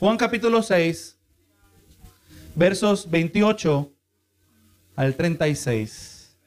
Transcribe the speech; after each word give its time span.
Juan 0.00 0.16
capítulo 0.16 0.62
6, 0.62 1.18
versos 2.54 3.10
28 3.10 3.92
al 4.94 5.16
36. 5.16 6.38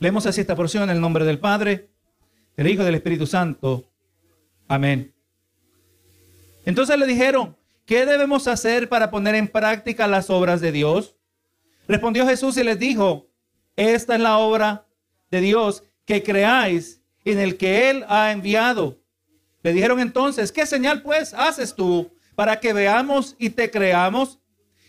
Leemos 0.00 0.26
así 0.26 0.40
esta 0.40 0.56
porción 0.56 0.82
en 0.82 0.90
el 0.90 1.00
nombre 1.00 1.24
del 1.24 1.38
Padre, 1.38 1.90
del 2.56 2.66
Hijo 2.66 2.82
y 2.82 2.86
del 2.86 2.96
Espíritu 2.96 3.28
Santo. 3.28 3.84
Amén. 4.66 5.14
Entonces 6.64 6.98
le 6.98 7.06
dijeron, 7.06 7.56
¿qué 7.86 8.06
debemos 8.06 8.48
hacer 8.48 8.88
para 8.88 9.08
poner 9.08 9.36
en 9.36 9.46
práctica 9.46 10.08
las 10.08 10.28
obras 10.28 10.60
de 10.60 10.72
Dios? 10.72 11.14
Respondió 11.86 12.26
Jesús 12.26 12.56
y 12.56 12.64
les 12.64 12.80
dijo, 12.80 13.28
esta 13.76 14.16
es 14.16 14.20
la 14.20 14.38
obra 14.38 14.84
de 15.30 15.40
Dios, 15.40 15.84
que 16.04 16.24
creáis 16.24 17.00
en 17.24 17.38
el 17.38 17.56
que 17.56 17.88
Él 17.90 18.04
ha 18.08 18.32
enviado. 18.32 18.98
Le 19.62 19.72
dijeron 19.72 20.00
entonces, 20.00 20.50
¿qué 20.50 20.66
señal 20.66 21.02
pues 21.02 21.34
haces 21.34 21.72
tú 21.72 22.10
para 22.34 22.60
que 22.60 22.72
veamos 22.72 23.36
y 23.38 23.50
te 23.50 23.70
creamos? 23.70 24.40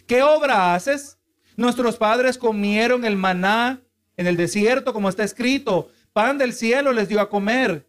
¿Qué 0.07 0.23
obra 0.23 0.73
haces? 0.73 1.17
Nuestros 1.55 1.97
padres 1.97 2.37
comieron 2.37 3.05
el 3.05 3.15
maná 3.15 3.81
en 4.17 4.27
el 4.27 4.37
desierto, 4.37 4.93
como 4.93 5.09
está 5.09 5.23
escrito, 5.23 5.89
pan 6.13 6.37
del 6.37 6.53
cielo 6.53 6.93
les 6.93 7.09
dio 7.09 7.19
a 7.19 7.29
comer. 7.29 7.87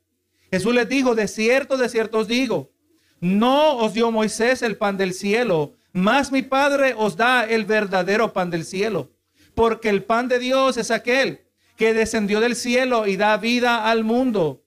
Jesús 0.50 0.74
les 0.74 0.88
dijo, 0.88 1.14
de 1.14 1.28
cierto, 1.28 1.76
de 1.76 1.88
cierto 1.88 2.18
os 2.18 2.28
digo, 2.28 2.72
no 3.20 3.76
os 3.76 3.94
dio 3.94 4.10
Moisés 4.10 4.62
el 4.62 4.76
pan 4.76 4.96
del 4.96 5.14
cielo, 5.14 5.74
mas 5.92 6.30
mi 6.30 6.42
Padre 6.42 6.94
os 6.96 7.16
da 7.16 7.44
el 7.44 7.64
verdadero 7.64 8.32
pan 8.32 8.50
del 8.50 8.64
cielo. 8.64 9.10
Porque 9.54 9.88
el 9.88 10.04
pan 10.04 10.28
de 10.28 10.38
Dios 10.38 10.76
es 10.76 10.90
aquel 10.90 11.46
que 11.76 11.94
descendió 11.94 12.40
del 12.40 12.56
cielo 12.56 13.06
y 13.06 13.16
da 13.16 13.36
vida 13.38 13.90
al 13.90 14.04
mundo. 14.04 14.62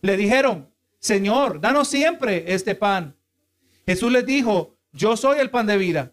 Le 0.00 0.16
dijeron, 0.16 0.70
Señor, 0.98 1.60
danos 1.60 1.88
siempre 1.88 2.54
este 2.54 2.74
pan. 2.74 3.16
Jesús 3.90 4.12
les 4.12 4.24
dijo, 4.24 4.78
yo 4.92 5.16
soy 5.16 5.40
el 5.40 5.50
pan 5.50 5.66
de 5.66 5.76
vida. 5.76 6.12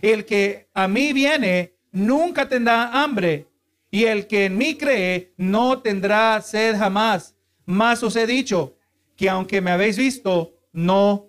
El 0.00 0.24
que 0.24 0.68
a 0.72 0.86
mí 0.86 1.12
viene 1.12 1.74
nunca 1.90 2.48
tendrá 2.48 3.02
hambre, 3.02 3.48
y 3.90 4.04
el 4.04 4.28
que 4.28 4.44
en 4.44 4.56
mí 4.56 4.76
cree 4.78 5.34
no 5.36 5.82
tendrá 5.82 6.40
sed 6.40 6.76
jamás. 6.78 7.34
Mas 7.64 8.00
os 8.04 8.14
he 8.14 8.28
dicho 8.28 8.76
que 9.16 9.28
aunque 9.28 9.60
me 9.60 9.72
habéis 9.72 9.96
visto, 9.96 10.54
no 10.72 11.26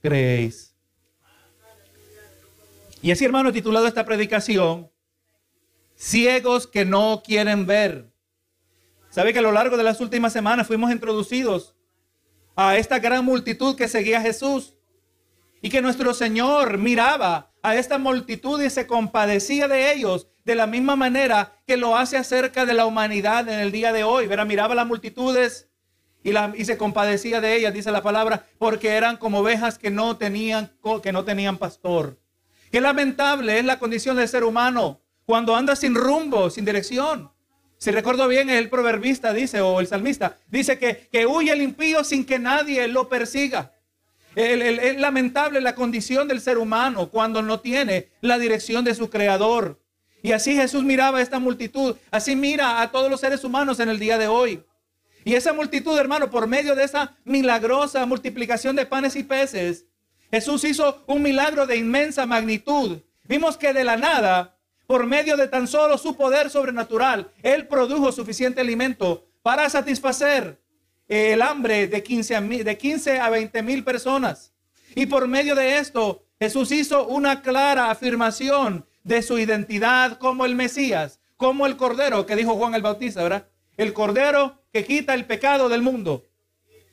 creéis. 0.00 0.74
Y 3.02 3.10
así, 3.10 3.26
hermano, 3.26 3.52
titulado 3.52 3.86
esta 3.86 4.06
predicación, 4.06 4.90
Ciegos 5.94 6.66
que 6.66 6.86
no 6.86 7.22
quieren 7.22 7.66
ver. 7.66 8.10
Sabe 9.10 9.34
que 9.34 9.40
a 9.40 9.42
lo 9.42 9.52
largo 9.52 9.76
de 9.76 9.82
las 9.82 10.00
últimas 10.00 10.32
semanas 10.32 10.66
fuimos 10.66 10.90
introducidos 10.90 11.76
a 12.56 12.78
esta 12.78 12.98
gran 12.98 13.26
multitud 13.26 13.76
que 13.76 13.88
seguía 13.88 14.20
a 14.20 14.22
Jesús 14.22 14.74
y 15.64 15.70
que 15.70 15.80
nuestro 15.80 16.12
Señor 16.12 16.76
miraba 16.76 17.50
a 17.62 17.74
esta 17.74 17.96
multitud 17.96 18.60
y 18.60 18.68
se 18.68 18.86
compadecía 18.86 19.66
de 19.66 19.94
ellos 19.94 20.28
de 20.44 20.56
la 20.56 20.66
misma 20.66 20.94
manera 20.94 21.54
que 21.66 21.78
lo 21.78 21.96
hace 21.96 22.18
acerca 22.18 22.66
de 22.66 22.74
la 22.74 22.84
humanidad 22.84 23.48
en 23.48 23.58
el 23.60 23.72
día 23.72 23.90
de 23.90 24.04
hoy. 24.04 24.26
Verá, 24.26 24.44
miraba 24.44 24.74
las 24.74 24.86
multitudes 24.86 25.70
y 26.22 26.64
se 26.66 26.76
compadecía 26.76 27.40
de 27.40 27.56
ellas, 27.56 27.72
dice 27.72 27.90
la 27.90 28.02
palabra, 28.02 28.44
porque 28.58 28.90
eran 28.90 29.16
como 29.16 29.38
ovejas 29.38 29.78
que 29.78 29.90
no 29.90 30.18
tenían, 30.18 30.70
que 31.02 31.12
no 31.12 31.24
tenían 31.24 31.56
pastor. 31.56 32.20
Qué 32.70 32.82
lamentable 32.82 33.58
es 33.58 33.64
la 33.64 33.78
condición 33.78 34.16
del 34.18 34.28
ser 34.28 34.44
humano 34.44 35.00
cuando 35.24 35.56
anda 35.56 35.76
sin 35.76 35.94
rumbo, 35.94 36.50
sin 36.50 36.66
dirección. 36.66 37.32
Si 37.78 37.90
recuerdo 37.90 38.28
bien, 38.28 38.50
el 38.50 38.68
proverbista 38.68 39.32
dice, 39.32 39.62
o 39.62 39.80
el 39.80 39.86
salmista, 39.86 40.36
dice 40.46 40.78
que, 40.78 41.08
que 41.10 41.24
huye 41.24 41.52
el 41.52 41.62
impío 41.62 42.04
sin 42.04 42.26
que 42.26 42.38
nadie 42.38 42.86
lo 42.86 43.08
persiga. 43.08 43.73
Es 44.34 45.00
lamentable 45.00 45.60
la 45.60 45.74
condición 45.74 46.28
del 46.28 46.40
ser 46.40 46.58
humano 46.58 47.08
cuando 47.10 47.42
no 47.42 47.60
tiene 47.60 48.08
la 48.20 48.38
dirección 48.38 48.84
de 48.84 48.94
su 48.94 49.10
creador. 49.10 49.80
Y 50.22 50.32
así 50.32 50.54
Jesús 50.54 50.84
miraba 50.84 51.18
a 51.18 51.22
esta 51.22 51.38
multitud, 51.38 51.96
así 52.10 52.34
mira 52.34 52.80
a 52.80 52.90
todos 52.90 53.10
los 53.10 53.20
seres 53.20 53.44
humanos 53.44 53.78
en 53.80 53.88
el 53.88 53.98
día 53.98 54.16
de 54.16 54.26
hoy. 54.26 54.64
Y 55.24 55.34
esa 55.34 55.52
multitud, 55.52 55.98
hermano, 55.98 56.30
por 56.30 56.46
medio 56.46 56.74
de 56.74 56.84
esa 56.84 57.16
milagrosa 57.24 58.04
multiplicación 58.06 58.76
de 58.76 58.86
panes 58.86 59.16
y 59.16 59.22
peces, 59.22 59.86
Jesús 60.30 60.64
hizo 60.64 61.04
un 61.06 61.22
milagro 61.22 61.66
de 61.66 61.76
inmensa 61.76 62.26
magnitud. 62.26 62.98
Vimos 63.24 63.56
que 63.56 63.72
de 63.72 63.84
la 63.84 63.96
nada 63.96 64.54
por 64.86 65.06
medio 65.06 65.36
de 65.36 65.48
tan 65.48 65.66
solo 65.66 65.96
su 65.96 66.16
poder 66.16 66.50
sobrenatural, 66.50 67.30
Él 67.42 67.66
produjo 67.68 68.12
suficiente 68.12 68.60
alimento 68.60 69.26
para 69.42 69.68
satisfacer 69.70 70.60
el 71.08 71.42
hambre 71.42 71.86
de 71.86 72.02
15, 72.02 72.36
a, 72.36 72.40
de 72.40 72.78
15 72.78 73.20
a 73.20 73.30
20 73.30 73.62
mil 73.62 73.84
personas. 73.84 74.52
Y 74.94 75.06
por 75.06 75.28
medio 75.28 75.54
de 75.54 75.78
esto, 75.78 76.24
Jesús 76.38 76.72
hizo 76.72 77.06
una 77.06 77.42
clara 77.42 77.90
afirmación 77.90 78.86
de 79.02 79.22
su 79.22 79.38
identidad 79.38 80.18
como 80.18 80.46
el 80.46 80.54
Mesías, 80.54 81.20
como 81.36 81.66
el 81.66 81.76
Cordero 81.76 82.26
que 82.26 82.36
dijo 82.36 82.56
Juan 82.56 82.74
el 82.74 82.82
Bautista, 82.82 83.22
¿verdad? 83.22 83.48
El 83.76 83.92
Cordero 83.92 84.62
que 84.72 84.84
quita 84.84 85.14
el 85.14 85.26
pecado 85.26 85.68
del 85.68 85.82
mundo. 85.82 86.24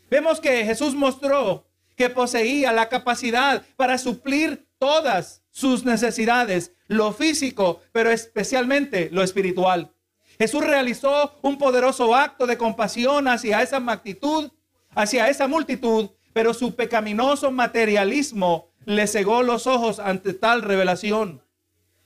Vemos 0.10 0.40
que 0.40 0.66
Jesús 0.66 0.94
mostró 0.94 1.68
que 1.96 2.10
poseía 2.10 2.72
la 2.72 2.90
capacidad 2.90 3.64
para 3.76 3.98
suplir 3.98 4.68
todas 4.78 5.44
sus 5.52 5.86
necesidades, 5.86 6.74
lo 6.88 7.14
físico, 7.14 7.82
pero 7.92 8.10
especialmente 8.10 9.10
lo 9.12 9.24
espiritual. 9.24 9.94
Jesús 10.42 10.66
realizó 10.66 11.38
un 11.44 11.60
poderoso 11.60 12.16
acto 12.16 12.48
de 12.48 12.58
compasión 12.58 13.28
hacia 13.28 13.62
esa 13.62 13.80
magnitud, 13.80 14.50
hacia 14.96 15.30
esa 15.30 15.48
multitud, 15.48 16.10
pero 16.34 16.56
su 16.56 16.76
pecaminoso 16.76 17.52
materialismo 17.52 18.72
le 18.86 19.06
cegó 19.06 19.44
los 19.44 19.68
ojos 19.68 20.00
ante 20.00 20.34
tal 20.34 20.64
revelación. 20.64 21.44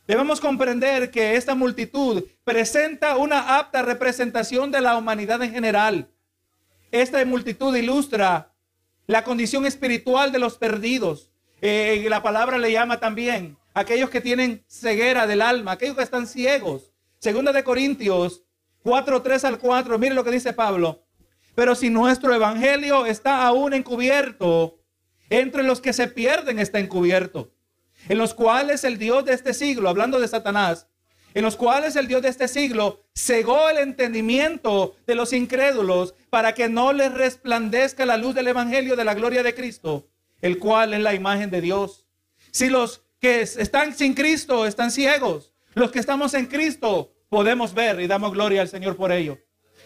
Debemos 0.05 0.41
comprender 0.41 1.11
que 1.11 1.37
esta 1.37 1.55
multitud 1.55 2.25
presenta 2.43 3.15
una 3.15 3.57
apta 3.57 3.83
representación 3.83 4.69
de 4.69 4.81
la 4.81 4.97
humanidad 4.97 5.41
en 5.41 5.53
general. 5.53 6.09
Esta 6.91 7.23
multitud 7.23 7.73
ilustra 7.73 8.51
la 9.07 9.23
condición 9.23 9.65
espiritual 9.65 10.33
de 10.33 10.39
los 10.39 10.57
perdidos, 10.57 11.31
eh, 11.61 12.05
la 12.09 12.21
palabra 12.21 12.57
le 12.57 12.73
llama 12.73 12.99
también 12.99 13.55
aquellos 13.73 14.09
que 14.09 14.19
tienen 14.19 14.65
ceguera 14.67 15.25
del 15.25 15.41
alma, 15.41 15.71
aquellos 15.71 15.95
que 15.95 16.03
están 16.03 16.27
ciegos. 16.27 16.94
Segunda 17.19 17.51
de 17.51 17.63
Corintios 17.63 18.43
4, 18.83 19.21
3 19.21 19.45
al 19.45 19.59
4, 19.59 19.97
mire 19.97 20.13
lo 20.13 20.23
que 20.23 20.31
dice 20.31 20.53
Pablo. 20.53 21.05
Pero 21.55 21.73
si 21.75 21.89
nuestro 21.89 22.33
evangelio 22.33 23.05
está 23.05 23.45
aún 23.45 23.73
encubierto, 23.73 24.79
entre 25.29 25.63
los 25.63 25.81
que 25.81 25.93
se 25.93 26.07
pierden 26.07 26.59
está 26.59 26.79
encubierto, 26.79 27.51
en 28.09 28.17
los 28.17 28.33
cuales 28.33 28.83
el 28.83 28.97
Dios 28.97 29.25
de 29.25 29.33
este 29.33 29.53
siglo, 29.53 29.89
hablando 29.89 30.19
de 30.19 30.27
Satanás, 30.27 30.87
en 31.33 31.43
los 31.43 31.55
cuales 31.55 31.95
el 31.95 32.07
Dios 32.07 32.21
de 32.21 32.29
este 32.29 32.47
siglo 32.47 33.01
cegó 33.13 33.69
el 33.69 33.77
entendimiento 33.77 34.95
de 35.07 35.15
los 35.15 35.33
incrédulos 35.33 36.13
para 36.29 36.53
que 36.53 36.69
no 36.69 36.93
les 36.93 37.13
resplandezca 37.13 38.05
la 38.05 38.17
luz 38.17 38.35
del 38.35 38.47
evangelio 38.47 38.95
de 38.95 39.03
la 39.03 39.15
gloria 39.15 39.43
de 39.43 39.55
Cristo 39.55 40.07
el 40.45 40.59
cual 40.59 40.93
es 40.93 40.99
la 40.99 41.15
imagen 41.15 41.49
de 41.49 41.59
Dios. 41.59 42.05
Si 42.51 42.69
los 42.69 43.01
que 43.19 43.41
están 43.41 43.95
sin 43.95 44.13
Cristo 44.13 44.67
están 44.67 44.91
ciegos, 44.91 45.54
los 45.75 45.91
que 45.91 45.99
estamos 45.99 46.33
en 46.33 46.47
Cristo 46.47 47.11
podemos 47.29 47.73
ver 47.73 47.99
y 47.99 48.07
damos 48.07 48.31
gloria 48.31 48.61
al 48.61 48.69
Señor 48.69 48.95
por 48.95 49.11
ello. 49.11 49.37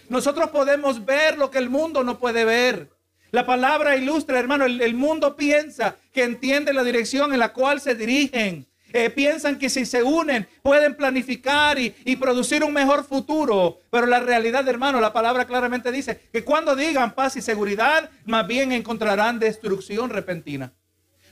Nosotros 0.08 0.50
podemos 0.52 1.04
ver 1.04 1.38
lo 1.38 1.52
que 1.52 1.58
el 1.58 1.70
mundo 1.70 2.04
no 2.04 2.20
puede 2.20 2.46
ver. 2.46 2.90
La 3.32 3.46
palabra 3.46 3.96
ilustra, 3.96 4.40
hermano, 4.40 4.66
el, 4.66 4.94
mundo 4.96 5.36
piensa 5.36 5.98
que 6.12 6.24
entiende 6.24 6.74
la 6.74 6.84
dirección 6.84 7.34
en 7.34 7.40
la 7.40 7.54
cual 7.54 7.82
se 7.82 7.94
dirigen. 7.94 8.68
Eh, 8.92 9.12
piensan 9.12 9.60
que 9.60 9.70
si 9.70 9.86
se 9.86 10.02
unen 10.02 10.48
pueden 10.64 10.96
planificar 10.96 11.78
y, 11.78 12.16
producir 12.16 12.64
un 12.64 12.74
mejor 12.74 13.04
futuro. 13.04 13.82
Pero 13.92 14.08
la 14.08 14.20
realidad, 14.20 14.68
hermano, 14.68 15.00
la 15.00 15.14
palabra 15.14 15.46
claramente 15.46 15.92
dice 15.92 16.22
que 16.32 16.44
cuando 16.44 16.76
digan 16.76 17.14
paz 17.14 17.36
y 17.36 17.42
seguridad, 17.42 18.10
más 18.26 18.48
bien 18.48 18.72
encontrarán 18.72 19.38
destrucción 19.38 20.10
repentina. 20.10 20.74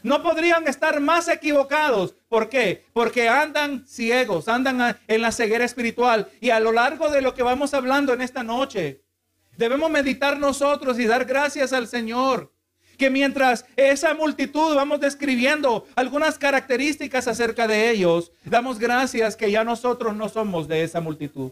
No 0.04 0.22
podrían 0.24 0.68
estar 0.68 1.00
más 1.00 1.28
equivocados. 1.28 2.16
¿Por 2.30 2.50
qué? 2.50 2.86
Porque 2.94 3.30
andan 3.30 3.86
ciegos, 3.88 4.48
andan 4.48 4.98
en 5.08 5.22
la 5.22 5.32
ceguera 5.32 5.66
espiritual. 5.66 6.30
Y 6.42 6.50
a 6.50 6.60
lo 6.60 6.72
largo 6.72 7.10
de 7.10 7.22
lo 7.22 7.34
que 7.34 7.44
vamos 7.44 7.74
hablando 7.74 8.14
en 8.14 8.22
esta 8.22 8.44
noche, 8.44 9.04
debemos 9.58 9.90
meditar 9.90 10.40
nosotros 10.40 11.00
y 11.00 11.06
dar 11.06 11.26
gracias 11.26 11.74
al 11.74 11.88
Señor 11.88 12.52
que 12.98 13.10
mientras 13.10 13.66
esa 13.76 14.14
multitud 14.14 14.76
vamos 14.76 15.00
describiendo 15.00 15.86
algunas 15.96 16.38
características 16.38 17.28
acerca 17.28 17.68
de 17.68 17.92
ellos, 17.92 18.32
damos 18.44 18.80
gracias 18.80 19.36
que 19.36 19.52
ya 19.52 19.64
nosotros 19.64 20.16
no 20.16 20.28
somos 20.30 20.68
de 20.68 20.84
esa 20.84 21.00
multitud. 21.00 21.52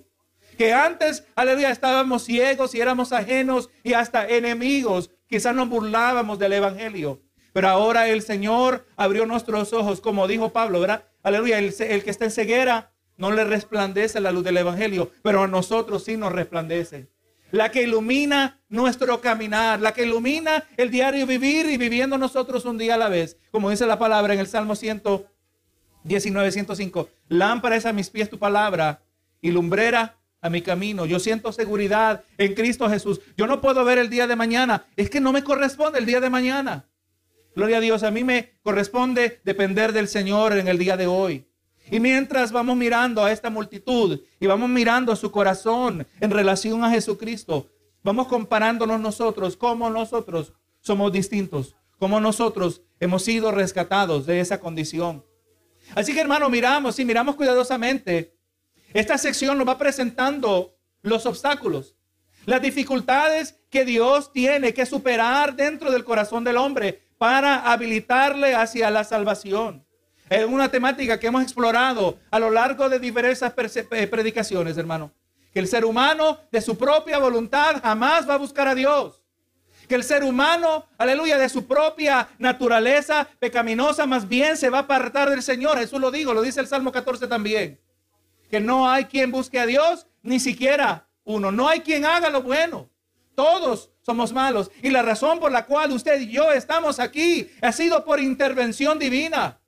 Que 0.58 0.74
antes, 0.74 1.24
aleluya, 1.36 1.70
estábamos 1.70 2.24
ciegos 2.24 2.74
y 2.74 2.82
éramos 2.82 3.12
ajenos 3.12 3.70
y 3.84 3.94
hasta 3.94 4.28
enemigos. 4.28 5.12
Quizás 5.28 5.54
nos 5.54 5.70
burlábamos 5.70 6.40
del 6.40 6.54
Evangelio. 6.54 7.22
Pero 7.56 7.70
ahora 7.70 8.10
el 8.10 8.22
Señor 8.22 8.86
abrió 8.98 9.26
nuestros 9.26 9.72
ojos, 9.72 10.02
como 10.02 10.28
dijo 10.28 10.52
Pablo, 10.52 10.82
¿verdad? 10.82 11.06
Aleluya, 11.24 11.58
el, 11.58 11.74
que 12.04 12.10
está 12.10 12.26
en 12.26 12.32
ceguera 12.32 12.92
no 13.16 13.32
le 13.32 13.46
resplandece 13.46 14.20
la 14.20 14.34
luz 14.34 14.44
del 14.44 14.58
Evangelio, 14.58 15.10
pero 15.22 15.44
a 15.44 15.48
nosotros 15.48 16.04
sí 16.04 16.18
nos 16.18 16.34
resplandece. 16.34 17.08
La 17.52 17.72
que 17.72 17.84
ilumina 17.84 18.60
nuestro 18.68 19.22
caminar, 19.22 19.80
la 19.80 19.94
que 19.94 20.04
ilumina 20.04 20.66
el 20.76 20.92
diario 20.92 21.26
vivir 21.26 21.68
y 21.68 21.78
viviendo 21.78 22.18
nosotros 22.18 22.66
un 22.66 22.78
día 22.78 22.96
a 22.96 22.98
la 22.98 23.08
vez. 23.08 23.38
Como 23.52 23.70
dice 23.70 23.86
la 23.86 23.98
palabra 23.98 24.34
en 24.34 24.42
el 24.42 24.48
Salmo 24.48 24.76
119, 24.76 26.52
105. 26.52 27.10
Lámpara 27.30 27.78
es 27.78 27.86
a 27.86 27.94
mis 27.94 28.10
pies 28.10 28.30
tu 28.30 28.38
palabra 28.38 29.02
y 29.40 29.52
lumbrera 29.52 30.18
a 30.42 30.50
mi 30.50 30.62
camino. 30.62 31.06
Yo 31.06 31.22
siento 31.22 31.54
seguridad 31.54 32.22
en 32.38 32.54
Cristo 32.54 32.90
Jesús. 32.90 33.22
Yo 33.38 33.48
no 33.48 33.62
puedo 33.62 33.86
ver 33.86 33.98
el 33.98 34.10
día 34.10 34.28
de 34.28 34.36
mañana. 34.36 34.88
Es 34.98 35.10
que 35.10 35.22
no 35.22 35.32
me 35.32 35.42
corresponde 35.42 36.00
el 36.00 36.06
día 36.06 36.20
de 36.20 36.30
mañana. 36.30 36.90
Gloria 37.56 37.78
a 37.78 37.82
Dios. 37.82 38.04
A 38.04 38.12
mí 38.12 38.26
me 38.26 38.60
corresponde 38.64 39.40
depender 39.46 39.94
del 39.94 40.10
Señor 40.10 40.58
en 40.58 40.68
el 40.68 40.78
día 40.78 40.98
de 40.98 41.08
hoy. 41.08 41.48
Y 41.90 42.02
mientras 42.02 42.52
vamos 42.52 42.76
mirando 42.76 43.24
a 43.24 43.32
esta 43.32 43.50
multitud 43.50 44.20
y 44.40 44.46
vamos 44.46 44.70
mirando 44.70 45.16
su 45.16 45.32
corazón 45.32 46.06
en 46.20 46.32
relación 46.32 46.84
a 46.84 46.90
Jesucristo, 46.90 47.70
vamos 48.04 48.28
comparándonos 48.28 49.00
nosotros, 49.00 49.56
como 49.56 49.90
nosotros 49.90 50.52
somos 50.82 51.14
distintos, 51.14 51.76
como 51.98 52.20
nosotros 52.20 52.82
hemos 53.00 53.24
sido 53.24 53.52
rescatados 53.52 54.26
de 54.26 54.42
esa 54.42 54.60
condición. 54.60 55.24
Así 55.94 56.14
que 56.14 56.22
hermano, 56.22 56.50
miramos, 56.50 57.00
y 57.00 57.06
miramos 57.06 57.36
cuidadosamente, 57.36 58.36
esta 58.94 59.18
sección 59.18 59.58
nos 59.58 59.68
va 59.68 59.78
presentando 59.78 60.76
los 61.04 61.26
obstáculos, 61.26 61.96
las 62.46 62.62
dificultades 62.62 63.60
que 63.70 63.86
Dios 63.86 64.34
tiene 64.34 64.74
que 64.74 64.86
superar 64.86 65.56
dentro 65.56 65.92
del 65.92 66.04
corazón 66.04 66.44
del 66.44 66.58
hombre 66.58 67.05
para 67.18 67.72
habilitarle 67.72 68.56
hacia 68.56 68.90
la 68.92 69.04
salvación. 69.04 69.86
Es 70.30 70.46
una 70.46 70.70
temática 70.70 71.20
que 71.20 71.28
hemos 71.28 71.44
explorado 71.44 72.18
a 72.32 72.40
lo 72.40 72.50
largo 72.50 72.90
de 72.90 73.00
diversas 73.00 73.54
eh, 73.58 74.08
predicaciones, 74.08 74.78
hermano. 74.78 75.12
Que 75.54 75.60
el 75.60 75.68
ser 75.68 75.86
humano 75.86 76.40
de 76.52 76.62
su 76.62 76.78
propia 76.78 77.18
voluntad 77.20 77.82
jamás 77.82 78.28
va 78.28 78.34
a 78.34 78.38
buscar 78.38 78.68
a 78.68 78.76
Dios. 78.76 79.22
Que 79.88 79.96
el 79.96 80.04
ser 80.04 80.24
humano, 80.24 80.86
aleluya, 80.98 81.38
de 81.38 81.48
su 81.48 81.68
propia 81.68 82.28
naturaleza 82.40 83.28
pecaminosa 83.40 84.08
más 84.08 84.28
bien 84.28 84.58
se 84.58 84.70
va 84.70 84.80
a 84.80 84.82
apartar 84.82 85.30
del 85.30 85.44
Señor. 85.44 85.78
Jesús 85.78 86.00
lo 86.00 86.10
digo, 86.10 86.34
lo 86.34 86.42
dice 86.42 86.60
el 86.60 86.68
Salmo 86.68 86.92
14 86.92 87.28
también. 87.28 87.80
Que 88.50 88.60
no 88.60 88.90
hay 88.90 89.06
quien 89.06 89.32
busque 89.32 89.60
a 89.60 89.68
Dios, 89.68 90.08
ni 90.24 90.40
siquiera 90.40 91.08
uno. 91.24 91.52
No 91.52 91.68
hay 91.68 91.82
quien 91.82 92.04
haga 92.04 92.30
lo 92.30 92.42
bueno. 92.42 92.90
Todos 93.36 93.92
somos 94.02 94.34
malos. 94.34 94.72
Y 94.82 94.90
la 94.90 95.02
razón 95.02 95.40
por 95.40 95.52
la 95.52 95.66
cual 95.66 95.92
usted 95.92 96.20
y 96.22 96.32
yo 96.32 96.52
estamos 96.52 97.00
aquí 97.00 97.50
ha 97.62 97.72
sido 97.72 98.04
por 98.06 98.20
intervención 98.20 98.98
divina 98.98 99.60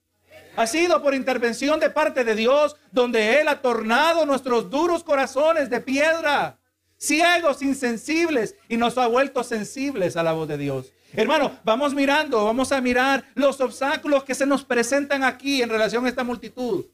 ha 0.58 0.66
sido 0.66 1.04
por 1.04 1.14
intervención 1.14 1.80
de 1.80 1.92
parte 1.92 2.24
de 2.24 2.34
Dios, 2.34 2.76
donde 2.92 3.40
Él 3.40 3.48
ha 3.48 3.62
tornado 3.62 4.26
nuestros 4.26 4.72
duros 4.72 5.04
corazones 5.04 5.70
de 5.70 5.80
piedra, 5.80 6.58
ciegos, 6.98 7.62
insensibles, 7.62 8.56
y 8.68 8.76
nos 8.76 8.98
ha 8.98 9.06
vuelto 9.06 9.44
sensibles 9.44 10.18
a 10.18 10.24
la 10.24 10.34
voz 10.34 10.48
de 10.48 10.58
Dios. 10.58 10.92
Hermano, 11.14 11.60
vamos 11.64 11.94
mirando, 11.94 12.44
vamos 12.44 12.72
a 12.72 12.82
mirar 12.82 13.24
los 13.36 13.62
obstáculos 13.62 14.24
que 14.24 14.34
se 14.34 14.48
nos 14.48 14.66
presentan 14.66 15.24
aquí 15.24 15.62
en 15.62 15.70
relación 15.70 16.08
a 16.08 16.10
esta 16.10 16.24
multitud. 16.24 16.86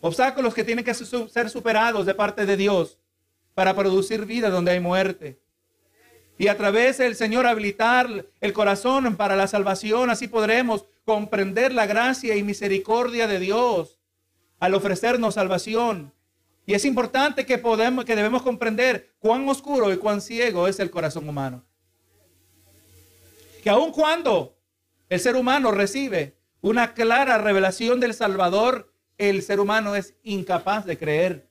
Obstáculos 0.00 0.54
que 0.54 0.64
tienen 0.64 0.82
que 0.82 0.94
ser 0.94 1.50
superados 1.50 2.06
de 2.06 2.14
parte 2.14 2.46
de 2.46 2.56
Dios 2.56 2.98
para 3.52 3.76
producir 3.76 4.24
vida 4.24 4.48
donde 4.48 4.70
hay 4.70 4.80
muerte. 4.80 5.38
Y 6.40 6.48
a 6.48 6.56
través 6.56 6.96
del 6.96 7.16
Señor 7.16 7.46
habilitar 7.46 8.24
el 8.40 8.52
corazón 8.54 9.14
para 9.16 9.36
la 9.36 9.46
salvación, 9.46 10.08
así 10.08 10.26
podremos 10.26 10.86
comprender 11.04 11.70
la 11.74 11.84
gracia 11.84 12.34
y 12.34 12.42
misericordia 12.42 13.26
de 13.26 13.38
Dios 13.38 13.98
al 14.58 14.72
ofrecernos 14.72 15.34
salvación. 15.34 16.14
Y 16.64 16.72
es 16.72 16.86
importante 16.86 17.44
que 17.44 17.58
podemos, 17.58 18.06
que 18.06 18.16
debemos 18.16 18.40
comprender 18.40 19.12
cuán 19.18 19.46
oscuro 19.50 19.92
y 19.92 19.98
cuán 19.98 20.22
ciego 20.22 20.66
es 20.66 20.80
el 20.80 20.90
corazón 20.90 21.28
humano. 21.28 21.62
Que 23.62 23.68
aun 23.68 23.92
cuando 23.92 24.56
el 25.10 25.20
ser 25.20 25.36
humano 25.36 25.72
recibe 25.72 26.38
una 26.62 26.94
clara 26.94 27.36
revelación 27.36 28.00
del 28.00 28.14
Salvador, 28.14 28.94
el 29.18 29.42
ser 29.42 29.60
humano 29.60 29.94
es 29.94 30.14
incapaz 30.22 30.86
de 30.86 30.96
creer. 30.96 31.50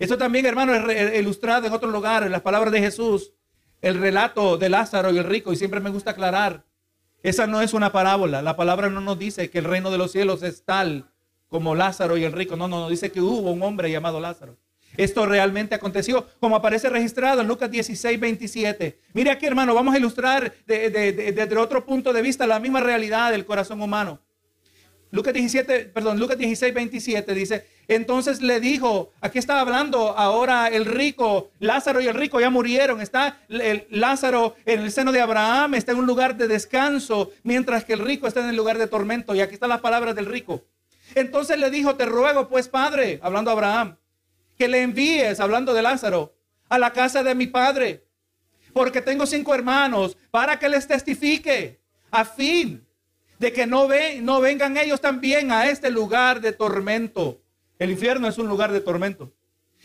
Esto 0.00 0.18
también, 0.18 0.46
hermano, 0.46 0.74
es 0.90 1.16
ilustrado 1.20 1.68
en 1.68 1.72
otro 1.72 1.88
lugar, 1.88 2.24
en 2.24 2.32
las 2.32 2.42
palabras 2.42 2.72
de 2.72 2.80
Jesús, 2.80 3.34
el 3.82 3.98
relato 3.98 4.56
de 4.56 4.68
Lázaro 4.68 5.12
y 5.12 5.18
el 5.18 5.24
rico, 5.24 5.52
y 5.52 5.56
siempre 5.56 5.80
me 5.80 5.90
gusta 5.90 6.12
aclarar 6.12 6.64
esa 7.22 7.46
no 7.46 7.60
es 7.60 7.74
una 7.74 7.92
parábola. 7.92 8.40
La 8.40 8.56
palabra 8.56 8.88
no 8.88 9.00
nos 9.00 9.18
dice 9.18 9.50
que 9.50 9.58
el 9.58 9.64
reino 9.64 9.90
de 9.90 9.98
los 9.98 10.12
cielos 10.12 10.42
es 10.42 10.64
tal 10.64 11.10
como 11.48 11.74
Lázaro 11.74 12.16
y 12.16 12.24
el 12.24 12.32
rico. 12.32 12.56
No, 12.56 12.66
no, 12.68 12.80
nos 12.80 12.90
dice 12.90 13.12
que 13.12 13.20
hubo 13.20 13.50
un 13.50 13.62
hombre 13.62 13.90
llamado 13.90 14.20
Lázaro. 14.20 14.56
Esto 14.96 15.26
realmente 15.26 15.74
aconteció, 15.74 16.26
como 16.40 16.56
aparece 16.56 16.88
registrado 16.88 17.42
en 17.42 17.48
Lucas 17.48 17.70
16, 17.70 18.18
27. 18.18 18.98
Mire 19.12 19.30
aquí, 19.30 19.46
hermano, 19.46 19.74
vamos 19.74 19.94
a 19.94 19.98
ilustrar 19.98 20.52
desde 20.66 21.56
otro 21.58 21.84
punto 21.84 22.12
de 22.12 22.22
vista 22.22 22.46
la 22.46 22.58
misma 22.58 22.80
realidad 22.80 23.30
del 23.30 23.44
corazón 23.44 23.80
humano. 23.82 24.20
Lucas 25.12 25.34
17, 25.34 25.86
perdón, 25.86 26.18
Lucas 26.18 26.38
16, 26.38 26.72
27 26.72 27.34
dice, 27.34 27.66
entonces 27.90 28.40
le 28.40 28.60
dijo, 28.60 29.12
aquí 29.20 29.40
está 29.40 29.58
hablando 29.58 30.16
ahora 30.16 30.68
el 30.68 30.86
rico, 30.86 31.50
Lázaro 31.58 32.00
y 32.00 32.06
el 32.06 32.14
rico 32.14 32.40
ya 32.40 32.48
murieron, 32.48 33.00
está 33.00 33.40
Lázaro 33.48 34.54
en 34.64 34.82
el 34.82 34.92
seno 34.92 35.10
de 35.10 35.20
Abraham, 35.20 35.74
está 35.74 35.90
en 35.90 35.98
un 35.98 36.06
lugar 36.06 36.36
de 36.36 36.46
descanso, 36.46 37.32
mientras 37.42 37.84
que 37.84 37.94
el 37.94 37.98
rico 37.98 38.28
está 38.28 38.42
en 38.42 38.50
el 38.50 38.54
lugar 38.54 38.78
de 38.78 38.86
tormento. 38.86 39.34
Y 39.34 39.40
aquí 39.40 39.54
están 39.54 39.70
las 39.70 39.80
palabras 39.80 40.14
del 40.14 40.26
rico. 40.26 40.62
Entonces 41.16 41.58
le 41.58 41.68
dijo, 41.68 41.96
te 41.96 42.06
ruego 42.06 42.48
pues, 42.48 42.68
padre, 42.68 43.18
hablando 43.24 43.50
a 43.50 43.54
Abraham, 43.54 43.96
que 44.56 44.68
le 44.68 44.82
envíes, 44.82 45.40
hablando 45.40 45.74
de 45.74 45.82
Lázaro, 45.82 46.32
a 46.68 46.78
la 46.78 46.92
casa 46.92 47.24
de 47.24 47.34
mi 47.34 47.48
padre, 47.48 48.06
porque 48.72 49.02
tengo 49.02 49.26
cinco 49.26 49.52
hermanos, 49.52 50.16
para 50.30 50.60
que 50.60 50.68
les 50.68 50.86
testifique, 50.86 51.80
a 52.12 52.24
fin 52.24 52.86
de 53.40 53.52
que 53.52 53.66
no, 53.66 53.88
ven, 53.88 54.24
no 54.24 54.40
vengan 54.40 54.76
ellos 54.76 55.00
también 55.00 55.50
a 55.50 55.68
este 55.68 55.90
lugar 55.90 56.40
de 56.40 56.52
tormento. 56.52 57.40
El 57.80 57.90
infierno 57.90 58.28
es 58.28 58.36
un 58.36 58.46
lugar 58.46 58.70
de 58.70 58.82
tormento. 58.82 59.32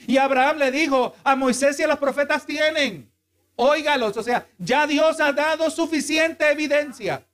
Y 0.05 0.17
Abraham 0.17 0.57
le 0.57 0.69
dijo, 0.69 1.15
a 1.23 1.35
Moisés 1.37 1.79
y 1.79 1.83
a 1.83 1.87
los 1.87 1.97
profetas 1.97 2.45
tienen, 2.45 3.09
óigalos, 3.55 4.17
o 4.17 4.21
sea, 4.21 4.45
ya 4.57 4.85
Dios 4.85 5.21
ha 5.21 5.31
dado 5.31 5.69
suficiente 5.71 6.51
evidencia. 6.51 7.25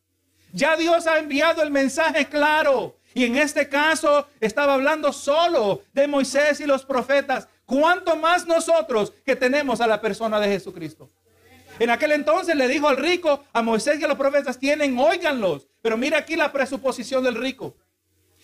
Ya 0.54 0.78
Dios 0.78 1.08
ha 1.08 1.18
enviado 1.18 1.64
el 1.64 1.72
mensaje 1.72 2.28
claro. 2.28 2.96
Y 3.16 3.26
en 3.26 3.38
este 3.38 3.68
caso 3.68 4.28
estaba 4.40 4.76
hablando 4.76 5.12
solo 5.12 5.82
de 5.94 6.08
Moisés 6.08 6.60
y 6.60 6.68
los 6.68 6.86
profetas. 6.86 7.48
¿Cuánto 7.66 8.16
más 8.16 8.46
nosotros 8.46 9.14
que 9.26 9.36
tenemos 9.36 9.82
a 9.82 9.88
la 9.88 10.00
persona 10.00 10.40
de 10.40 10.48
Jesucristo? 10.48 11.10
En 11.80 11.90
aquel 11.90 12.12
entonces 12.12 12.56
le 12.56 12.68
dijo 12.68 12.88
al 12.88 12.98
rico, 12.98 13.44
a 13.52 13.64
Moisés 13.64 14.00
y 14.00 14.04
a 14.04 14.08
los 14.08 14.18
profetas 14.18 14.60
tienen, 14.60 15.00
óiganlos. 15.00 15.68
Pero 15.82 15.98
mira 15.98 16.20
aquí 16.20 16.36
la 16.36 16.52
presuposición 16.52 17.24
del 17.24 17.34
rico. 17.34 17.76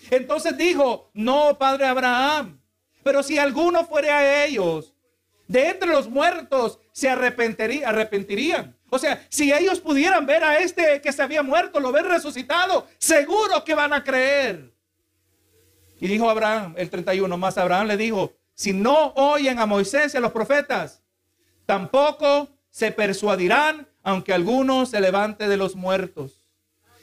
Entonces 0.10 0.58
dijo, 0.58 1.10
no, 1.14 1.58
padre 1.58 1.86
Abraham, 1.86 2.60
pero 3.04 3.24
si 3.24 3.38
alguno 3.38 3.86
fuere 3.86 4.12
a 4.12 4.46
ellos, 4.46 4.94
de 5.48 5.70
entre 5.70 5.90
los 5.90 6.10
muertos 6.10 6.80
se 6.92 7.10
arrepentiría, 7.10 7.90
arrepentirían. 7.90 8.76
O 8.90 9.00
sea, 9.00 9.26
si 9.30 9.52
ellos 9.52 9.80
pudieran 9.80 10.26
ver 10.26 10.44
a 10.44 10.60
este 10.60 11.02
que 11.02 11.12
se 11.12 11.22
había 11.22 11.44
muerto, 11.44 11.80
lo 11.80 11.92
ven 11.92 12.06
resucitado, 12.06 12.88
seguro 12.98 13.64
que 13.64 13.76
van 13.76 13.94
a 13.94 14.04
creer. 14.04 14.74
Y 16.00 16.08
dijo 16.08 16.30
Abraham, 16.30 16.76
el 16.78 16.90
31, 16.90 17.38
más 17.38 17.58
Abraham 17.58 17.88
le 17.88 17.98
dijo, 17.98 18.34
si 18.54 18.74
no 18.74 19.14
oyen 19.16 19.60
a 19.60 19.66
Moisés 19.66 20.14
y 20.14 20.18
a 20.18 20.20
los 20.20 20.32
profetas, 20.32 21.02
tampoco 21.66 22.50
se 22.70 22.92
persuadirán, 22.92 23.88
aunque 24.04 24.34
alguno 24.34 24.86
se 24.86 25.02
levante 25.02 25.48
de 25.48 25.58
los 25.58 25.76
muertos. 25.76 26.46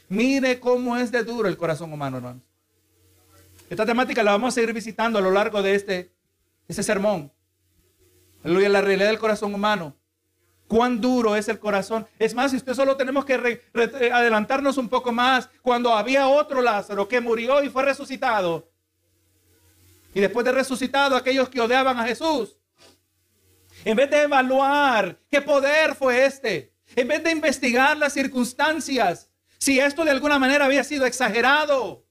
Mire 0.08 0.60
cómo 0.60 0.96
es 0.96 1.10
de 1.10 1.24
duro 1.24 1.48
el 1.48 1.56
corazón 1.56 1.92
humano, 1.92 2.18
hermanos. 2.18 2.53
Esta 3.74 3.86
temática 3.86 4.22
la 4.22 4.30
vamos 4.30 4.54
a 4.54 4.54
seguir 4.54 4.72
visitando 4.72 5.18
a 5.18 5.20
lo 5.20 5.32
largo 5.32 5.60
de 5.60 5.74
este, 5.74 6.12
este 6.68 6.84
sermón. 6.84 7.32
Aleluya, 8.44 8.68
la 8.68 8.80
realidad 8.80 9.08
del 9.08 9.18
corazón 9.18 9.52
humano. 9.52 9.96
Cuán 10.68 11.00
duro 11.00 11.34
es 11.34 11.48
el 11.48 11.58
corazón. 11.58 12.06
Es 12.20 12.36
más, 12.36 12.52
si 12.52 12.56
usted 12.56 12.72
solo 12.72 12.96
tenemos 12.96 13.24
que 13.24 13.60
adelantarnos 14.12 14.76
un 14.76 14.88
poco 14.88 15.10
más, 15.10 15.50
cuando 15.60 15.92
había 15.92 16.28
otro 16.28 16.62
Lázaro 16.62 17.08
que 17.08 17.20
murió 17.20 17.64
y 17.64 17.68
fue 17.68 17.82
resucitado. 17.82 18.70
Y 20.14 20.20
después 20.20 20.46
de 20.46 20.52
resucitado, 20.52 21.16
aquellos 21.16 21.48
que 21.48 21.60
odiaban 21.60 21.98
a 21.98 22.06
Jesús 22.06 22.56
en 23.84 23.96
vez 23.96 24.08
de 24.08 24.22
evaluar 24.22 25.18
qué 25.28 25.42
poder 25.42 25.96
fue 25.96 26.24
este, 26.24 26.72
en 26.94 27.08
vez 27.08 27.24
de 27.24 27.32
investigar 27.32 27.96
las 27.96 28.12
circunstancias, 28.12 29.32
si 29.58 29.80
esto 29.80 30.04
de 30.04 30.12
alguna 30.12 30.38
manera 30.38 30.64
había 30.64 30.84
sido 30.84 31.06
exagerado, 31.06 32.03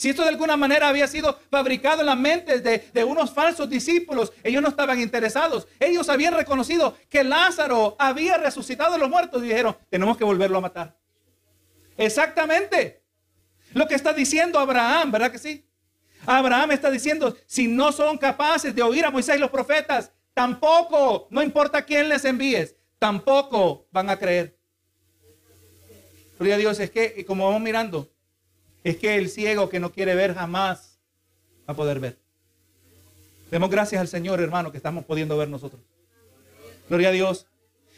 si 0.00 0.08
esto 0.08 0.22
de 0.22 0.30
alguna 0.30 0.56
manera 0.56 0.88
había 0.88 1.06
sido 1.06 1.38
fabricado 1.50 2.00
en 2.00 2.06
la 2.06 2.16
mente 2.16 2.60
de, 2.60 3.04
unos 3.04 3.32
falsos 3.32 3.68
discípulos, 3.68 4.32
ellos 4.42 4.62
no 4.62 4.68
estaban 4.68 4.98
interesados. 4.98 5.68
Ellos 5.78 6.08
habían 6.08 6.32
reconocido 6.32 6.96
que 7.10 7.22
Lázaro 7.22 7.96
había 7.98 8.38
resucitado 8.38 8.94
de 8.94 8.98
los 8.98 9.10
muertos 9.10 9.42
y 9.42 9.48
dijeron, 9.48 9.76
tenemos 9.90 10.16
que 10.16 10.24
volverlo 10.24 10.56
a 10.56 10.62
matar. 10.62 10.96
Exactamente. 11.98 13.02
Lo 13.74 13.86
que 13.86 13.94
está 13.94 14.14
diciendo 14.14 14.58
Abraham, 14.58 15.12
¿verdad 15.12 15.30
que 15.30 15.38
sí? 15.38 15.66
Abraham 16.24 16.70
está 16.70 16.90
diciendo, 16.90 17.36
si 17.46 17.68
no 17.68 17.92
son 17.92 18.16
capaces 18.16 18.74
de 18.74 18.82
oír 18.82 19.04
a 19.04 19.10
Moisés 19.10 19.36
y 19.36 19.38
los 19.38 19.50
profetas, 19.50 20.12
Tampoco, 20.34 21.26
no 21.30 21.42
importa 21.42 21.84
quién 21.84 22.08
les 22.08 22.24
envíes, 22.24 22.74
tampoco 22.98 23.86
van 23.90 24.08
a 24.08 24.18
creer. 24.18 24.56
Gloria 26.38 26.56
Dios, 26.56 26.80
es 26.80 26.90
que, 26.90 27.24
como 27.26 27.44
vamos 27.44 27.60
mirando, 27.60 28.10
es 28.84 28.96
que 28.96 29.16
el 29.16 29.28
ciego 29.28 29.68
que 29.68 29.80
no 29.80 29.92
quiere 29.92 30.14
ver 30.14 30.34
jamás 30.34 30.98
va 31.68 31.72
a 31.72 31.76
poder 31.76 32.00
ver. 32.00 32.18
Demos 33.50 33.70
gracias 33.70 34.00
al 34.00 34.08
Señor, 34.08 34.40
hermano, 34.40 34.70
que 34.70 34.76
estamos 34.76 35.04
pudiendo 35.04 35.36
ver 35.36 35.48
nosotros. 35.48 35.82
Gloria 36.88 37.08
a 37.08 37.12
Dios. 37.12 37.46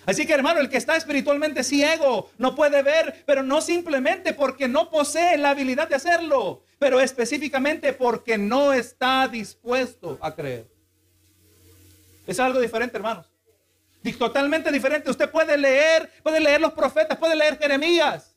Así 0.04 0.26
que 0.26 0.32
hermano, 0.32 0.60
el 0.60 0.68
que 0.68 0.76
está 0.76 0.96
espiritualmente 0.96 1.62
ciego 1.62 2.30
no 2.38 2.54
puede 2.56 2.82
ver, 2.82 3.22
pero 3.24 3.42
no 3.42 3.60
simplemente 3.60 4.32
porque 4.32 4.66
no 4.66 4.90
posee 4.90 5.38
la 5.38 5.50
habilidad 5.50 5.88
de 5.88 5.94
hacerlo, 5.94 6.62
pero 6.78 7.00
específicamente 7.00 7.92
porque 7.92 8.36
no 8.36 8.72
está 8.72 9.28
dispuesto 9.28 10.18
a 10.20 10.34
creer. 10.34 10.66
Es 12.26 12.40
algo 12.40 12.60
diferente, 12.60 12.96
hermanos. 12.96 13.26
Totalmente 14.18 14.72
diferente. 14.72 15.10
Usted 15.10 15.30
puede 15.30 15.56
leer, 15.56 16.10
puede 16.22 16.40
leer 16.40 16.60
los 16.60 16.72
profetas, 16.72 17.16
puede 17.18 17.36
leer 17.36 17.56
Jeremías. 17.56 18.31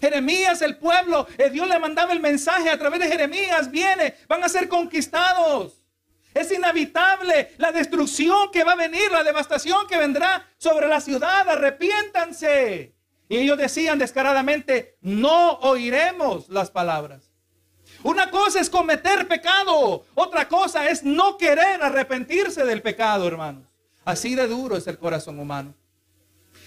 Jeremías, 0.00 0.62
el 0.62 0.76
pueblo, 0.76 1.26
eh, 1.36 1.50
Dios 1.50 1.68
le 1.68 1.78
mandaba 1.78 2.12
el 2.12 2.20
mensaje 2.20 2.70
a 2.70 2.78
través 2.78 3.00
de 3.00 3.08
Jeremías, 3.08 3.70
viene, 3.70 4.14
van 4.28 4.44
a 4.44 4.48
ser 4.48 4.68
conquistados. 4.68 5.84
Es 6.34 6.52
inhabitable 6.52 7.52
la 7.58 7.72
destrucción 7.72 8.50
que 8.52 8.62
va 8.62 8.72
a 8.72 8.76
venir, 8.76 9.10
la 9.10 9.24
devastación 9.24 9.86
que 9.86 9.98
vendrá 9.98 10.46
sobre 10.58 10.86
la 10.86 11.00
ciudad. 11.00 11.48
Arrepiéntanse. 11.48 12.94
Y 13.28 13.36
ellos 13.36 13.58
decían 13.58 13.98
descaradamente, 13.98 14.96
no 15.00 15.54
oiremos 15.60 16.48
las 16.48 16.70
palabras. 16.70 17.30
Una 18.02 18.30
cosa 18.30 18.60
es 18.60 18.70
cometer 18.70 19.26
pecado, 19.26 20.04
otra 20.14 20.46
cosa 20.46 20.88
es 20.88 21.02
no 21.02 21.36
querer 21.36 21.82
arrepentirse 21.82 22.64
del 22.64 22.80
pecado, 22.80 23.26
hermanos. 23.26 23.64
Así 24.04 24.34
de 24.34 24.46
duro 24.46 24.76
es 24.76 24.86
el 24.86 24.98
corazón 24.98 25.40
humano. 25.40 25.74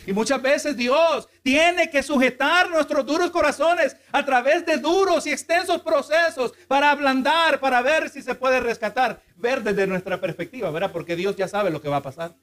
Y 0.06 0.14
muchas 0.14 0.42
veces 0.42 0.76
Dios 0.76 1.30
tiene 1.44 1.90
que 1.90 2.02
sujetar 2.02 2.70
nuestros 2.70 3.06
duros 3.06 3.30
corazones 3.30 3.96
a 4.12 4.26
través 4.26 4.66
de 4.66 4.78
duros 4.78 5.28
y 5.28 5.32
extensos 5.32 5.82
procesos 5.82 6.54
para 6.68 6.90
ablandar, 6.90 7.60
para 7.60 7.82
ver 7.82 8.10
si 8.10 8.22
se 8.22 8.34
puede 8.34 8.60
rescatar, 8.60 9.22
ver 9.36 9.62
desde 9.62 9.86
nuestra 9.86 10.20
perspectiva, 10.20 10.72
¿verdad? 10.72 10.92
Porque 10.92 11.16
Dios 11.16 11.36
ya 11.36 11.48
sabe 11.48 11.70
lo 11.70 11.82
que 11.82 11.90
va 11.90 11.98
a 11.98 12.04
pasar. 12.04 12.36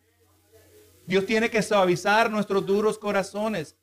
Dios 1.06 1.26
tiene 1.26 1.50
que 1.50 1.62
suavizar 1.62 2.30
nuestros 2.30 2.64
duros 2.64 2.98
corazones. 2.98 3.76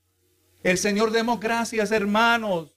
El 0.63 0.77
Señor 0.77 1.11
demos 1.11 1.39
gracias, 1.39 1.91
hermanos. 1.91 2.71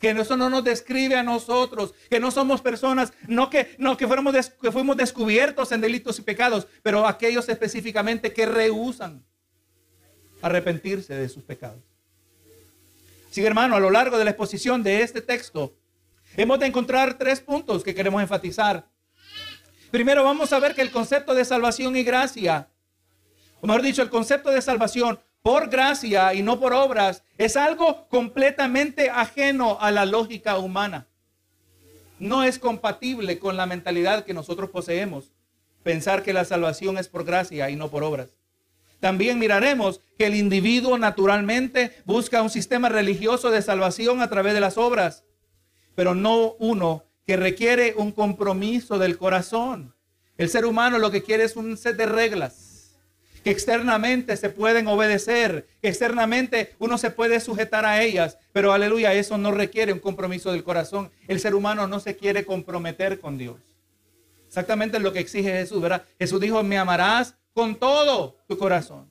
Que 0.00 0.10
eso 0.10 0.36
no 0.36 0.50
nos 0.50 0.62
describe 0.62 1.16
a 1.16 1.22
nosotros, 1.22 1.94
que 2.10 2.20
no 2.20 2.30
somos 2.30 2.60
personas, 2.60 3.14
no 3.26 3.48
que, 3.48 3.74
no, 3.78 3.96
que, 3.96 4.06
fuéramos 4.06 4.34
que 4.60 4.70
fuimos 4.70 4.98
descubiertos 4.98 5.72
en 5.72 5.80
delitos 5.80 6.18
y 6.18 6.22
pecados, 6.22 6.66
pero 6.82 7.06
aquellos 7.06 7.48
específicamente 7.48 8.34
que 8.34 8.44
rehusan 8.44 9.24
arrepentirse 10.46 11.14
de 11.14 11.28
sus 11.28 11.42
pecados. 11.42 11.82
Así 13.30 13.44
hermano, 13.44 13.76
a 13.76 13.80
lo 13.80 13.90
largo 13.90 14.16
de 14.16 14.24
la 14.24 14.30
exposición 14.30 14.82
de 14.82 15.02
este 15.02 15.20
texto, 15.20 15.74
hemos 16.36 16.58
de 16.58 16.66
encontrar 16.66 17.18
tres 17.18 17.40
puntos 17.40 17.84
que 17.84 17.94
queremos 17.94 18.22
enfatizar. 18.22 18.88
Primero 19.90 20.24
vamos 20.24 20.52
a 20.52 20.58
ver 20.58 20.74
que 20.74 20.82
el 20.82 20.90
concepto 20.90 21.34
de 21.34 21.44
salvación 21.44 21.96
y 21.96 22.02
gracia, 22.02 22.68
o 23.60 23.66
mejor 23.66 23.82
dicho, 23.82 24.02
el 24.02 24.10
concepto 24.10 24.50
de 24.50 24.62
salvación 24.62 25.20
por 25.42 25.68
gracia 25.68 26.34
y 26.34 26.42
no 26.42 26.58
por 26.58 26.72
obras, 26.72 27.22
es 27.38 27.56
algo 27.56 28.08
completamente 28.08 29.10
ajeno 29.10 29.78
a 29.80 29.90
la 29.90 30.06
lógica 30.06 30.58
humana. 30.58 31.06
No 32.18 32.42
es 32.42 32.58
compatible 32.58 33.38
con 33.38 33.56
la 33.56 33.66
mentalidad 33.66 34.24
que 34.24 34.34
nosotros 34.34 34.70
poseemos, 34.70 35.32
pensar 35.82 36.22
que 36.22 36.32
la 36.32 36.44
salvación 36.44 36.98
es 36.98 37.08
por 37.08 37.24
gracia 37.24 37.70
y 37.70 37.76
no 37.76 37.90
por 37.90 38.02
obras. 38.02 38.30
También 39.00 39.38
miraremos 39.38 40.00
que 40.18 40.26
el 40.26 40.34
individuo 40.34 40.98
naturalmente 40.98 41.92
busca 42.04 42.42
un 42.42 42.50
sistema 42.50 42.88
religioso 42.88 43.50
de 43.50 43.62
salvación 43.62 44.22
a 44.22 44.28
través 44.28 44.54
de 44.54 44.60
las 44.60 44.78
obras, 44.78 45.24
pero 45.94 46.14
no 46.14 46.54
uno 46.58 47.04
que 47.26 47.36
requiere 47.36 47.94
un 47.96 48.12
compromiso 48.12 48.98
del 48.98 49.18
corazón. 49.18 49.94
El 50.38 50.48
ser 50.48 50.66
humano 50.66 50.98
lo 50.98 51.10
que 51.10 51.22
quiere 51.22 51.44
es 51.44 51.56
un 51.56 51.76
set 51.76 51.96
de 51.96 52.06
reglas 52.06 52.76
que 53.46 53.52
externamente 53.52 54.36
se 54.36 54.50
pueden 54.50 54.88
obedecer, 54.88 55.68
que 55.80 55.86
externamente 55.86 56.74
uno 56.80 56.98
se 56.98 57.12
puede 57.12 57.38
sujetar 57.38 57.86
a 57.86 58.02
ellas, 58.02 58.38
pero 58.52 58.72
aleluya, 58.72 59.14
eso 59.14 59.38
no 59.38 59.52
requiere 59.52 59.92
un 59.92 60.00
compromiso 60.00 60.50
del 60.50 60.64
corazón. 60.64 61.12
El 61.28 61.38
ser 61.38 61.54
humano 61.54 61.86
no 61.86 62.00
se 62.00 62.16
quiere 62.16 62.44
comprometer 62.44 63.20
con 63.20 63.38
Dios. 63.38 63.60
Exactamente 64.48 64.98
lo 64.98 65.12
que 65.12 65.20
exige 65.20 65.52
Jesús, 65.52 65.80
¿verdad? 65.80 66.02
Jesús 66.18 66.40
dijo, 66.40 66.60
me 66.64 66.76
amarás 66.76 67.36
con 67.56 67.74
todo 67.74 68.36
tu 68.46 68.58
corazón, 68.58 69.10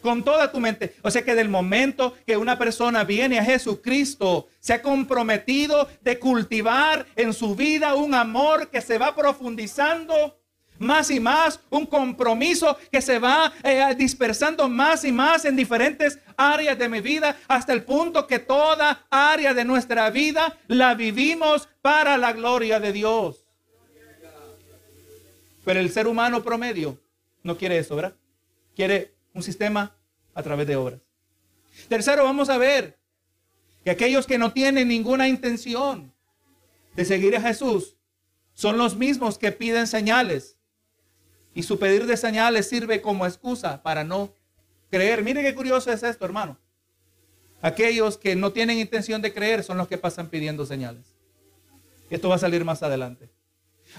con 0.00 0.24
toda 0.24 0.50
tu 0.50 0.60
mente. 0.60 0.96
O 1.02 1.10
sea 1.10 1.22
que 1.22 1.34
del 1.34 1.50
momento 1.50 2.14
que 2.26 2.38
una 2.38 2.56
persona 2.56 3.04
viene 3.04 3.38
a 3.38 3.44
Jesucristo, 3.44 4.48
se 4.60 4.72
ha 4.72 4.80
comprometido 4.80 5.86
de 6.00 6.18
cultivar 6.18 7.04
en 7.16 7.34
su 7.34 7.54
vida 7.54 7.96
un 7.96 8.14
amor 8.14 8.70
que 8.70 8.80
se 8.80 8.96
va 8.96 9.14
profundizando 9.14 10.40
más 10.78 11.10
y 11.10 11.20
más, 11.20 11.60
un 11.68 11.84
compromiso 11.84 12.78
que 12.90 13.02
se 13.02 13.18
va 13.18 13.52
eh, 13.62 13.94
dispersando 13.94 14.66
más 14.66 15.04
y 15.04 15.12
más 15.12 15.44
en 15.44 15.54
diferentes 15.54 16.18
áreas 16.38 16.78
de 16.78 16.88
mi 16.88 17.02
vida, 17.02 17.36
hasta 17.46 17.74
el 17.74 17.84
punto 17.84 18.26
que 18.26 18.38
toda 18.38 19.04
área 19.10 19.52
de 19.52 19.66
nuestra 19.66 20.08
vida 20.08 20.56
la 20.66 20.94
vivimos 20.94 21.68
para 21.82 22.16
la 22.16 22.32
gloria 22.32 22.80
de 22.80 22.94
Dios. 22.94 23.44
Pero 25.62 25.80
el 25.80 25.90
ser 25.90 26.06
humano 26.06 26.42
promedio 26.42 27.03
no 27.44 27.56
quiere 27.56 27.78
eso, 27.78 27.94
¿verdad? 27.94 28.16
Quiere 28.74 29.14
un 29.32 29.42
sistema 29.44 29.96
a 30.34 30.42
través 30.42 30.66
de 30.66 30.74
obras. 30.74 31.00
Tercero, 31.88 32.24
vamos 32.24 32.48
a 32.48 32.58
ver 32.58 32.98
que 33.84 33.90
aquellos 33.90 34.26
que 34.26 34.38
no 34.38 34.52
tienen 34.52 34.88
ninguna 34.88 35.28
intención 35.28 36.12
de 36.96 37.04
seguir 37.04 37.36
a 37.36 37.40
Jesús 37.40 37.96
son 38.54 38.78
los 38.78 38.96
mismos 38.96 39.38
que 39.38 39.52
piden 39.52 39.86
señales. 39.86 40.56
Y 41.54 41.62
su 41.62 41.78
pedir 41.78 42.06
de 42.06 42.16
señales 42.16 42.68
sirve 42.68 43.00
como 43.00 43.26
excusa 43.26 43.82
para 43.82 44.02
no 44.02 44.34
creer. 44.90 45.22
Mire 45.22 45.42
qué 45.42 45.54
curioso 45.54 45.92
es 45.92 46.02
esto, 46.02 46.24
hermano. 46.24 46.58
Aquellos 47.62 48.18
que 48.18 48.34
no 48.34 48.52
tienen 48.52 48.78
intención 48.78 49.22
de 49.22 49.32
creer 49.32 49.62
son 49.62 49.78
los 49.78 49.86
que 49.86 49.98
pasan 49.98 50.28
pidiendo 50.28 50.66
señales. 50.66 51.14
Esto 52.10 52.28
va 52.28 52.36
a 52.36 52.38
salir 52.38 52.64
más 52.64 52.82
adelante. 52.82 53.30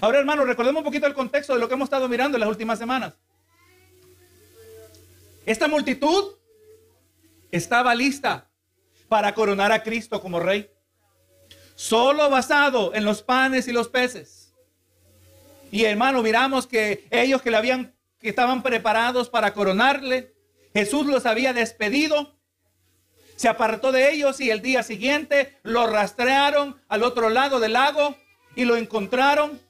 Ahora, 0.00 0.18
hermano, 0.18 0.44
recordemos 0.44 0.80
un 0.80 0.84
poquito 0.84 1.06
el 1.06 1.14
contexto 1.14 1.54
de 1.54 1.60
lo 1.60 1.68
que 1.68 1.74
hemos 1.74 1.86
estado 1.86 2.08
mirando 2.08 2.36
en 2.36 2.40
las 2.40 2.48
últimas 2.48 2.78
semanas. 2.78 3.14
Esta 5.46 5.68
multitud 5.68 6.34
estaba 7.52 7.94
lista 7.94 8.50
para 9.08 9.32
coronar 9.32 9.70
a 9.70 9.84
Cristo 9.84 10.20
como 10.20 10.40
rey. 10.40 10.68
Solo 11.76 12.28
basado 12.28 12.92
en 12.94 13.04
los 13.04 13.22
panes 13.22 13.68
y 13.68 13.72
los 13.72 13.88
peces. 13.88 14.52
Y 15.70 15.84
hermano, 15.84 16.20
miramos 16.22 16.66
que 16.66 17.06
ellos 17.12 17.42
que 17.42 17.52
le 17.52 17.58
habían 17.58 17.94
que 18.18 18.30
estaban 18.30 18.64
preparados 18.64 19.28
para 19.28 19.52
coronarle, 19.52 20.34
Jesús 20.72 21.06
los 21.06 21.26
había 21.26 21.52
despedido. 21.52 22.34
Se 23.36 23.48
apartó 23.48 23.92
de 23.92 24.10
ellos 24.10 24.40
y 24.40 24.50
el 24.50 24.62
día 24.62 24.82
siguiente 24.82 25.60
lo 25.62 25.86
rastrearon 25.86 26.80
al 26.88 27.04
otro 27.04 27.30
lado 27.30 27.60
del 27.60 27.74
lago 27.74 28.16
y 28.56 28.64
lo 28.64 28.76
encontraron. 28.76 29.60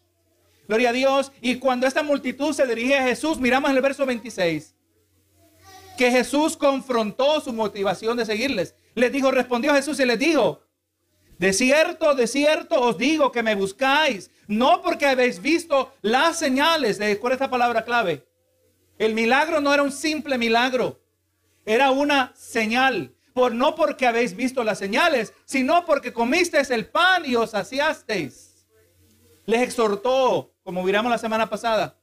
Gloria 0.69 0.89
a 0.89 0.93
Dios. 0.93 1.33
Y 1.43 1.57
cuando 1.57 1.87
esta 1.87 2.03
multitud 2.03 2.55
se 2.55 2.67
dirige 2.67 2.97
a 2.97 3.03
Jesús, 3.03 3.39
miramos 3.39 3.71
el 3.73 3.83
verso 3.83 4.07
26 4.07 4.76
que 5.97 6.11
Jesús 6.11 6.57
confrontó 6.57 7.41
su 7.41 7.53
motivación 7.53 8.17
de 8.17 8.27
seguirles. 8.27 8.75
Les 8.95 9.13
dijo, 9.13 9.31
respondió 9.31 9.75
Jesús 9.75 9.99
y 10.01 10.05
les 10.05 10.19
dijo, 10.19 10.63
de 11.39 11.53
cierto, 11.53 12.15
de 12.15 12.27
cierto 12.27 12.81
os 12.81 12.97
digo 12.97 13.31
que 13.31 13.43
me 13.43 13.55
buscáis, 13.55 14.31
no 14.47 14.81
porque 14.83 15.07
habéis 15.07 15.43
visto 15.43 15.93
las 16.03 16.39
señales, 16.39 16.99
de 16.99 17.19
cuál 17.19 17.33
es 17.33 17.37
esta 17.37 17.51
palabra 17.51 17.85
clave. 17.85 18.27
El 18.99 19.15
milagro 19.15 19.61
no 19.61 19.75
era 19.75 19.83
un 19.83 19.93
simple 19.93 20.39
milagro, 20.39 21.01
era 21.65 21.91
una 21.91 22.33
señal. 22.35 23.13
Por, 23.35 23.55
no 23.55 23.75
porque 23.75 24.07
habéis 24.07 24.35
visto 24.35 24.65
las 24.65 24.79
señales, 24.79 25.35
sino 25.45 25.85
porque 25.85 26.11
comisteis 26.11 26.71
el 26.71 26.87
pan 26.87 27.27
y 27.27 27.37
os 27.37 27.51
saciasteis. 27.51 28.67
Les 29.45 29.61
exhortó, 29.61 30.55
como 30.65 30.83
miramos 30.83 31.11
la 31.13 31.19
semana 31.19 31.51
pasada, 31.51 31.99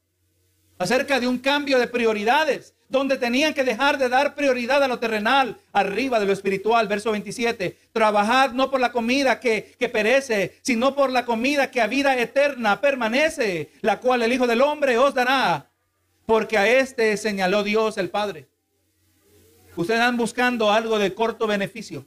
acerca 0.78 1.20
de 1.20 1.28
un 1.28 1.40
cambio 1.40 1.80
de 1.80 1.88
prioridades 1.88 2.76
donde 2.94 3.18
tenían 3.18 3.56
que 3.56 3.64
dejar 3.64 3.98
de 3.98 4.08
dar 4.08 4.36
prioridad 4.36 4.84
a 4.84 4.88
lo 4.88 5.00
terrenal, 5.00 5.58
arriba 5.74 6.20
de 6.20 6.28
lo 6.28 6.32
espiritual. 6.32 6.88
Verso 6.88 7.12
27. 7.12 7.76
Trabajad 7.92 8.52
no 8.52 8.70
por 8.70 8.80
la 8.80 8.92
comida 8.92 9.40
que, 9.40 9.76
perece, 9.92 10.60
sino 10.62 10.94
por 10.94 11.10
la 11.10 11.26
comida 11.26 11.72
que 11.72 11.82
a 11.82 11.88
vida 11.88 12.16
eterna 12.16 12.80
permanece, 12.80 13.72
la 13.82 14.00
cual 14.00 14.22
el 14.22 14.32
Hijo 14.32 14.46
del 14.46 14.62
Hombre 14.62 15.00
os 15.00 15.16
dará. 15.16 15.72
Porque 16.28 16.56
a 16.56 16.68
este 16.68 17.18
señaló 17.18 17.64
Dios 17.64 17.98
el 17.98 18.12
Padre. 18.12 18.48
Ustedes 19.76 20.00
están 20.00 20.16
buscando 20.16 20.72
algo 20.72 21.00
de 21.00 21.16
corto 21.16 21.48
beneficio, 21.48 22.06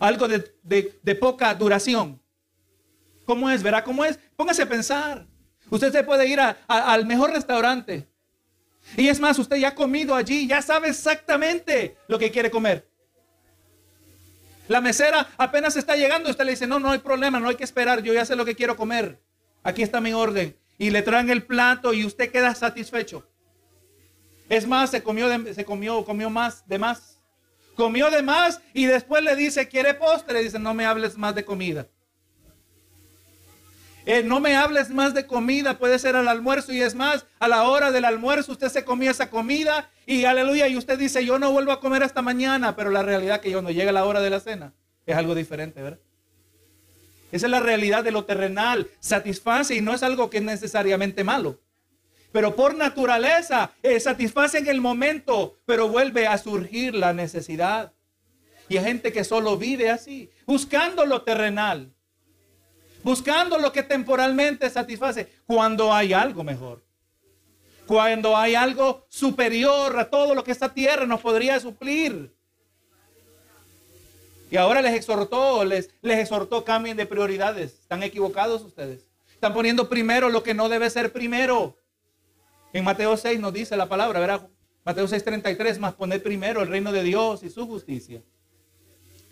algo 0.00 0.26
de, 0.26 1.14
poca 1.20 1.54
duración. 1.54 2.20
¿Cómo 3.24 3.48
es? 3.48 3.62
¿Verá 3.62 3.84
cómo 3.84 4.04
es? 4.04 4.18
Póngase 4.34 4.62
a 4.62 4.68
pensar. 4.68 5.24
Usted 5.70 5.92
se 5.92 6.02
puede 6.02 6.26
ir 6.26 6.40
al 6.40 7.06
mejor 7.06 7.30
restaurante 7.30 8.12
Y 8.96 9.08
es 9.08 9.18
más, 9.20 9.38
usted 9.38 9.56
ya 9.56 9.68
ha 9.68 9.74
comido 9.74 10.14
allí, 10.14 10.46
ya 10.46 10.62
sabe 10.62 10.88
exactamente 10.88 11.96
lo 12.06 12.18
que 12.18 12.30
quiere 12.30 12.50
comer. 12.50 12.88
La 14.68 14.80
mesera 14.80 15.28
apenas 15.36 15.76
está 15.76 15.96
llegando, 15.96 16.30
usted 16.30 16.44
le 16.44 16.52
dice, 16.52 16.66
no, 16.66 16.78
no 16.78 16.90
hay 16.90 16.98
problema, 16.98 17.38
no 17.38 17.48
hay 17.48 17.56
que 17.56 17.64
esperar, 17.64 18.02
yo 18.02 18.14
ya 18.14 18.24
sé 18.24 18.36
lo 18.36 18.44
que 18.44 18.54
quiero 18.54 18.76
comer. 18.76 19.20
Aquí 19.62 19.82
está 19.82 20.00
mi 20.00 20.12
orden. 20.12 20.56
Y 20.78 20.90
le 20.90 21.02
traen 21.02 21.30
el 21.30 21.44
plato 21.44 21.92
y 21.92 22.04
usted 22.04 22.30
queda 22.30 22.54
satisfecho. 22.54 23.28
Es 24.48 24.66
más, 24.66 24.90
se 24.90 25.02
comió, 25.02 25.28
se 25.54 25.64
comió, 25.64 26.04
comió 26.04 26.30
más, 26.30 26.66
de 26.66 26.78
más. 26.78 27.20
Comió 27.74 28.10
de 28.10 28.22
más 28.22 28.60
y 28.72 28.86
después 28.86 29.22
le 29.22 29.36
dice, 29.36 29.68
¿quiere 29.68 29.94
postre? 29.94 30.42
Dice, 30.42 30.58
no 30.58 30.74
me 30.74 30.86
hables 30.86 31.16
más 31.16 31.34
de 31.34 31.44
comida. 31.44 31.88
Eh, 34.06 34.22
no 34.22 34.38
me 34.38 34.54
hables 34.54 34.90
más 34.90 35.14
de 35.14 35.26
comida, 35.26 35.78
puede 35.78 35.98
ser 35.98 36.14
al 36.14 36.28
almuerzo 36.28 36.74
y 36.74 36.82
es 36.82 36.94
más, 36.94 37.24
a 37.38 37.48
la 37.48 37.62
hora 37.62 37.90
del 37.90 38.04
almuerzo 38.04 38.52
usted 38.52 38.68
se 38.68 38.84
comía 38.84 39.10
esa 39.10 39.30
comida 39.30 39.90
y 40.04 40.26
aleluya, 40.26 40.68
y 40.68 40.76
usted 40.76 40.98
dice, 40.98 41.24
yo 41.24 41.38
no 41.38 41.50
vuelvo 41.50 41.72
a 41.72 41.80
comer 41.80 42.02
hasta 42.02 42.20
mañana, 42.20 42.76
pero 42.76 42.90
la 42.90 43.02
realidad 43.02 43.40
que 43.40 43.50
yo 43.50 43.62
no 43.62 43.70
llega 43.70 43.92
la 43.92 44.04
hora 44.04 44.20
de 44.20 44.28
la 44.28 44.40
cena 44.40 44.74
es 45.06 45.16
algo 45.16 45.34
diferente, 45.34 45.80
¿verdad? 45.80 46.00
Esa 47.32 47.46
es 47.46 47.50
la 47.50 47.60
realidad 47.60 48.04
de 48.04 48.10
lo 48.10 48.26
terrenal, 48.26 48.88
satisface 49.00 49.74
y 49.74 49.80
no 49.80 49.94
es 49.94 50.02
algo 50.02 50.28
que 50.28 50.38
es 50.38 50.44
necesariamente 50.44 51.24
malo. 51.24 51.60
Pero 52.30 52.54
por 52.54 52.74
naturaleza 52.74 53.72
eh, 53.82 53.98
satisface 54.00 54.58
en 54.58 54.68
el 54.68 54.82
momento, 54.82 55.56
pero 55.64 55.88
vuelve 55.88 56.26
a 56.26 56.36
surgir 56.36 56.94
la 56.94 57.12
necesidad. 57.14 57.92
Y 58.68 58.76
hay 58.76 58.84
gente 58.84 59.12
que 59.12 59.24
solo 59.24 59.56
vive 59.56 59.90
así, 59.90 60.30
buscando 60.46 61.06
lo 61.06 61.22
terrenal 61.22 61.93
buscando 63.04 63.58
lo 63.58 63.70
que 63.70 63.84
temporalmente 63.84 64.68
satisface, 64.68 65.30
cuando 65.46 65.92
hay 65.92 66.12
algo 66.12 66.42
mejor. 66.42 66.82
Cuando 67.86 68.36
hay 68.36 68.54
algo 68.54 69.06
superior 69.08 69.96
a 69.98 70.08
todo 70.08 70.34
lo 70.34 70.42
que 70.42 70.50
esta 70.50 70.72
tierra 70.72 71.06
nos 71.06 71.20
podría 71.20 71.60
suplir. 71.60 72.34
Y 74.50 74.56
ahora 74.56 74.80
les 74.80 74.94
exhortó, 74.94 75.64
les, 75.64 75.90
les 76.00 76.18
exhortó 76.18 76.64
cambien 76.64 76.96
de 76.96 77.06
prioridades. 77.06 77.74
Están 77.74 78.02
equivocados 78.02 78.62
ustedes. 78.62 79.02
Están 79.32 79.52
poniendo 79.52 79.88
primero 79.88 80.30
lo 80.30 80.42
que 80.42 80.54
no 80.54 80.68
debe 80.68 80.88
ser 80.88 81.12
primero. 81.12 81.76
En 82.72 82.84
Mateo 82.84 83.16
6 83.16 83.38
nos 83.38 83.52
dice 83.52 83.76
la 83.76 83.88
palabra, 83.88 84.18
¿verdad? 84.18 84.48
Mateo 84.84 85.06
6:33, 85.06 85.78
más 85.78 85.94
poner 85.94 86.22
primero 86.22 86.62
el 86.62 86.68
reino 86.68 86.92
de 86.92 87.02
Dios 87.02 87.42
y 87.42 87.50
su 87.50 87.66
justicia. 87.66 88.22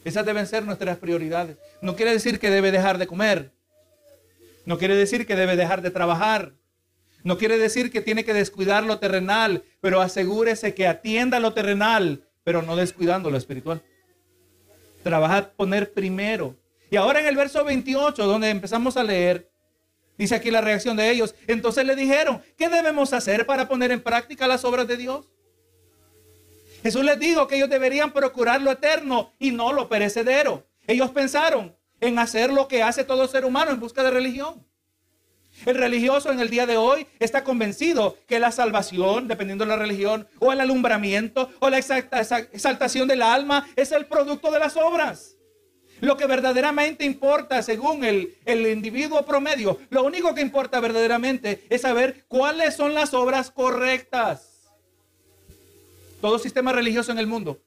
Esas 0.04 0.26
deben 0.26 0.46
ser 0.46 0.64
nuestras 0.64 0.98
prioridades. 0.98 1.56
No 1.80 1.94
quiere 1.94 2.12
decir 2.12 2.38
que 2.38 2.50
debe 2.50 2.70
dejar 2.70 2.98
de 2.98 3.06
comer. 3.06 3.52
No 4.64 4.78
quiere 4.78 4.94
decir 4.94 5.26
que 5.26 5.36
debe 5.36 5.56
dejar 5.56 5.82
de 5.82 5.90
trabajar. 5.90 6.54
No 7.24 7.38
quiere 7.38 7.58
decir 7.58 7.90
que 7.90 8.00
tiene 8.00 8.24
que 8.24 8.34
descuidar 8.34 8.84
lo 8.84 8.98
terrenal, 8.98 9.64
pero 9.80 10.00
asegúrese 10.00 10.74
que 10.74 10.86
atienda 10.86 11.40
lo 11.40 11.54
terrenal, 11.54 12.28
pero 12.44 12.62
no 12.62 12.76
descuidando 12.76 13.30
lo 13.30 13.36
espiritual. 13.36 13.82
Trabajar, 15.02 15.52
poner 15.54 15.92
primero. 15.92 16.56
Y 16.90 16.96
ahora 16.96 17.20
en 17.20 17.26
el 17.26 17.36
verso 17.36 17.64
28, 17.64 18.26
donde 18.26 18.50
empezamos 18.50 18.96
a 18.96 19.04
leer, 19.04 19.50
dice 20.18 20.34
aquí 20.34 20.50
la 20.50 20.60
reacción 20.60 20.96
de 20.96 21.10
ellos. 21.10 21.34
Entonces 21.46 21.86
le 21.86 21.96
dijeron, 21.96 22.42
¿qué 22.56 22.68
debemos 22.68 23.12
hacer 23.12 23.46
para 23.46 23.68
poner 23.68 23.92
en 23.92 24.02
práctica 24.02 24.46
las 24.46 24.64
obras 24.64 24.86
de 24.86 24.96
Dios? 24.96 25.28
Jesús 26.82 27.04
les 27.04 27.18
dijo 27.18 27.46
que 27.46 27.56
ellos 27.56 27.70
deberían 27.70 28.12
procurar 28.12 28.60
lo 28.60 28.72
eterno 28.72 29.32
y 29.38 29.52
no 29.52 29.72
lo 29.72 29.88
perecedero. 29.88 30.66
Ellos 30.86 31.10
pensaron, 31.12 31.76
en 32.02 32.18
hacer 32.18 32.52
lo 32.52 32.68
que 32.68 32.82
hace 32.82 33.04
todo 33.04 33.28
ser 33.28 33.46
humano 33.46 33.70
en 33.70 33.80
busca 33.80 34.02
de 34.02 34.10
religión. 34.10 34.66
El 35.64 35.76
religioso 35.76 36.32
en 36.32 36.40
el 36.40 36.50
día 36.50 36.66
de 36.66 36.76
hoy 36.76 37.06
está 37.20 37.44
convencido 37.44 38.18
que 38.26 38.40
la 38.40 38.50
salvación, 38.50 39.28
dependiendo 39.28 39.64
de 39.64 39.68
la 39.68 39.76
religión, 39.76 40.26
o 40.40 40.52
el 40.52 40.60
alumbramiento, 40.60 41.50
o 41.60 41.70
la 41.70 41.78
exaltación 41.78 43.06
del 43.06 43.22
alma, 43.22 43.68
es 43.76 43.92
el 43.92 44.06
producto 44.06 44.50
de 44.50 44.58
las 44.58 44.76
obras. 44.76 45.36
Lo 46.00 46.16
que 46.16 46.26
verdaderamente 46.26 47.04
importa, 47.04 47.62
según 47.62 48.02
el, 48.02 48.36
el 48.46 48.66
individuo 48.66 49.24
promedio, 49.24 49.78
lo 49.88 50.02
único 50.02 50.34
que 50.34 50.40
importa 50.40 50.80
verdaderamente 50.80 51.64
es 51.70 51.82
saber 51.82 52.24
cuáles 52.26 52.74
son 52.74 52.94
las 52.94 53.14
obras 53.14 53.52
correctas. 53.52 54.72
Todo 56.20 56.40
sistema 56.40 56.72
religioso 56.72 57.12
en 57.12 57.18
el 57.18 57.28
mundo 57.28 57.60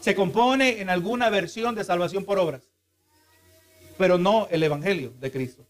se 0.00 0.16
compone 0.16 0.80
en 0.80 0.90
alguna 0.90 1.30
versión 1.30 1.76
de 1.76 1.84
salvación 1.84 2.24
por 2.24 2.40
obras 2.40 2.77
pero 3.98 4.16
no 4.16 4.46
el 4.50 4.62
Evangelio 4.62 5.12
de 5.18 5.30
Cristo. 5.30 5.66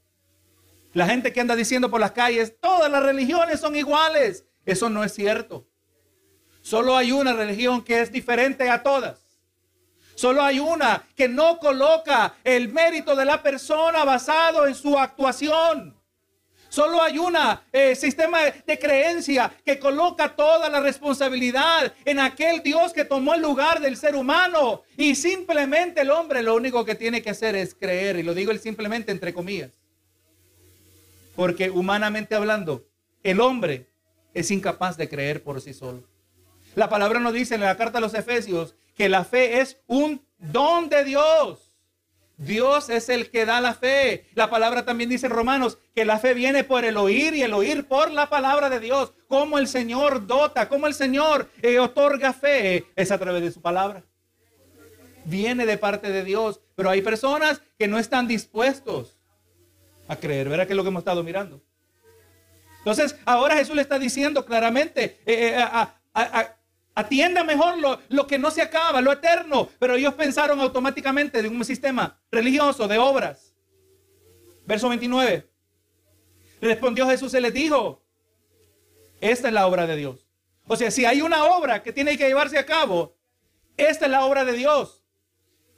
La 0.92 1.06
gente 1.06 1.32
que 1.32 1.40
anda 1.40 1.56
diciendo 1.56 1.90
por 1.90 2.00
las 2.00 2.12
calles, 2.12 2.54
todas 2.60 2.90
las 2.90 3.02
religiones 3.02 3.60
son 3.60 3.74
iguales. 3.74 4.44
Eso 4.64 4.88
no 4.88 5.02
es 5.02 5.12
cierto. 5.12 5.66
Solo 6.62 6.96
hay 6.96 7.12
una 7.12 7.32
religión 7.32 7.82
que 7.82 8.00
es 8.00 8.12
diferente 8.12 8.68
a 8.68 8.82
todas. 8.82 9.20
Solo 10.14 10.42
hay 10.42 10.58
una 10.58 11.06
que 11.14 11.28
no 11.28 11.58
coloca 11.58 12.34
el 12.44 12.68
mérito 12.68 13.14
de 13.16 13.24
la 13.24 13.42
persona 13.42 14.04
basado 14.04 14.66
en 14.66 14.74
su 14.74 14.98
actuación. 14.98 15.97
Solo 16.78 17.02
hay 17.02 17.18
un 17.18 17.34
eh, 17.72 17.96
sistema 17.96 18.38
de 18.64 18.78
creencia 18.78 19.52
que 19.64 19.80
coloca 19.80 20.36
toda 20.36 20.68
la 20.68 20.78
responsabilidad 20.78 21.92
en 22.04 22.20
aquel 22.20 22.62
Dios 22.62 22.92
que 22.92 23.04
tomó 23.04 23.34
el 23.34 23.42
lugar 23.42 23.80
del 23.80 23.96
ser 23.96 24.14
humano. 24.14 24.84
Y 24.96 25.16
simplemente 25.16 26.02
el 26.02 26.12
hombre 26.12 26.40
lo 26.40 26.54
único 26.54 26.84
que 26.84 26.94
tiene 26.94 27.20
que 27.20 27.30
hacer 27.30 27.56
es 27.56 27.74
creer. 27.74 28.14
Y 28.20 28.22
lo 28.22 28.32
digo 28.32 28.52
el 28.52 28.60
simplemente 28.60 29.10
entre 29.10 29.34
comillas. 29.34 29.72
Porque 31.34 31.68
humanamente 31.68 32.36
hablando, 32.36 32.86
el 33.24 33.40
hombre 33.40 33.90
es 34.32 34.52
incapaz 34.52 34.96
de 34.96 35.08
creer 35.08 35.42
por 35.42 35.60
sí 35.60 35.74
solo. 35.74 36.04
La 36.76 36.88
palabra 36.88 37.18
nos 37.18 37.32
dice 37.32 37.56
en 37.56 37.62
la 37.62 37.76
carta 37.76 37.98
a 37.98 38.00
los 38.00 38.14
Efesios 38.14 38.76
que 38.94 39.08
la 39.08 39.24
fe 39.24 39.62
es 39.62 39.78
un 39.88 40.24
don 40.38 40.88
de 40.88 41.02
Dios. 41.02 41.67
Dios 42.38 42.88
es 42.88 43.08
el 43.08 43.30
que 43.30 43.44
da 43.44 43.60
la 43.60 43.74
fe. 43.74 44.26
La 44.34 44.48
palabra 44.48 44.84
también 44.84 45.10
dice 45.10 45.26
en 45.26 45.32
Romanos 45.32 45.78
que 45.94 46.04
la 46.04 46.20
fe 46.20 46.34
viene 46.34 46.62
por 46.62 46.84
el 46.84 46.96
oír 46.96 47.34
y 47.34 47.42
el 47.42 47.52
oír 47.52 47.86
por 47.86 48.12
la 48.12 48.30
palabra 48.30 48.70
de 48.70 48.78
Dios. 48.78 49.12
Como 49.26 49.58
el 49.58 49.66
Señor 49.66 50.26
dota, 50.26 50.68
como 50.68 50.86
el 50.86 50.94
Señor 50.94 51.50
eh, 51.62 51.80
otorga 51.80 52.32
fe, 52.32 52.86
es 52.94 53.10
a 53.10 53.18
través 53.18 53.42
de 53.42 53.50
su 53.50 53.60
palabra. 53.60 54.04
Viene 55.24 55.66
de 55.66 55.78
parte 55.78 56.10
de 56.12 56.22
Dios, 56.22 56.60
pero 56.76 56.90
hay 56.90 57.02
personas 57.02 57.60
que 57.76 57.88
no 57.88 57.98
están 57.98 58.28
dispuestos 58.28 59.18
a 60.06 60.14
creer. 60.14 60.48
Verá 60.48 60.64
que 60.64 60.74
es 60.74 60.76
lo 60.76 60.84
que 60.84 60.90
hemos 60.90 61.00
estado 61.00 61.24
mirando. 61.24 61.60
Entonces, 62.78 63.16
ahora 63.24 63.56
Jesús 63.56 63.74
le 63.74 63.82
está 63.82 63.98
diciendo 63.98 64.46
claramente 64.46 65.18
eh, 65.26 65.56
eh, 65.56 65.56
a, 65.56 66.54
Atienda 66.98 67.44
mejor 67.44 67.76
lo, 68.08 68.26
que 68.26 68.40
no 68.40 68.50
se 68.50 68.60
acaba, 68.60 69.00
lo 69.00 69.12
eterno. 69.12 69.68
Pero 69.78 69.94
ellos 69.94 70.14
pensaron 70.14 70.58
automáticamente 70.58 71.40
de 71.40 71.46
un 71.46 71.64
sistema 71.64 72.20
religioso, 72.28 72.88
de 72.88 72.98
obras. 72.98 73.54
Verso 74.66 74.88
29. 74.88 75.48
Respondió 76.60 77.06
Jesús 77.06 77.32
y 77.34 77.40
les 77.40 77.54
dijo, 77.54 78.02
esta 79.20 79.46
es 79.46 79.54
la 79.54 79.68
obra 79.68 79.86
de 79.86 79.94
Dios. 79.94 80.26
O 80.66 80.74
sea, 80.74 80.90
si 80.90 81.04
hay 81.04 81.22
una 81.22 81.44
obra 81.44 81.84
que 81.84 81.92
tiene 81.92 82.18
que 82.18 82.26
llevarse 82.26 82.58
a 82.58 82.66
cabo, 82.66 83.16
esta 83.76 84.06
es 84.06 84.10
la 84.10 84.24
obra 84.24 84.44
de 84.44 84.54
Dios. 84.54 85.04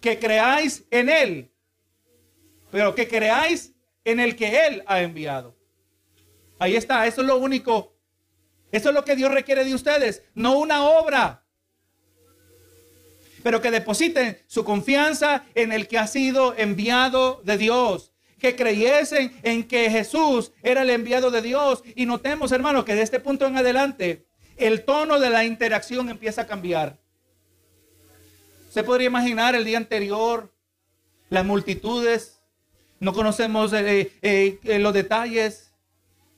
Que 0.01 0.19
creáis 0.19 0.87
en 0.91 1.11
Él. 1.11 1.53
Pero 2.71 2.95
que 2.95 3.07
creáis 3.07 3.75
en 4.07 4.21
el 4.21 4.37
que 4.37 4.67
Él 4.69 4.83
ha 4.87 5.03
enviado. 5.03 5.55
Ahí 6.59 6.77
está, 6.77 7.07
eso 7.07 7.21
es 7.21 7.27
lo 7.27 7.37
único 7.37 8.00
eso 8.73 8.89
es 8.91 8.95
lo 8.95 9.05
que 9.05 9.17
Dios 9.17 9.33
requiere 9.33 9.65
de 9.65 9.75
ustedes, 9.75 10.23
no 10.35 10.59
una 10.59 10.85
obra. 10.85 11.45
Pero 13.43 13.61
que 13.61 13.71
depositen 13.71 14.39
su 14.47 14.65
confianza 14.65 15.45
en 15.55 15.73
el 15.73 15.89
que 15.89 15.99
ha 15.99 16.07
sido 16.07 16.55
enviado 16.57 17.41
de 17.45 17.57
Dios. 17.57 18.13
Que 18.39 18.55
creyesen 18.55 19.39
en 19.43 19.67
que 19.67 19.91
Jesús 19.91 20.53
era 20.63 20.83
el 20.83 20.91
enviado 20.91 21.31
de 21.31 21.43
Dios. 21.43 21.83
Y 21.95 22.07
notemos, 22.07 22.53
hermanos, 22.53 22.85
que 22.85 22.95
de 22.95 23.03
este 23.03 23.21
punto 23.21 23.47
en 23.47 23.57
adelante 23.57 24.27
el 24.57 24.85
tono 24.85 25.19
de 25.19 25.31
la 25.31 25.45
interacción 25.45 26.11
empieza 26.11 26.43
a 26.43 26.47
cambiar. 26.47 26.99
Se 28.71 28.85
podría 28.85 29.09
imaginar 29.09 29.55
el 29.55 29.65
día 29.65 29.79
anterior, 29.79 30.53
las 31.29 31.45
multitudes, 31.45 32.41
no 33.01 33.15
conocemos 33.15 33.73
eh, 33.73 34.13
eh, 34.21 34.59
eh, 34.63 34.79
los 34.79 34.93
detalles, 34.93 35.70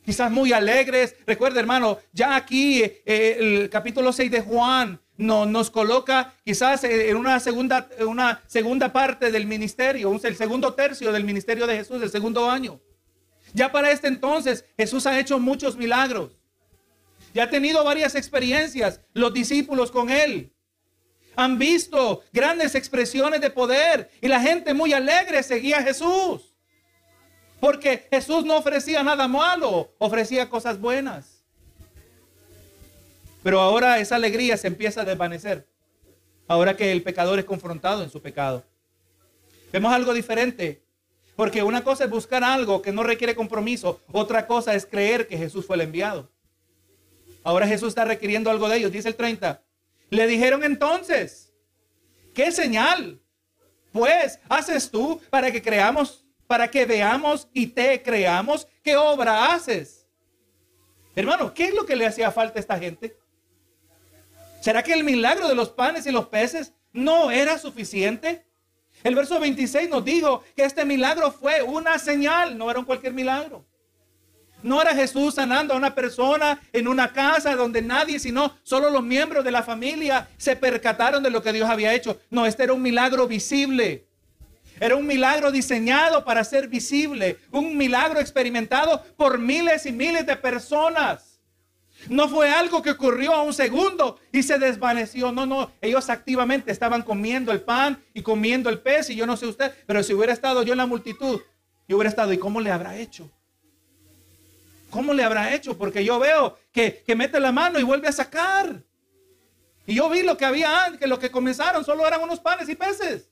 quizás 0.04 0.30
muy 0.30 0.52
alegres. 0.52 1.16
Recuerda, 1.26 1.60
hermano, 1.60 1.98
ya 2.12 2.36
aquí 2.36 2.82
eh, 2.82 3.36
el 3.38 3.70
capítulo 3.70 4.12
6 4.12 4.30
de 4.30 4.40
Juan 4.40 5.00
no, 5.16 5.46
nos 5.46 5.70
coloca 5.70 6.34
quizás 6.44 6.84
en 6.84 7.16
una 7.16 7.38
segunda, 7.40 7.88
una 8.06 8.42
segunda 8.46 8.92
parte 8.92 9.30
del 9.30 9.46
ministerio, 9.46 10.18
el 10.22 10.36
segundo 10.36 10.74
tercio 10.74 11.12
del 11.12 11.24
ministerio 11.24 11.66
de 11.66 11.76
Jesús, 11.76 12.02
el 12.02 12.10
segundo 12.10 12.50
año. 12.50 12.80
Ya 13.52 13.70
para 13.70 13.90
este 13.90 14.08
entonces 14.08 14.64
Jesús 14.76 15.06
ha 15.06 15.18
hecho 15.18 15.38
muchos 15.38 15.76
milagros. 15.76 16.38
Ya 17.34 17.44
ha 17.44 17.50
tenido 17.50 17.84
varias 17.84 18.14
experiencias 18.14 19.00
los 19.12 19.32
discípulos 19.32 19.90
con 19.90 20.10
él. 20.10 20.52
Han 21.36 21.58
visto 21.58 22.22
grandes 22.32 22.74
expresiones 22.74 23.40
de 23.40 23.50
poder 23.50 24.10
y 24.20 24.28
la 24.28 24.40
gente 24.40 24.74
muy 24.74 24.92
alegre 24.92 25.42
seguía 25.42 25.78
a 25.78 25.82
Jesús. 25.82 26.51
Porque 27.62 28.08
Jesús 28.10 28.44
no 28.44 28.56
ofrecía 28.56 29.04
nada 29.04 29.28
malo, 29.28 29.94
ofrecía 29.98 30.50
cosas 30.50 30.80
buenas. 30.80 31.44
Pero 33.44 33.60
ahora 33.60 34.00
esa 34.00 34.16
alegría 34.16 34.56
se 34.56 34.66
empieza 34.66 35.02
a 35.02 35.04
desvanecer. 35.04 35.68
Ahora 36.48 36.76
que 36.76 36.90
el 36.90 37.04
pecador 37.04 37.38
es 37.38 37.44
confrontado 37.44 38.02
en 38.02 38.10
su 38.10 38.20
pecado. 38.20 38.64
Vemos 39.72 39.92
algo 39.92 40.12
diferente. 40.12 40.82
Porque 41.36 41.62
una 41.62 41.84
cosa 41.84 42.02
es 42.02 42.10
buscar 42.10 42.42
algo 42.42 42.82
que 42.82 42.90
no 42.90 43.04
requiere 43.04 43.36
compromiso. 43.36 44.00
Otra 44.10 44.48
cosa 44.48 44.74
es 44.74 44.84
creer 44.84 45.28
que 45.28 45.38
Jesús 45.38 45.64
fue 45.64 45.76
el 45.76 45.82
enviado. 45.82 46.32
Ahora 47.44 47.68
Jesús 47.68 47.90
está 47.90 48.04
requiriendo 48.04 48.50
algo 48.50 48.68
de 48.68 48.78
ellos. 48.78 48.90
Dice 48.90 49.06
el 49.06 49.14
30. 49.14 49.62
Le 50.10 50.26
dijeron 50.26 50.64
entonces, 50.64 51.52
¿qué 52.34 52.50
señal? 52.50 53.20
Pues 53.92 54.40
haces 54.48 54.90
tú 54.90 55.20
para 55.30 55.52
que 55.52 55.62
creamos, 55.62 56.21
para 56.52 56.70
que 56.70 56.84
veamos 56.84 57.48
y 57.54 57.68
te 57.68 58.02
creamos. 58.02 58.68
¿Qué 58.84 58.94
obra 58.94 59.54
haces? 59.54 60.06
Hermano, 61.16 61.54
¿qué 61.54 61.68
es 61.68 61.74
lo 61.74 61.86
que 61.86 61.96
le 61.96 62.04
hacía 62.04 62.30
falta 62.30 62.58
a 62.58 62.60
esta 62.60 62.78
gente? 62.78 63.16
¿Será 64.60 64.82
que 64.82 64.92
el 64.92 65.02
milagro 65.02 65.48
de 65.48 65.54
los 65.54 65.70
panes 65.70 66.06
y 66.06 66.12
los 66.12 66.26
peces 66.26 66.74
no 66.92 67.30
era 67.30 67.56
suficiente? 67.56 68.44
El 69.02 69.14
verso 69.14 69.40
26 69.40 69.88
nos 69.88 70.04
dijo 70.04 70.42
que 70.54 70.64
este 70.64 70.84
milagro 70.84 71.32
fue 71.32 71.62
una 71.62 71.98
señal, 71.98 72.58
no 72.58 72.70
era 72.70 72.80
un 72.80 72.84
cualquier 72.84 73.14
milagro. 73.14 73.64
No 74.62 74.82
era 74.82 74.94
Jesús 74.94 75.36
sanando 75.36 75.72
a 75.72 75.78
una 75.78 75.94
persona 75.94 76.60
en 76.74 76.86
una 76.86 77.14
casa 77.14 77.56
donde 77.56 77.80
nadie, 77.80 78.18
sino 78.18 78.58
solo 78.62 78.90
los 78.90 79.02
miembros 79.02 79.42
de 79.42 79.52
la 79.52 79.62
familia 79.62 80.28
se 80.36 80.54
percataron 80.54 81.22
de 81.22 81.30
lo 81.30 81.42
que 81.42 81.54
Dios 81.54 81.70
había 81.70 81.94
hecho. 81.94 82.20
No, 82.28 82.44
este 82.44 82.64
era 82.64 82.74
un 82.74 82.82
milagro 82.82 83.26
visible. 83.26 84.11
Era 84.80 84.96
un 84.96 85.06
milagro 85.06 85.52
diseñado 85.52 86.24
para 86.24 86.44
ser 86.44 86.68
visible. 86.68 87.38
Un 87.50 87.76
milagro 87.76 88.20
experimentado 88.20 89.02
por 89.16 89.38
miles 89.38 89.86
y 89.86 89.92
miles 89.92 90.26
de 90.26 90.36
personas. 90.36 91.40
No 92.08 92.28
fue 92.28 92.50
algo 92.50 92.82
que 92.82 92.90
ocurrió 92.90 93.32
a 93.32 93.42
un 93.42 93.54
segundo 93.54 94.18
y 94.32 94.42
se 94.42 94.58
desvaneció. 94.58 95.30
No, 95.30 95.46
no. 95.46 95.70
Ellos 95.80 96.10
activamente 96.10 96.72
estaban 96.72 97.02
comiendo 97.02 97.52
el 97.52 97.60
pan 97.60 98.02
y 98.12 98.22
comiendo 98.22 98.70
el 98.70 98.80
pez. 98.80 99.10
Y 99.10 99.14
yo 99.14 99.26
no 99.26 99.36
sé 99.36 99.46
usted, 99.46 99.72
pero 99.86 100.02
si 100.02 100.14
hubiera 100.14 100.32
estado 100.32 100.62
yo 100.62 100.72
en 100.72 100.78
la 100.78 100.86
multitud, 100.86 101.40
yo 101.88 101.96
hubiera 101.96 102.10
estado. 102.10 102.32
¿Y 102.32 102.38
cómo 102.38 102.60
le 102.60 102.70
habrá 102.70 102.96
hecho? 102.96 103.30
¿Cómo 104.90 105.14
le 105.14 105.24
habrá 105.24 105.54
hecho? 105.54 105.78
Porque 105.78 106.04
yo 106.04 106.18
veo 106.18 106.58
que, 106.72 107.02
que 107.06 107.14
mete 107.14 107.40
la 107.40 107.52
mano 107.52 107.78
y 107.78 107.82
vuelve 107.82 108.08
a 108.08 108.12
sacar. 108.12 108.82
Y 109.86 109.94
yo 109.94 110.08
vi 110.10 110.22
lo 110.22 110.36
que 110.36 110.44
había 110.44 110.84
antes, 110.84 111.00
que 111.00 111.06
lo 111.06 111.18
que 111.18 111.30
comenzaron 111.30 111.84
solo 111.84 112.06
eran 112.06 112.20
unos 112.20 112.40
panes 112.40 112.68
y 112.68 112.74
peces. 112.74 113.31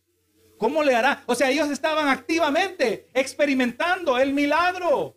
¿Cómo 0.61 0.85
le 0.85 0.95
hará? 0.95 1.23
O 1.25 1.35
sea, 1.35 1.49
ellos 1.49 1.71
estaban 1.71 2.09
activamente 2.09 3.09
experimentando 3.15 4.19
el 4.19 4.35
milagro. 4.35 5.17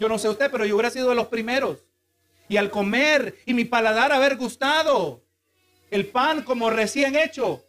Yo 0.00 0.08
no 0.08 0.18
sé 0.18 0.30
usted, 0.30 0.50
pero 0.50 0.64
yo 0.64 0.76
hubiera 0.76 0.88
sido 0.88 1.10
de 1.10 1.14
los 1.14 1.26
primeros 1.26 1.84
y 2.48 2.56
al 2.56 2.70
comer 2.70 3.36
y 3.44 3.52
mi 3.52 3.66
paladar 3.66 4.12
haber 4.12 4.36
gustado, 4.36 5.22
el 5.90 6.06
pan 6.06 6.40
como 6.40 6.70
recién 6.70 7.16
hecho, 7.16 7.62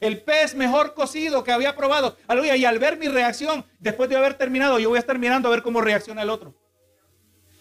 el 0.00 0.22
pez 0.22 0.54
mejor 0.54 0.94
cocido 0.94 1.42
que 1.42 1.50
había 1.50 1.74
probado, 1.74 2.16
aleluya, 2.28 2.54
y 2.54 2.64
al 2.64 2.78
ver 2.78 2.96
mi 2.96 3.08
reacción, 3.08 3.64
después 3.80 4.08
de 4.08 4.14
haber 4.14 4.34
terminado, 4.34 4.78
yo 4.78 4.90
voy 4.90 4.98
a 4.98 5.00
estar 5.00 5.18
mirando 5.18 5.48
a 5.48 5.50
ver 5.50 5.62
cómo 5.64 5.80
reacciona 5.80 6.22
el 6.22 6.30
otro. 6.30 6.54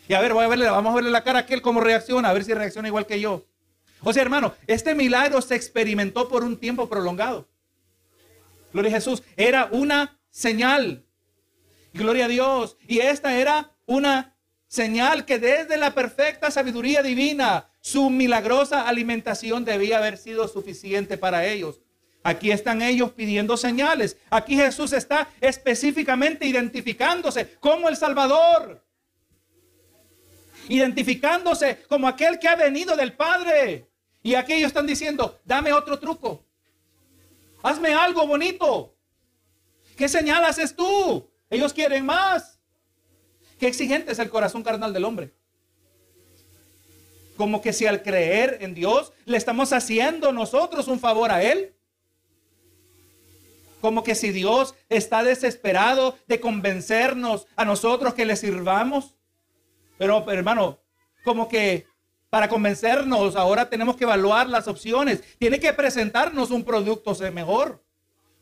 Y 0.07 0.13
a 0.13 0.21
ver, 0.21 0.33
voy 0.33 0.45
a 0.45 0.47
verle, 0.47 0.69
vamos 0.69 0.91
a 0.91 0.95
verle 0.97 1.09
la 1.09 1.23
cara 1.23 1.39
a 1.39 1.41
aquel 1.41 1.63
cómo 1.63 1.81
reacciona, 1.81 2.29
a 2.29 2.33
ver 2.33 2.43
si 2.43 2.53
reacciona 2.53 2.87
igual 2.87 3.07
que 3.07 3.19
yo. 3.19 3.47
O 4.03 4.13
sea, 4.13 4.21
hermano, 4.21 4.53
este 4.67 4.93
milagro 4.93 5.41
se 5.41 5.55
experimentó 5.55 6.29
por 6.29 6.43
un 6.43 6.55
tiempo 6.55 6.87
prolongado. 6.87 7.47
Gloria 8.73 8.91
a 8.91 8.95
Jesús, 8.95 9.23
era 9.35 9.69
una 9.71 10.19
señal. 10.29 11.05
Gloria 11.93 12.25
a 12.25 12.29
Dios. 12.29 12.77
Y 12.87 12.99
esta 12.99 13.37
era 13.37 13.75
una 13.85 14.37
Señal 14.67 15.25
que 15.25 15.39
desde 15.39 15.77
la 15.77 15.93
perfecta 15.93 16.51
sabiduría 16.51 17.01
divina, 17.01 17.69
su 17.79 18.09
milagrosa 18.09 18.87
alimentación 18.87 19.63
debía 19.63 19.97
haber 19.97 20.17
sido 20.17 20.47
suficiente 20.47 21.17
para 21.17 21.45
ellos. 21.45 21.79
Aquí 22.21 22.51
están 22.51 22.81
ellos 22.81 23.11
pidiendo 23.11 23.55
señales. 23.55 24.17
Aquí 24.29 24.57
Jesús 24.57 24.91
está 24.91 25.29
específicamente 25.39 26.45
identificándose 26.45 27.55
como 27.61 27.87
el 27.87 27.95
Salvador. 27.95 28.83
Identificándose 30.67 31.83
como 31.87 32.09
aquel 32.09 32.37
que 32.37 32.49
ha 32.49 32.57
venido 32.57 32.97
del 32.97 33.13
Padre. 33.13 33.87
Y 34.21 34.35
aquí 34.35 34.51
ellos 34.51 34.67
están 34.67 34.85
diciendo, 34.85 35.39
dame 35.45 35.71
otro 35.71 35.97
truco. 35.97 36.43
Hazme 37.67 37.93
algo 37.93 38.25
bonito. 38.25 38.95
¿Qué 39.97 40.07
señal 40.07 40.45
haces 40.45 40.73
tú? 40.73 41.29
Ellos 41.49 41.73
quieren 41.73 42.05
más. 42.05 42.61
Qué 43.59 43.67
exigente 43.67 44.13
es 44.13 44.19
el 44.19 44.29
corazón 44.29 44.63
carnal 44.63 44.93
del 44.93 45.03
hombre. 45.03 45.33
Como 47.35 47.61
que 47.61 47.73
si 47.73 47.85
al 47.85 48.03
creer 48.03 48.59
en 48.61 48.73
Dios 48.73 49.11
le 49.25 49.35
estamos 49.35 49.73
haciendo 49.73 50.31
nosotros 50.31 50.87
un 50.87 50.97
favor 50.97 51.29
a 51.29 51.43
Él. 51.43 51.75
Como 53.81 54.01
que 54.01 54.15
si 54.15 54.31
Dios 54.31 54.73
está 54.87 55.23
desesperado 55.23 56.17
de 56.25 56.39
convencernos 56.39 57.47
a 57.57 57.65
nosotros 57.65 58.13
que 58.13 58.25
le 58.25 58.37
sirvamos. 58.37 59.17
Pero 59.97 60.25
hermano, 60.31 60.79
como 61.25 61.49
que 61.49 61.85
para 62.29 62.49
convencernos 62.49 63.35
ahora 63.35 63.69
tenemos 63.69 63.95
que 63.95 64.03
evaluar 64.03 64.49
las 64.49 64.67
opciones. 64.67 65.23
Tiene 65.37 65.59
que 65.59 65.73
presentarnos 65.73 66.51
un 66.51 66.63
producto 66.63 67.15
mejor. 67.31 67.83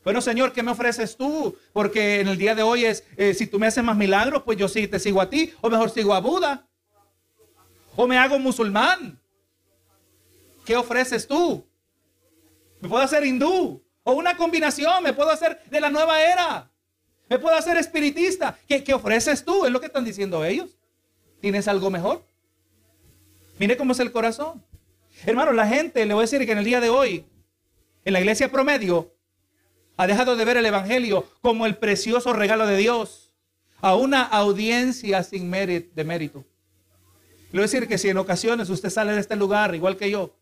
Bueno, 0.04 0.20
Señor, 0.20 0.52
¿qué 0.52 0.62
me 0.62 0.70
ofreces 0.70 1.16
tú? 1.16 1.56
Porque 1.72 2.20
en 2.20 2.28
el 2.28 2.38
día 2.38 2.54
de 2.54 2.62
hoy 2.62 2.84
es, 2.84 3.04
eh, 3.16 3.34
si 3.34 3.46
tú 3.46 3.58
me 3.58 3.66
haces 3.66 3.82
más 3.82 3.96
milagros, 3.96 4.42
pues 4.44 4.56
yo 4.56 4.68
sí 4.68 4.86
te 4.86 5.00
sigo 5.00 5.20
a 5.20 5.28
ti, 5.28 5.52
o 5.60 5.68
mejor 5.68 5.90
sigo 5.90 6.14
a 6.14 6.20
Buda, 6.20 6.68
o 7.96 8.06
me 8.06 8.16
hago 8.16 8.38
musulmán. 8.38 9.20
¿Qué 10.64 10.76
ofreces 10.76 11.26
tú? 11.26 11.66
Me 12.80 12.88
puedo 12.88 13.02
hacer 13.02 13.24
hindú, 13.26 13.82
o 14.04 14.12
una 14.12 14.36
combinación, 14.36 15.02
me 15.02 15.12
puedo 15.12 15.30
hacer 15.30 15.60
de 15.68 15.80
la 15.80 15.90
nueva 15.90 16.22
era, 16.22 16.70
me 17.28 17.38
puedo 17.38 17.56
hacer 17.56 17.76
espiritista. 17.76 18.56
¿Qué, 18.68 18.84
qué 18.84 18.94
ofreces 18.94 19.44
tú? 19.44 19.64
Es 19.64 19.72
lo 19.72 19.80
que 19.80 19.86
están 19.86 20.04
diciendo 20.04 20.44
ellos. 20.44 20.76
¿Tienes 21.40 21.66
algo 21.66 21.90
mejor? 21.90 22.25
Mire 23.58 23.76
cómo 23.76 23.92
es 23.92 24.00
el 24.00 24.12
corazón. 24.12 24.62
Hermano, 25.24 25.52
la 25.52 25.66
gente, 25.66 26.04
le 26.04 26.14
voy 26.14 26.22
a 26.22 26.28
decir 26.28 26.44
que 26.44 26.52
en 26.52 26.58
el 26.58 26.64
día 26.64 26.80
de 26.80 26.90
hoy, 26.90 27.24
en 28.04 28.12
la 28.12 28.20
iglesia 28.20 28.50
promedio, 28.50 29.14
ha 29.96 30.06
dejado 30.06 30.36
de 30.36 30.44
ver 30.44 30.58
el 30.58 30.66
Evangelio 30.66 31.26
como 31.40 31.64
el 31.64 31.76
precioso 31.76 32.32
regalo 32.32 32.66
de 32.66 32.76
Dios 32.76 33.34
a 33.80 33.94
una 33.94 34.22
audiencia 34.22 35.22
sin 35.22 35.48
mérito, 35.48 35.90
de 35.94 36.04
mérito. 36.04 36.44
Le 37.52 37.58
voy 37.58 37.60
a 37.60 37.62
decir 37.62 37.88
que 37.88 37.96
si 37.96 38.08
en 38.08 38.18
ocasiones 38.18 38.68
usted 38.68 38.90
sale 38.90 39.12
de 39.12 39.20
este 39.20 39.36
lugar, 39.36 39.74
igual 39.74 39.96
que 39.96 40.10
yo, 40.10 40.34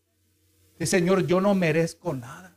dice, 0.77 0.97
Señor, 0.97 1.25
yo 1.25 1.39
no 1.39 1.55
merezco 1.55 2.13
nada. 2.13 2.55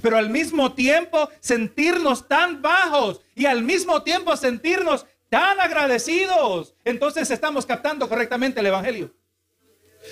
Pero 0.00 0.16
al 0.16 0.30
mismo 0.30 0.72
tiempo 0.72 1.28
sentirnos 1.40 2.28
tan 2.28 2.62
bajos 2.62 3.20
y 3.34 3.46
al 3.46 3.62
mismo 3.62 4.02
tiempo 4.02 4.36
sentirnos 4.36 5.06
tan 5.32 5.58
agradecidos, 5.60 6.74
entonces 6.84 7.30
estamos 7.30 7.64
captando 7.64 8.06
correctamente 8.06 8.60
el 8.60 8.66
Evangelio. 8.66 9.14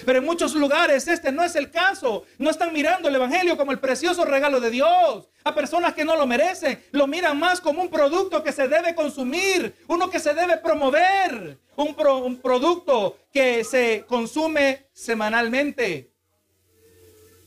Pero 0.06 0.18
en 0.18 0.24
muchos 0.24 0.54
lugares 0.54 1.06
este 1.08 1.30
no 1.30 1.44
es 1.44 1.56
el 1.56 1.70
caso. 1.70 2.24
No 2.38 2.48
están 2.48 2.72
mirando 2.72 3.06
el 3.06 3.16
Evangelio 3.16 3.58
como 3.58 3.70
el 3.70 3.80
precioso 3.80 4.24
regalo 4.24 4.60
de 4.60 4.70
Dios. 4.70 5.28
A 5.44 5.54
personas 5.54 5.92
que 5.92 6.06
no 6.06 6.16
lo 6.16 6.26
merecen, 6.26 6.82
lo 6.92 7.06
miran 7.06 7.38
más 7.38 7.60
como 7.60 7.82
un 7.82 7.90
producto 7.90 8.42
que 8.42 8.50
se 8.50 8.66
debe 8.66 8.94
consumir, 8.94 9.74
uno 9.88 10.08
que 10.08 10.20
se 10.20 10.32
debe 10.32 10.56
promover, 10.56 11.58
un, 11.76 12.40
producto 12.40 13.18
que 13.30 13.62
se 13.62 14.06
consume 14.08 14.86
semanalmente. 14.94 16.12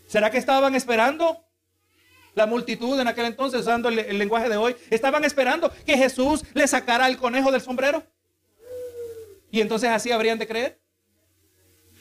¿Será 0.08 0.30
que 0.30 0.38
estaban 0.38 0.76
esperando? 0.76 1.43
La 2.36 2.48
multitud 2.48 3.00
en 3.00 3.08
aquel 3.08 3.26
entonces, 3.26 3.62
usando 3.62 3.90
el, 3.90 4.18
lenguaje 4.18 4.50
de 4.50 4.58
hoy, 4.58 4.76
estaban 4.90 5.24
esperando 5.24 5.72
que 5.86 5.98
Jesús 5.98 6.44
le 6.54 6.68
sacara 6.68 7.08
el 7.08 7.18
conejo 7.18 7.52
del 7.52 7.62
sombrero. 7.62 8.04
Y 9.52 9.62
entonces 9.62 9.90
así 9.90 10.12
habrían 10.12 10.40
de 10.40 10.48
creer. 10.48 10.80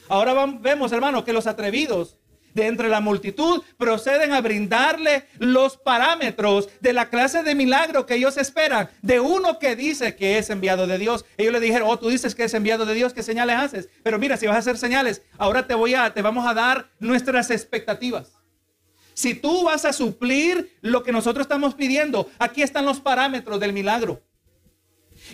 Ahora 0.08 0.34
vemos, 0.60 0.90
hermanos, 0.92 1.24
que 1.24 1.32
los 1.32 1.46
atrevidos 1.46 2.16
de 2.54 2.66
entre 2.66 2.88
la 2.88 3.00
multitud 3.00 3.62
proceden 3.76 4.32
a 4.32 4.40
brindarle 4.40 5.26
los 5.38 5.76
parámetros 5.76 6.68
de 6.80 6.92
la 6.92 7.08
clase 7.08 7.42
de 7.42 7.54
milagro 7.54 8.04
que 8.06 8.14
ellos 8.14 8.36
esperan 8.36 8.90
de 9.00 9.20
uno 9.20 9.58
que 9.58 9.76
dice 9.76 10.16
que 10.16 10.38
es 10.38 10.50
enviado 10.50 10.86
de 10.86 10.98
Dios. 10.98 11.24
Ellos 11.36 11.52
le 11.52 11.60
dijeron, 11.60 11.88
oh, 11.90 11.98
tú 11.98 12.08
dices 12.08 12.34
que 12.34 12.44
es 12.44 12.54
enviado 12.54 12.84
de 12.84 12.94
Dios, 12.94 13.12
¿qué 13.12 13.22
señales 13.22 13.56
haces? 13.56 13.88
Pero 14.02 14.18
mira, 14.18 14.36
si 14.36 14.46
vas 14.46 14.56
a 14.56 14.60
hacer 14.60 14.78
señales, 14.78 15.22
ahora 15.38 15.66
te 15.66 15.74
voy 15.74 15.94
a, 15.94 16.12
te 16.12 16.22
vamos 16.22 16.46
a 16.46 16.54
dar 16.54 16.90
nuestras 16.98 17.50
expectativas. 17.50 18.41
Si 19.14 19.34
tú 19.34 19.64
vas 19.64 19.84
a 19.84 19.92
suplir 19.92 20.76
lo 20.80 21.02
que 21.02 21.12
nosotros 21.12 21.44
estamos 21.44 21.74
pidiendo, 21.74 22.28
aquí 22.38 22.62
están 22.62 22.86
los 22.86 23.00
parámetros 23.00 23.60
del 23.60 23.72
milagro. 23.72 24.22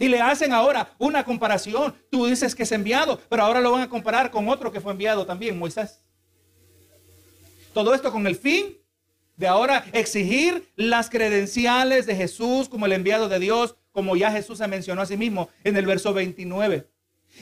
Y 0.01 0.09
le 0.09 0.21
hacen 0.21 0.53
ahora 0.53 0.95
una 0.99 1.25
comparación. 1.25 1.95
Tú 2.11 2.27
dices 2.27 2.55
que 2.55 2.65
es 2.65 2.73
enviado, 2.73 3.21
pero 3.29 3.43
ahora 3.43 3.61
lo 3.61 3.73
van 3.73 3.83
a 3.83 3.89
comparar 3.89 4.31
con 4.31 4.49
otro 4.49 4.71
que 4.71 4.81
fue 4.81 4.93
enviado 4.93 5.27
también, 5.27 5.59
Moisés. 5.59 6.01
Todo 7.73 7.95
esto 7.95 8.11
con 8.13 8.27
el 8.27 8.37
fin 8.37 8.77
de 9.37 9.47
ahora 9.47 9.85
exigir 9.93 10.69
las 10.75 11.09
credenciales 11.09 12.07
de 12.07 12.17
Jesús 12.17 12.69
como 12.69 12.87
el 12.87 12.93
enviado 12.93 13.29
de 13.29 13.39
Dios, 13.39 13.77
como 13.93 14.17
ya 14.17 14.33
Jesús 14.33 14.59
se 14.59 14.67
mencionó 14.67 15.03
a 15.03 15.07
sí 15.07 15.17
mismo 15.17 15.49
en 15.65 15.77
el 15.77 15.87
verso 15.87 16.13
29. 16.13 16.89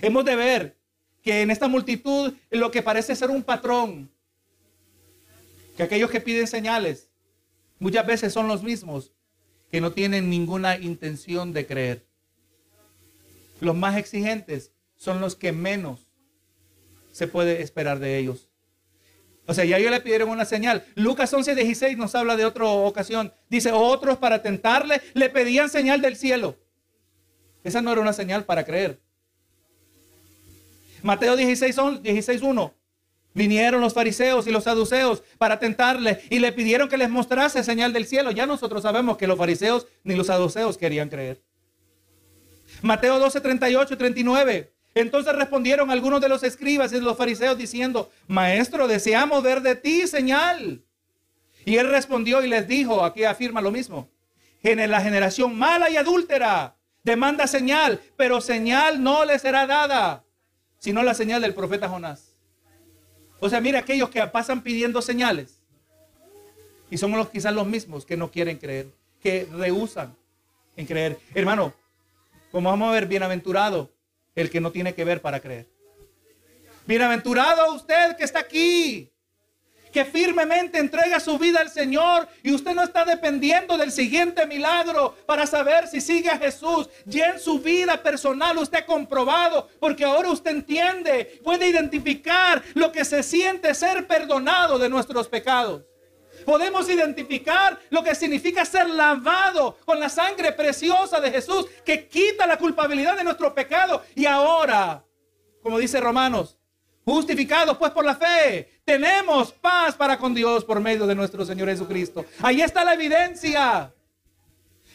Hemos 0.03 0.25
de 0.25 0.37
ver 0.37 0.77
que 1.23 1.41
en 1.41 1.51
esta 1.51 1.69
multitud 1.69 2.35
lo 2.51 2.71
que 2.71 2.83
parece 2.83 3.17
ser 3.17 3.31
un 3.31 3.43
patrón, 3.43 4.11
que 5.77 5.83
aquellos 5.83 6.11
que 6.11 6.21
piden 6.21 6.47
señales 6.47 7.11
muchas 7.79 8.07
veces 8.07 8.33
son 8.33 8.49
los 8.49 8.63
mismos 8.63 9.13
que 9.71 9.81
no 9.81 9.93
tienen 9.93 10.31
ninguna 10.31 10.79
intención 10.79 11.53
de 11.53 11.67
creer. 11.67 12.07
Los 13.61 13.75
más 13.75 13.97
exigentes 13.97 14.73
son 14.97 15.21
los 15.21 15.37
que 15.37 15.53
menos 15.53 16.07
se 17.13 17.27
puede 17.27 17.63
esperar 17.63 17.99
de 17.99 18.19
ellos. 18.19 18.49
O 19.47 19.55
sea, 19.55 19.65
ya 19.65 19.79
ellos 19.79 19.91
le 19.91 20.01
pidieron 20.01 20.29
una 20.29 20.45
señal. 20.45 20.85
Lucas 20.95 21.33
11, 21.33 21.55
16 21.55 21.97
nos 21.97 22.15
habla 22.15 22.37
de 22.37 22.45
otra 22.45 22.65
ocasión. 22.67 23.33
Dice, 23.49 23.71
otros 23.73 24.19
para 24.19 24.43
tentarle 24.43 25.01
le 25.15 25.31
pedían 25.31 25.71
señal 25.71 26.01
del 26.01 26.17
cielo. 26.17 26.57
Esa 27.63 27.81
no 27.81 27.93
era 27.93 28.01
una 28.01 28.13
señal 28.13 28.45
para 28.45 28.65
creer. 28.65 29.01
Mateo 31.03 31.37
16, 31.37 32.03
16 32.03 32.43
1. 32.43 32.75
Vinieron 33.37 33.83
los 33.83 33.93
fariseos 33.93 34.47
y 34.47 34.51
los 34.51 34.65
saduceos 34.65 35.23
para 35.37 35.59
tentarle 35.59 36.23
y 36.31 36.39
le 36.39 36.53
pidieron 36.53 36.89
que 36.89 36.97
les 36.97 37.11
mostrase 37.11 37.63
señal 37.63 37.93
del 37.93 38.07
cielo. 38.07 38.31
Ya 38.31 38.47
nosotros 38.47 38.83
sabemos 38.83 39.19
que 39.19 39.27
los 39.27 39.37
fariseos 39.37 39.87
ni 40.05 40.17
los 40.17 40.29
saduceos 40.29 40.79
querían 40.79 41.11
creer. 41.11 41.43
Mateo 42.81 43.19
12, 43.19 43.43
38 43.43 43.93
y 43.93 43.97
39. 43.99 44.73
Entonces 44.95 45.37
respondieron 45.37 45.91
algunos 45.91 46.23
de 46.23 46.31
los 46.31 46.43
escribas 46.45 46.95
y 46.95 47.01
los 47.03 47.19
fariseos 47.19 47.59
diciendo, 47.59 48.11
Maestro, 48.27 48.89
deseamos 48.89 49.43
ver 49.43 49.61
de 49.61 49.77
ti 49.77 50.07
señal. 50.07 50.83
Y 51.67 51.77
él 51.77 51.91
respondió 51.91 52.43
y 52.43 52.49
les 52.49 52.67
dijo, 52.67 53.05
aquí 53.05 53.25
afirma 53.25 53.61
lo 53.61 53.71
mismo, 53.71 54.09
en 54.63 54.91
la 54.91 55.03
generación 55.03 55.59
mala 55.59 55.91
y 55.91 55.99
adúltera 55.99 56.75
demanda 57.03 57.47
señal, 57.47 58.01
pero 58.17 58.41
señal 58.41 59.03
no 59.03 59.27
le 59.27 59.39
será 59.39 59.67
dada, 59.67 60.25
sino 60.79 61.03
la 61.03 61.13
señal 61.13 61.43
del 61.43 61.53
profeta 61.53 61.87
Jonás. 61.87 62.36
O 63.41 63.49
sea, 63.49 63.61
mira 63.61 63.81
aquellos 63.81 64.11
que 64.11 64.25
pasan 64.27 64.63
pidiendo 64.63 65.03
señales. 65.03 65.61
Y 66.91 66.99
somos 66.99 67.19
los, 67.19 67.31
quizás 67.31 67.53
los 67.53 67.67
mismos 67.67 68.07
que 68.07 68.17
no 68.17 68.31
quieren 68.31 68.59
creer, 68.59 68.89
que 69.21 69.47
rehusan 69.53 70.15
en 70.77 70.87
creer. 70.87 71.19
Hermano, 71.35 71.75
como 72.53 72.71
vamos 72.71 72.89
a 72.89 72.93
ver, 72.93 73.07
bienaventurado 73.07 73.91
el 74.35 74.51
que 74.51 74.61
no 74.61 74.71
tiene 74.71 74.95
que 74.95 75.05
ver 75.05 75.21
para 75.21 75.41
creer. 75.41 75.67
Bienaventurado 76.87 77.75
usted 77.75 78.17
que 78.17 78.25
está 78.25 78.41
aquí, 78.41 79.11
que 79.97 80.05
firmemente 80.05 80.77
entrega 80.77 81.19
su 81.19 81.39
vida 81.39 81.61
al 81.61 81.71
Señor 81.71 82.29
y 82.43 82.53
usted 82.53 82.75
no 82.75 82.83
está 82.83 83.07
dependiendo 83.07 83.79
del 83.79 83.91
siguiente 83.91 84.47
milagro 84.47 85.17
para 85.25 85.47
saber 85.47 85.89
si 85.89 86.03
sigue 86.03 86.29
a 86.29 86.37
Jesús. 86.37 86.91
Ya 87.07 87.31
en 87.31 87.41
su 87.41 87.61
vida 87.61 88.03
personal 88.03 88.59
usted 88.59 88.81
ha 88.81 88.85
comprobado, 88.85 89.71
porque 89.81 90.05
ahora 90.05 90.29
usted 90.29 90.51
entiende, 90.51 91.41
puede 91.43 91.67
identificar 91.69 92.63
lo 92.75 92.93
que 92.93 93.07
se 93.07 93.23
siente 93.23 93.73
ser 93.73 94.07
perdonado 94.07 94.79
de 94.79 94.91
nuestros 94.91 95.29
pecados 95.29 95.85
podemos 96.45 96.89
identificar 96.91 97.81
lo 97.89 98.05
que 98.05 98.15
significa 98.15 98.67
ser 98.67 98.91
lavado 98.91 99.79
con 99.87 99.99
la 99.99 100.11
sangre 100.11 100.53
preciosa 100.53 101.19
de 101.19 101.31
Jesús 101.31 101.67
que 101.85 102.07
quita 102.07 102.47
la 102.47 102.59
culpabilidad 102.59 103.17
de 103.17 103.25
nuestro 103.25 103.55
pecado. 103.55 104.03
Y 104.15 104.27
ahora, 104.27 105.03
como 105.63 105.79
dice 105.79 105.99
Romanos, 105.99 106.56
justificados 107.07 107.77
pues 107.79 107.93
por 107.93 108.05
la 108.05 108.17
fe, 108.17 108.81
tenemos 108.85 109.53
paz 109.53 109.95
para 109.95 110.19
con 110.19 110.35
Dios 110.35 110.65
por 110.65 110.81
medio 110.81 111.07
de 111.07 111.15
nuestro 111.15 111.47
Señor 111.47 111.69
Jesucristo. 111.69 112.27
Ahí 112.43 112.61
está 112.61 112.85
la 112.85 112.95
evidencia 112.95 113.93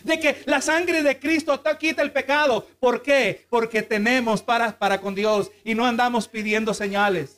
de 0.03 0.19
que 0.19 0.43
la 0.45 0.59
sangre 0.61 1.03
de 1.03 1.17
Cristo 1.17 1.63
quita 1.79 2.01
el 2.01 2.11
pecado. 2.11 2.67
¿Por 2.81 3.01
qué? 3.01 3.45
Porque 3.49 3.81
tenemos 3.81 4.41
paz 4.41 4.73
para 4.73 4.99
con 4.99 5.15
Dios 5.15 5.51
y 5.63 5.73
no 5.73 5.85
andamos 5.85 6.27
pidiendo 6.27 6.73
señales. 6.73 7.37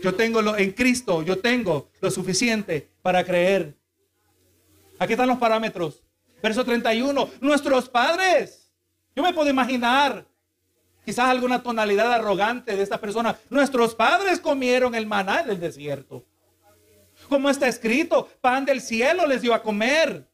Yo 0.00 0.14
tengo 0.14 0.40
lo, 0.40 0.56
en 0.56 0.70
Cristo, 0.70 1.22
yo 1.22 1.40
tengo 1.40 1.88
lo 2.00 2.12
suficiente 2.12 2.88
para 3.02 3.24
creer. 3.24 3.74
Aquí 5.00 5.14
están 5.14 5.26
los 5.26 5.38
parámetros. 5.38 6.04
Verso 6.40 6.64
31. 6.64 7.30
Nuestros 7.40 7.88
padres. 7.88 8.70
Yo 9.16 9.24
me 9.24 9.34
puedo 9.34 9.50
imaginar 9.50 10.24
quizás 11.08 11.30
alguna 11.30 11.62
tonalidad 11.62 12.12
arrogante 12.12 12.76
de 12.76 12.82
esta 12.82 13.00
persona. 13.00 13.34
Nuestros 13.48 13.94
padres 13.94 14.40
comieron 14.40 14.94
el 14.94 15.06
maná 15.06 15.42
del 15.42 15.58
desierto. 15.58 16.22
Como 17.30 17.48
está 17.48 17.66
escrito, 17.66 18.28
pan 18.42 18.66
del 18.66 18.82
cielo 18.82 19.26
les 19.26 19.40
dio 19.40 19.54
a 19.54 19.62
comer. 19.62 20.28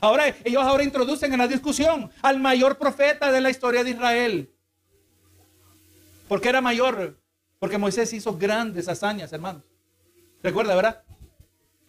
Ahora 0.00 0.34
ellos 0.42 0.62
ahora 0.62 0.82
introducen 0.82 1.30
en 1.34 1.40
la 1.40 1.46
discusión 1.46 2.10
al 2.22 2.40
mayor 2.40 2.78
profeta 2.78 3.30
de 3.30 3.42
la 3.42 3.50
historia 3.50 3.84
de 3.84 3.90
Israel. 3.90 4.50
Porque 6.26 6.48
era 6.48 6.62
mayor 6.62 7.18
porque 7.58 7.76
Moisés 7.76 8.10
hizo 8.14 8.34
grandes 8.38 8.88
hazañas, 8.88 9.30
hermanos. 9.30 9.62
Recuerda, 10.42 10.74
¿verdad? 10.74 11.02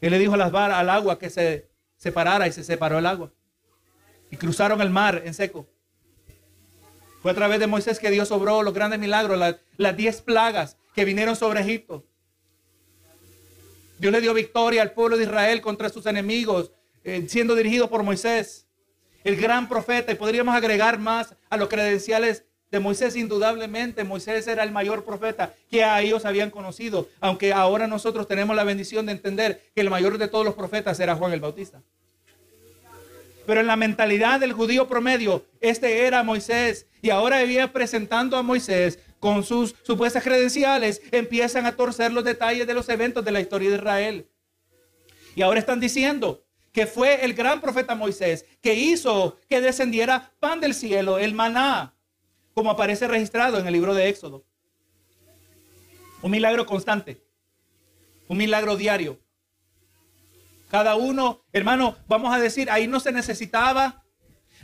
Él 0.01 0.11
le 0.11 0.19
dijo 0.19 0.33
a 0.33 0.37
las 0.37 0.51
varas, 0.51 0.77
al 0.77 0.89
agua 0.89 1.17
que 1.17 1.29
se 1.29 1.69
separara 1.95 2.49
y 2.49 2.51
se 2.51 2.65
separó 2.65 2.99
el 2.99 3.05
agua. 3.05 3.31
Y 4.29 4.35
cruzaron 4.35 4.81
el 4.81 4.89
mar 4.89 5.21
en 5.23 5.33
seco. 5.33 5.69
Fue 7.25 7.31
a 7.31 7.33
través 7.33 7.59
de 7.59 7.65
Moisés 7.65 7.97
que 7.97 8.11
Dios 8.11 8.29
obró 8.29 8.61
los 8.61 8.75
grandes 8.75 8.99
milagros, 8.99 9.55
las, 9.77 9.97
diez 9.97 10.21
plagas 10.21 10.77
que 10.93 11.05
vinieron 11.05 11.35
sobre 11.35 11.59
Egipto. 11.61 12.05
Dios 13.97 14.13
le 14.13 14.21
dio 14.21 14.31
victoria 14.35 14.83
al 14.83 14.91
pueblo 14.91 15.17
de 15.17 15.23
Israel 15.23 15.59
contra 15.59 15.89
sus 15.89 16.05
enemigos, 16.05 16.71
eh, 17.03 17.25
siendo 17.27 17.55
dirigido 17.55 17.89
por 17.89 18.03
Moisés, 18.03 18.67
el 19.23 19.37
gran 19.37 19.67
profeta. 19.67 20.11
Y 20.11 20.15
podríamos 20.15 20.53
agregar 20.53 20.99
más 20.99 21.33
a 21.49 21.57
los 21.57 21.67
credenciales 21.67 22.43
de 22.69 22.79
Moisés, 22.79 23.15
indudablemente, 23.15 24.03
Moisés 24.03 24.45
era 24.45 24.61
el 24.61 24.71
mayor 24.71 25.03
profeta 25.03 25.51
que 25.71 25.83
ellos 26.01 26.25
habían 26.25 26.51
conocido, 26.51 27.09
aunque 27.21 27.53
ahora 27.53 27.87
nosotros 27.87 28.27
tenemos 28.27 28.55
la 28.55 28.63
bendición 28.63 29.07
de 29.07 29.13
entender 29.13 29.63
que 29.73 29.81
el 29.81 29.89
mayor 29.89 30.19
de 30.19 30.27
todos 30.27 30.45
los 30.45 30.53
profetas 30.53 30.99
era 30.99 31.15
Juan 31.15 31.33
el 31.33 31.39
Bautista. 31.39 31.81
Pero 33.45 33.61
en 33.61 33.67
la 33.67 33.75
mentalidad 33.75 34.39
del 34.39 34.53
judío 34.53 34.87
promedio, 34.87 35.45
este 35.59 36.05
era 36.05 36.23
Moisés. 36.23 36.87
Y 37.05 37.11
ahora 37.11 37.37
había 37.37 37.71
presentando 37.71 38.35
a 38.35 38.41
Moisés 38.41 38.97
con 39.19 39.43
sus 39.43 39.75
supuestas 39.83 40.23
credenciales, 40.23 41.03
empiezan 41.11 41.67
a 41.67 41.75
torcer 41.75 42.11
los 42.11 42.23
detalles 42.23 42.65
de 42.65 42.73
los 42.73 42.89
eventos 42.89 43.23
de 43.23 43.31
la 43.31 43.41
historia 43.41 43.69
de 43.69 43.75
Israel. 43.75 44.27
Y 45.35 45.43
ahora 45.43 45.59
están 45.59 45.79
diciendo 45.79 46.43
que 46.71 46.87
fue 46.87 47.23
el 47.23 47.35
gran 47.35 47.61
profeta 47.61 47.93
Moisés 47.93 48.47
que 48.59 48.73
hizo 48.73 49.37
que 49.47 49.61
descendiera 49.61 50.31
pan 50.39 50.59
del 50.59 50.73
cielo, 50.73 51.19
el 51.19 51.35
maná, 51.35 51.93
como 52.55 52.71
aparece 52.71 53.07
registrado 53.07 53.59
en 53.59 53.67
el 53.67 53.73
libro 53.73 53.93
de 53.93 54.09
Éxodo. 54.09 54.43
Un 56.23 56.31
milagro 56.31 56.65
constante, 56.65 57.21
un 58.27 58.37
milagro 58.37 58.77
diario. 58.77 59.19
Cada 60.71 60.95
uno, 60.95 61.43
hermano, 61.53 61.97
vamos 62.07 62.33
a 62.33 62.39
decir, 62.39 62.71
ahí 62.71 62.87
no 62.87 62.99
se 62.99 63.11
necesitaba 63.11 64.04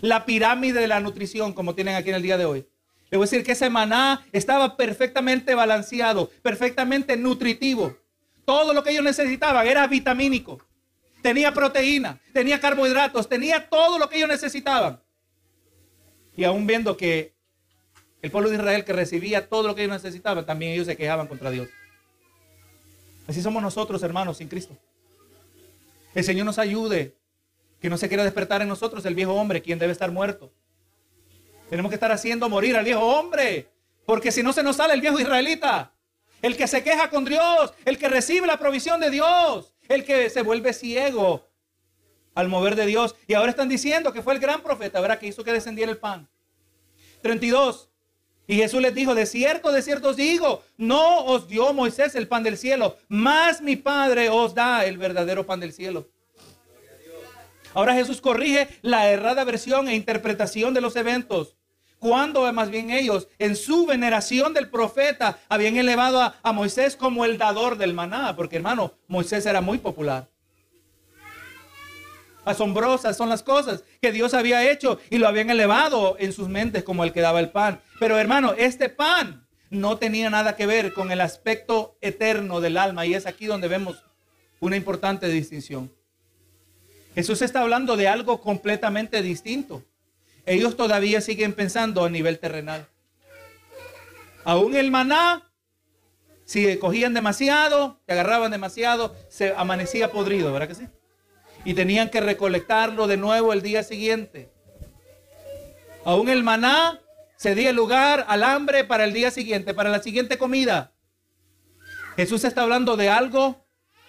la 0.02 0.26
pirámide 0.26 0.82
de 0.82 0.88
la 0.88 1.00
nutrición 1.00 1.54
como 1.54 1.76
tienen 1.76 1.96
aquí 1.96 2.10
en 2.10 2.16
el 2.16 2.22
día 2.22 2.38
de 2.38 2.46
hoy. 2.46 2.68
Le 3.10 3.18
voy 3.18 3.26
a 3.26 3.30
decir 3.30 3.46
que 3.46 3.52
ese 3.52 3.70
maná 3.70 4.26
estaba 4.32 4.78
perfectamente 4.78 5.54
balanceado, 5.54 6.30
perfectamente 6.42 7.18
nutritivo. 7.18 7.98
Todo 8.46 8.74
lo 8.74 8.84
que 8.84 8.92
ellos 8.92 9.04
necesitaban 9.04 9.68
era 9.68 9.86
vitamínico. 9.88 10.60
Tenía 11.22 11.54
proteína, 11.54 12.20
tenía 12.34 12.60
carbohidratos, 12.60 13.30
tenía 13.30 13.70
todo 13.70 14.00
lo 14.00 14.10
que 14.10 14.18
ellos 14.18 14.30
necesitaban. 14.30 15.00
Y 16.36 16.46
aún 16.46 16.66
viendo 16.66 16.98
que 16.98 17.36
el 18.22 18.32
pueblo 18.32 18.50
de 18.50 18.56
Israel 18.56 18.86
que 18.86 18.94
recibía 18.94 19.48
todo 19.48 19.68
lo 19.68 19.76
que 19.76 19.84
ellos 19.84 20.02
necesitaban, 20.02 20.46
también 20.46 20.72
ellos 20.72 20.88
se 20.88 20.96
quejaban 20.96 21.28
contra 21.28 21.52
Dios. 21.52 21.68
Así 23.28 23.42
somos 23.42 23.62
nosotros, 23.62 24.02
hermanos, 24.04 24.38
sin 24.38 24.48
Cristo. 24.48 24.78
El 26.16 26.24
Señor 26.24 26.46
nos 26.46 26.60
ayude, 26.60 27.16
que 27.82 27.90
no 27.90 27.98
se 27.98 28.08
quiera 28.08 28.24
despertar 28.24 28.62
en 28.62 28.68
nosotros 28.68 29.04
el 29.06 29.16
viejo 29.16 29.34
hombre, 29.34 29.62
quien 29.62 29.80
debe 29.80 29.92
estar 29.92 30.12
muerto. 30.12 30.54
Tenemos 31.70 31.90
que 31.90 31.96
estar 31.96 32.12
haciendo 32.12 32.48
morir 32.48 32.78
al 32.78 32.86
viejo 32.86 33.02
hombre, 33.02 33.68
porque 34.06 34.32
si 34.32 34.44
no 34.44 34.54
se 34.54 34.62
nos 34.62 34.76
sale 34.76 34.94
el 34.94 35.02
viejo 35.02 35.20
israelita, 35.20 35.92
el 36.42 36.56
que 36.56 36.68
se 36.68 36.84
queja 36.84 37.10
con 37.10 37.26
Dios, 37.26 37.74
el 37.86 37.98
que 37.98 38.08
recibe 38.08 38.46
la 38.46 38.58
provisión 38.58 39.00
de 39.00 39.10
Dios, 39.10 39.74
el 39.88 40.06
que 40.06 40.30
se 40.30 40.44
vuelve 40.44 40.74
ciego 40.74 41.50
al 42.36 42.50
mover 42.50 42.76
de 42.76 42.86
Dios. 42.86 43.16
Y 43.28 43.34
ahora 43.34 43.50
están 43.50 43.68
diciendo 43.68 44.14
que 44.14 44.22
fue 44.22 44.34
el 44.34 44.40
gran 44.40 44.62
profeta, 44.62 45.02
¿verdad? 45.02 45.20
Que 45.20 45.28
hizo 45.28 45.44
que 45.44 45.54
descendiera 45.54 45.92
el 45.92 45.98
pan. 45.98 46.30
32. 47.22 47.90
Y 48.48 48.58
Jesús 48.58 48.82
les 48.82 48.94
dijo, 48.94 49.16
de 49.16 49.26
cierto, 49.26 49.72
de 49.72 49.82
cierto 49.82 50.10
os 50.10 50.18
digo, 50.18 50.64
no 50.78 51.26
os 51.26 51.48
dio 51.48 51.74
Moisés 51.74 52.16
el 52.16 52.28
pan 52.28 52.44
del 52.44 52.58
cielo, 52.58 52.98
más 53.08 53.62
mi 53.62 53.76
Padre 53.76 54.30
os 54.30 54.54
da 54.54 54.86
el 54.86 54.98
verdadero 54.98 55.46
pan 55.46 55.60
del 55.60 55.74
cielo. 55.74 56.10
Ahora 57.74 57.94
Jesús 57.94 58.22
corrige 58.22 58.68
la 58.82 59.10
errada 59.10 59.44
versión 59.44 59.88
e 59.88 59.96
interpretación 59.96 60.74
de 60.74 60.82
los 60.82 60.96
eventos. 60.96 61.56
Cuando 62.00 62.52
más 62.52 62.72
bien 62.72 62.90
ellos, 62.90 63.28
en 63.38 63.56
su 63.56 63.86
veneración 63.86 64.54
del 64.54 64.70
profeta, 64.70 65.38
habían 65.50 65.78
elevado 65.78 66.22
a, 66.22 66.36
a 66.42 66.52
Moisés 66.52 66.96
como 66.96 67.26
el 67.26 67.38
dador 67.38 67.78
del 67.78 67.94
maná, 67.94 68.36
porque 68.36 68.56
hermano, 68.56 68.94
Moisés 69.08 69.46
era 69.46 69.62
muy 69.62 69.78
popular. 69.78 70.28
Asombrosas 72.44 73.16
son 73.16 73.30
las 73.30 73.44
cosas 73.44 73.84
que 74.02 74.12
Dios 74.12 74.34
había 74.34 74.70
hecho 74.72 75.00
y 75.12 75.20
lo 75.20 75.28
habían 75.28 75.52
elevado 75.52 76.16
en 76.18 76.34
sus 76.34 76.50
mentes 76.50 76.84
como 76.84 77.04
el 77.04 77.14
que 77.14 77.22
daba 77.22 77.40
el 77.40 77.52
pan. 77.52 77.82
Pero 78.00 78.18
hermano, 78.18 78.54
este 78.58 78.90
pan 78.90 79.46
no 79.70 79.98
tenía 79.98 80.30
nada 80.30 80.56
que 80.56 80.66
ver 80.66 80.94
con 80.94 81.12
el 81.12 81.22
aspecto 81.22 81.98
eterno 82.02 82.60
del 82.60 82.78
alma. 82.78 83.06
Y 83.06 83.14
es 83.14 83.28
aquí 83.28 83.46
donde 83.46 83.68
vemos 83.68 84.04
una 84.60 84.76
importante 84.76 85.28
distinción. 85.28 85.92
Jesús 87.16 87.42
está 87.42 87.62
hablando 87.62 87.98
de 87.98 88.08
algo 88.08 88.42
completamente 88.42 89.22
distinto. 89.22 89.84
Ellos 90.46 90.78
todavía 90.78 91.22
siguen 91.22 91.54
pensando 91.54 92.04
a 92.04 92.10
nivel 92.10 92.40
terrenal. 92.40 92.88
Aún 94.44 94.76
el 94.76 94.90
maná, 94.90 95.52
si 96.46 96.78
cogían 96.78 97.14
demasiado, 97.14 98.00
te 98.06 98.14
agarraban 98.14 98.52
demasiado, 98.52 99.16
se 99.30 99.54
amanecía 99.56 100.12
podrido, 100.12 100.52
¿verdad 100.52 100.68
que 100.68 100.76
sí? 100.76 100.88
Y 101.64 101.74
tenían 101.74 102.10
que 102.10 102.22
recolectarlo 102.22 103.08
de 103.08 103.18
nuevo 103.18 103.54
el 103.54 103.62
día 103.62 103.84
siguiente. 103.84 104.50
Aún 106.04 106.30
el 106.30 106.44
maná 106.44 107.00
se 107.36 107.54
dio 107.54 107.72
lugar 107.74 108.26
al 108.28 108.44
hambre 108.44 108.84
para 108.84 109.04
el 109.04 109.14
día 109.14 109.30
siguiente, 109.30 109.74
para 109.74 109.90
la 109.90 110.02
siguiente 110.02 110.38
comida. 110.38 110.94
Jesús 112.16 112.44
está 112.44 112.64
hablando 112.64 112.98
de 112.98 113.10
algo 113.10 113.61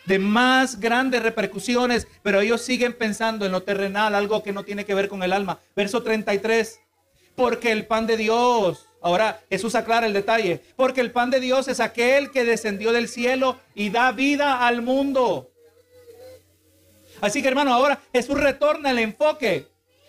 de 0.05 0.19
más 0.19 0.81
grandes 0.81 1.23
repercusiones, 1.23 2.09
pero 2.23 2.41
ellos 2.41 2.63
siguen 2.63 2.93
pensando 2.93 3.47
en 3.47 3.53
lo 3.53 3.63
terrenal, 3.63 4.15
algo 4.15 4.43
que 4.43 4.53
no 4.53 4.65
tiene 4.65 4.85
que 4.85 4.95
ver 4.95 5.09
con 5.09 5.23
el 5.23 5.33
alma. 5.33 5.61
Verso 5.77 6.03
33, 6.03 6.81
porque 7.35 7.73
el 7.73 7.87
pan 7.87 8.07
de 8.07 8.17
Dios, 8.17 8.87
ahora 9.01 9.41
Jesús 9.49 9.75
aclara 9.75 10.07
el 10.07 10.13
detalle, 10.13 10.61
porque 10.77 11.01
el 11.01 11.13
pan 11.13 11.31
de 11.31 11.41
Dios 11.41 11.69
es 11.69 11.81
aquel 11.81 12.31
que 12.31 12.45
descendió 12.45 12.93
del 12.93 13.09
cielo 13.09 13.59
y 13.75 13.91
da 13.91 14.13
vida 14.13 14.67
al 14.67 14.83
mundo. 14.83 15.51
Así 17.21 17.41
que 17.41 17.49
hermano, 17.49 17.73
ahora 17.73 18.01
Jesús 18.13 18.39
retorna 18.39 18.91
el 18.91 18.99
enfoque 18.99 19.69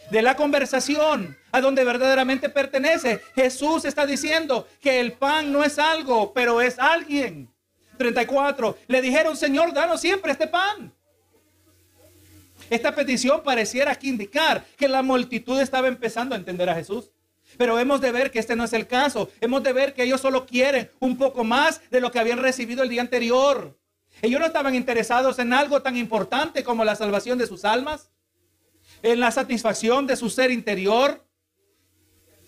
de 0.09 0.21
la 0.21 0.35
conversación 0.35 1.37
a 1.51 1.61
donde 1.61 1.83
verdaderamente 1.83 2.49
pertenece. 2.49 3.21
Jesús 3.35 3.85
está 3.85 4.05
diciendo 4.05 4.67
que 4.81 4.99
el 4.99 5.13
pan 5.13 5.51
no 5.51 5.63
es 5.63 5.77
algo, 5.77 6.33
pero 6.33 6.61
es 6.61 6.79
alguien. 6.79 7.52
34. 7.97 8.77
Le 8.87 9.01
dijeron, 9.01 9.35
Señor, 9.37 9.73
danos 9.73 10.01
siempre 10.01 10.31
este 10.31 10.47
pan. 10.47 10.93
Esta 12.69 12.95
petición 12.95 13.43
pareciera 13.43 13.91
aquí 13.91 14.09
indicar 14.09 14.65
que 14.77 14.87
la 14.87 15.01
multitud 15.01 15.59
estaba 15.59 15.87
empezando 15.87 16.35
a 16.35 16.37
entender 16.37 16.69
a 16.69 16.75
Jesús. 16.75 17.11
Pero 17.57 17.77
hemos 17.77 18.01
de 18.01 18.11
ver 18.11 18.31
que 18.31 18.39
este 18.39 18.55
no 18.55 18.63
es 18.63 18.73
el 18.73 18.87
caso. 18.87 19.29
Hemos 19.41 19.63
de 19.63 19.73
ver 19.73 19.93
que 19.93 20.03
ellos 20.03 20.21
solo 20.21 20.45
quieren 20.45 20.89
un 20.99 21.17
poco 21.17 21.43
más 21.43 21.81
de 21.91 22.01
lo 22.01 22.11
que 22.11 22.19
habían 22.19 22.39
recibido 22.39 22.83
el 22.83 22.89
día 22.89 23.01
anterior. 23.01 23.77
Ellos 24.21 24.39
no 24.39 24.45
estaban 24.45 24.75
interesados 24.75 25.39
en 25.39 25.53
algo 25.53 25.81
tan 25.81 25.97
importante 25.97 26.63
como 26.63 26.85
la 26.85 26.95
salvación 26.95 27.37
de 27.37 27.47
sus 27.47 27.65
almas, 27.65 28.09
en 29.01 29.19
la 29.19 29.31
satisfacción 29.31 30.07
de 30.07 30.15
su 30.15 30.29
ser 30.29 30.51
interior. 30.51 31.25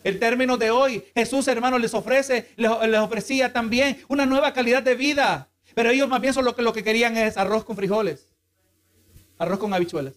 El 0.05 0.19
término 0.19 0.55
de 0.57 0.69
hoy, 0.69 1.03
Jesús, 1.15 1.47
hermano, 1.47 1.79
les 1.79 1.95
ofrece, 1.95 2.53
les, 2.57 2.69
ofrecía 2.99 3.51
también 3.51 3.99
una 4.07 4.27
nueva 4.27 4.53
calidad 4.53 4.83
de 4.83 4.93
vida. 4.93 5.49
Pero 5.73 5.89
ellos 5.89 6.07
más 6.07 6.21
bien 6.21 6.31
solo 6.31 6.55
que 6.55 6.61
lo 6.61 6.73
que 6.73 6.83
querían 6.83 7.17
es 7.17 7.37
arroz 7.37 7.65
con 7.65 7.75
frijoles, 7.75 8.27
arroz 9.39 9.57
con 9.57 9.73
habichuelas. 9.73 10.13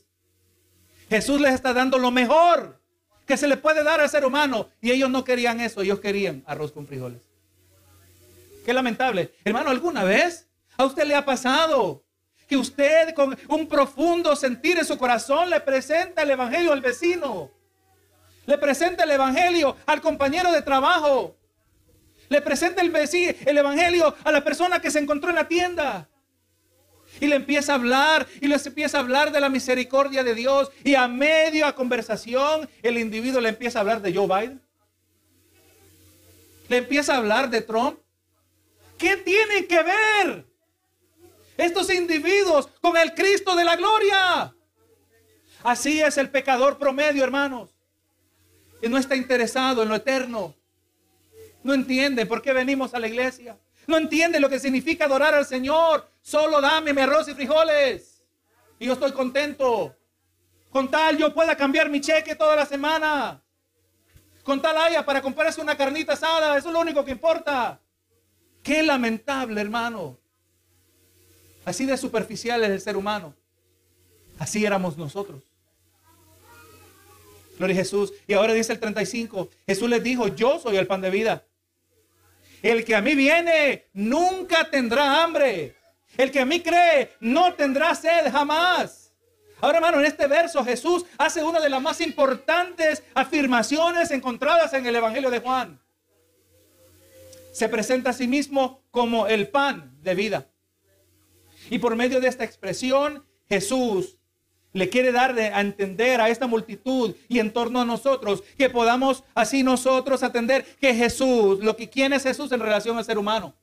Jesús 1.09 1.41
les 1.41 1.55
está 1.55 1.73
dando 1.73 1.97
lo 1.97 2.11
mejor 2.11 2.79
que 3.25 3.39
se 3.39 3.49
le 3.49 3.57
puede 3.57 3.83
dar 3.83 3.99
al 4.03 4.11
ser 4.11 4.27
humano. 4.27 4.69
Y 4.83 4.91
ellos 4.91 5.09
no 5.09 5.25
querían 5.25 5.59
eso, 5.59 5.81
ellos 5.81 6.01
querían 6.01 6.45
arroz 6.47 6.71
con 6.71 6.87
frijoles. 6.87 7.23
Qué 8.67 8.75
lamentable. 8.75 9.33
Hermano, 9.43 9.71
¿alguna 9.71 10.05
vez 10.05 10.51
a 10.77 10.85
usted 10.85 11.07
le 11.07 11.15
ha 11.15 11.25
pasado 11.25 12.05
que 12.47 12.59
usted 12.59 13.15
con 13.15 13.39
un 13.49 13.67
profundo 13.67 14.37
sentir 14.37 14.77
en 14.77 14.85
su 14.85 14.99
corazón 14.99 15.49
le 15.49 15.61
presenta 15.61 16.25
el 16.25 16.31
Evangelio 16.33 16.75
al 16.75 16.83
vecino? 16.83 17.57
Le 18.49 18.57
presenta 18.57 19.05
el 19.05 19.11
Evangelio 19.11 19.77
al 19.85 20.01
compañero 20.01 20.51
de 20.51 20.63
trabajo. 20.63 21.37
Le 22.31 22.41
presenta 22.41 22.81
el, 22.81 22.91
el 22.95 23.59
Evangelio 23.59 24.17
a 24.25 24.33
la 24.33 24.43
persona 24.43 24.81
que 24.81 24.91
se 24.91 25.01
encontró 25.01 25.29
en 25.29 25.37
la 25.37 25.47
tienda. 25.47 26.09
Y 27.21 27.27
le 27.27 27.37
empieza 27.37 27.73
a 27.73 27.75
hablar 27.75 28.27
y 28.41 28.49
les 28.49 28.65
empieza 28.65 28.97
a 28.97 29.01
hablar 29.03 29.33
de 29.33 29.41
la 29.41 29.51
misericordia 29.51 30.25
de 30.25 30.35
Dios. 30.35 30.71
Y 30.83 30.95
a 30.95 31.07
medio 31.09 31.67
a 31.67 31.75
conversación, 31.75 32.67
el 32.83 32.97
individuo 32.97 33.39
le 33.39 33.51
empieza 33.51 33.81
a 33.81 33.83
hablar 33.83 34.01
de 34.01 34.15
Joe 34.15 34.27
Biden. 34.27 34.63
Le 36.69 36.79
empieza 36.79 37.13
a 37.13 37.19
hablar 37.19 37.51
de 37.51 37.61
Trump. 37.61 37.99
¿Qué 38.97 39.19
tienen 39.19 39.67
que 39.67 39.83
ver? 39.83 40.49
estos 41.59 41.91
individuos 41.91 42.69
con 42.81 42.97
el 42.97 43.13
Cristo 43.15 43.55
de 43.57 43.65
la 43.65 43.77
gloria. 43.77 44.55
Así 45.65 46.01
es 46.01 46.17
el 46.17 46.31
pecador 46.31 46.79
promedio, 46.79 47.25
hermanos. 47.25 47.78
Y 48.83 48.89
no 48.89 48.99
está 48.99 49.17
interesado 49.17 49.83
en 49.83 49.89
lo 49.89 49.95
eterno. 49.95 50.55
No 51.63 51.75
entiende 51.75 52.27
por 52.27 52.43
qué 52.43 52.53
venimos 52.53 52.95
a 52.95 52.99
la 52.99 53.09
iglesia. 53.09 53.59
No 53.87 53.97
entiende 53.97 54.39
lo 54.39 54.49
que 54.49 54.61
significa 54.61 55.07
adorar 55.07 55.35
al 55.35 55.47
Señor. 55.47 56.09
Solo 56.21 56.61
dame 56.61 56.93
mi 56.93 57.01
arroz 57.01 57.29
y 57.29 57.35
frijoles. 57.35 58.23
Y 58.79 58.87
yo 58.87 58.93
estoy 58.93 59.13
contento. 59.13 59.97
Con 60.71 60.91
tal 60.91 61.17
yo 61.17 61.33
pueda 61.35 61.57
cambiar 61.57 61.89
mi 61.89 62.01
cheque 62.01 62.35
toda 62.35 62.55
la 62.55 62.67
semana. 62.67 63.43
Con 64.45 64.63
tal 64.63 64.77
haya 64.77 65.05
para 65.05 65.21
comprarse 65.21 65.61
una 65.61 65.77
carnita 65.77 66.13
asada. 66.13 66.57
Eso 66.57 66.69
es 66.69 66.75
lo 66.75 66.81
único 66.81 67.05
que 67.05 67.11
importa. 67.11 67.81
Qué 68.63 68.83
lamentable, 68.83 69.61
hermano. 69.61 70.19
Así 71.65 71.87
de 71.87 71.97
superficial 71.97 72.63
es 72.65 72.71
el 72.71 72.81
ser 72.81 72.97
humano. 72.97 73.35
Así 74.39 74.65
éramos 74.65 74.97
nosotros. 74.97 75.43
Gloria 77.59 77.75
a 77.75 77.79
Jesús. 77.79 78.13
Y 78.27 78.35
ahora 78.35 78.55
dice 78.55 78.73
el 78.73 78.79
35, 78.79 79.51
Jesús 79.67 79.91
les 79.91 80.03
dijo, 80.03 80.29
yo 80.29 80.59
soy 80.59 80.77
el 80.77 80.87
pan 80.87 81.01
de 81.01 81.11
vida. 81.11 81.45
El 82.63 82.85
que 82.85 82.95
a 82.95 83.03
mí 83.03 83.15
viene 83.15 83.87
nunca 83.93 84.71
tendrá 84.71 85.23
hambre. 85.23 85.77
El 86.17 86.31
que 86.31 86.41
a 86.41 86.47
mí 86.47 86.61
cree 86.61 87.13
no 87.21 87.55
tendrá 87.55 87.95
sed 87.95 88.31
jamás. 88.31 89.13
Ahora, 89.61 89.79
hermano, 89.79 89.99
en 89.99 90.07
este 90.07 90.27
verso 90.29 90.65
Jesús 90.65 91.05
hace 91.19 91.43
una 91.43 91.61
de 91.61 91.69
las 91.69 91.83
más 91.83 92.01
importantes 92.01 93.03
afirmaciones 93.15 94.11
encontradas 94.13 94.73
en 94.75 94.87
el 94.87 94.95
Evangelio 94.95 95.31
de 95.31 95.41
Juan. 95.41 95.81
Se 97.53 97.69
presenta 97.69 98.11
a 98.11 98.13
sí 98.13 98.29
mismo 98.29 98.83
como 98.91 99.27
el 99.27 99.49
pan 99.49 99.97
de 100.01 100.15
vida. 100.15 100.47
Y 101.71 101.79
por 101.79 101.97
medio 101.97 102.21
de 102.21 102.29
esta 102.29 102.45
expresión, 102.45 103.27
Jesús 103.49 104.18
le 104.73 104.89
quiere 104.89 105.13
dar 105.13 105.39
a 105.39 105.61
entender 105.61 106.21
a 106.21 106.29
esta 106.29 106.47
multitud 106.47 107.15
y 107.29 107.39
en 107.39 107.53
torno 107.53 107.81
a 107.81 107.85
nosotros 107.85 108.43
que 108.57 108.71
podamos 108.71 109.25
así 109.35 109.63
nosotros 109.63 110.23
atender 110.23 110.65
que 110.81 110.95
Jesús, 110.95 111.61
lo 111.61 111.77
que 111.77 111.89
quién 111.89 112.13
es 112.13 112.23
Jesús 112.23 112.53
en 112.53 112.61
relación 112.61 112.97
al 112.97 113.05
ser 113.05 113.19
humano. 113.19 113.55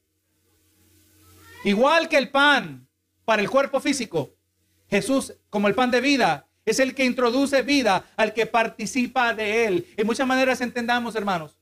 Igual 1.63 2.09
que 2.09 2.17
el 2.17 2.29
pan 2.29 2.87
para 3.23 3.41
el 3.41 3.49
cuerpo 3.49 3.79
físico, 3.79 4.31
Jesús 4.89 5.33
como 5.49 5.67
el 5.67 5.75
pan 5.75 5.91
de 5.91 6.01
vida 6.01 6.47
es 6.65 6.79
el 6.79 6.95
que 6.95 7.05
introduce 7.05 7.61
vida 7.61 8.05
al 8.17 8.33
que 8.33 8.45
participa 8.45 9.33
de 9.33 9.65
él. 9.65 9.87
En 9.97 10.07
muchas 10.07 10.27
maneras 10.27 10.61
entendamos, 10.61 11.15
hermanos, 11.15 11.57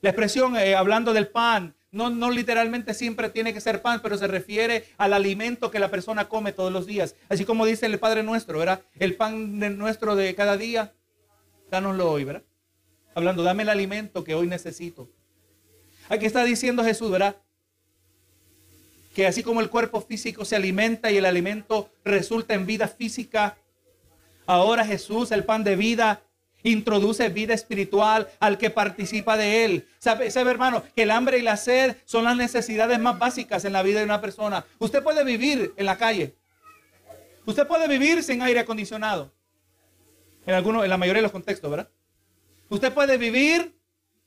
la 0.00 0.10
expresión 0.10 0.56
eh, 0.56 0.74
hablando 0.74 1.12
del 1.12 1.28
pan 1.28 1.74
no, 1.90 2.10
no 2.10 2.30
literalmente 2.30 2.92
siempre 2.92 3.30
tiene 3.30 3.54
que 3.54 3.60
ser 3.60 3.80
pan, 3.80 4.00
pero 4.02 4.18
se 4.18 4.26
refiere 4.26 4.86
al 4.98 5.12
alimento 5.12 5.70
que 5.70 5.78
la 5.78 5.90
persona 5.90 6.28
come 6.28 6.52
todos 6.52 6.72
los 6.72 6.86
días. 6.86 7.14
Así 7.28 7.44
como 7.44 7.64
dice 7.64 7.86
el 7.86 7.98
Padre 7.98 8.22
nuestro, 8.22 8.58
¿verdad? 8.58 8.82
El 8.98 9.16
pan 9.16 9.58
nuestro 9.78 10.14
de 10.14 10.34
cada 10.34 10.56
día, 10.56 10.92
dánoslo 11.70 12.10
hoy, 12.10 12.24
¿verdad? 12.24 12.42
Hablando, 13.14 13.42
dame 13.42 13.62
el 13.62 13.70
alimento 13.70 14.22
que 14.22 14.34
hoy 14.34 14.46
necesito. 14.46 15.08
Aquí 16.10 16.26
está 16.26 16.44
diciendo 16.44 16.84
Jesús, 16.84 17.10
¿verdad? 17.10 17.36
Que 19.14 19.26
así 19.26 19.42
como 19.42 19.60
el 19.60 19.70
cuerpo 19.70 20.00
físico 20.00 20.44
se 20.44 20.56
alimenta 20.56 21.10
y 21.10 21.16
el 21.16 21.24
alimento 21.24 21.90
resulta 22.04 22.54
en 22.54 22.66
vida 22.66 22.86
física, 22.86 23.56
ahora 24.46 24.84
Jesús, 24.84 25.32
el 25.32 25.44
pan 25.44 25.64
de 25.64 25.76
vida, 25.76 26.22
introduce 26.62 27.28
vida 27.28 27.54
espiritual 27.54 28.28
al 28.40 28.58
que 28.58 28.70
participa 28.70 29.36
de 29.36 29.64
él. 29.64 29.88
¿Sabe, 29.98 30.30
¿Sabe, 30.30 30.50
hermano, 30.50 30.82
que 30.94 31.02
el 31.02 31.10
hambre 31.10 31.38
y 31.38 31.42
la 31.42 31.56
sed 31.56 31.96
son 32.04 32.24
las 32.24 32.36
necesidades 32.36 32.98
más 32.98 33.18
básicas 33.18 33.64
en 33.64 33.72
la 33.72 33.82
vida 33.82 34.00
de 34.00 34.04
una 34.04 34.20
persona? 34.20 34.64
Usted 34.78 35.02
puede 35.02 35.24
vivir 35.24 35.72
en 35.76 35.86
la 35.86 35.96
calle. 35.96 36.34
Usted 37.46 37.66
puede 37.66 37.88
vivir 37.88 38.22
sin 38.22 38.42
aire 38.42 38.60
acondicionado. 38.60 39.32
En 40.46 40.54
algunos, 40.54 40.84
en 40.84 40.90
la 40.90 40.96
mayoría 40.96 41.20
de 41.20 41.24
los 41.24 41.32
contextos, 41.32 41.70
¿verdad? 41.70 41.88
Usted 42.68 42.92
puede 42.92 43.16
vivir 43.16 43.74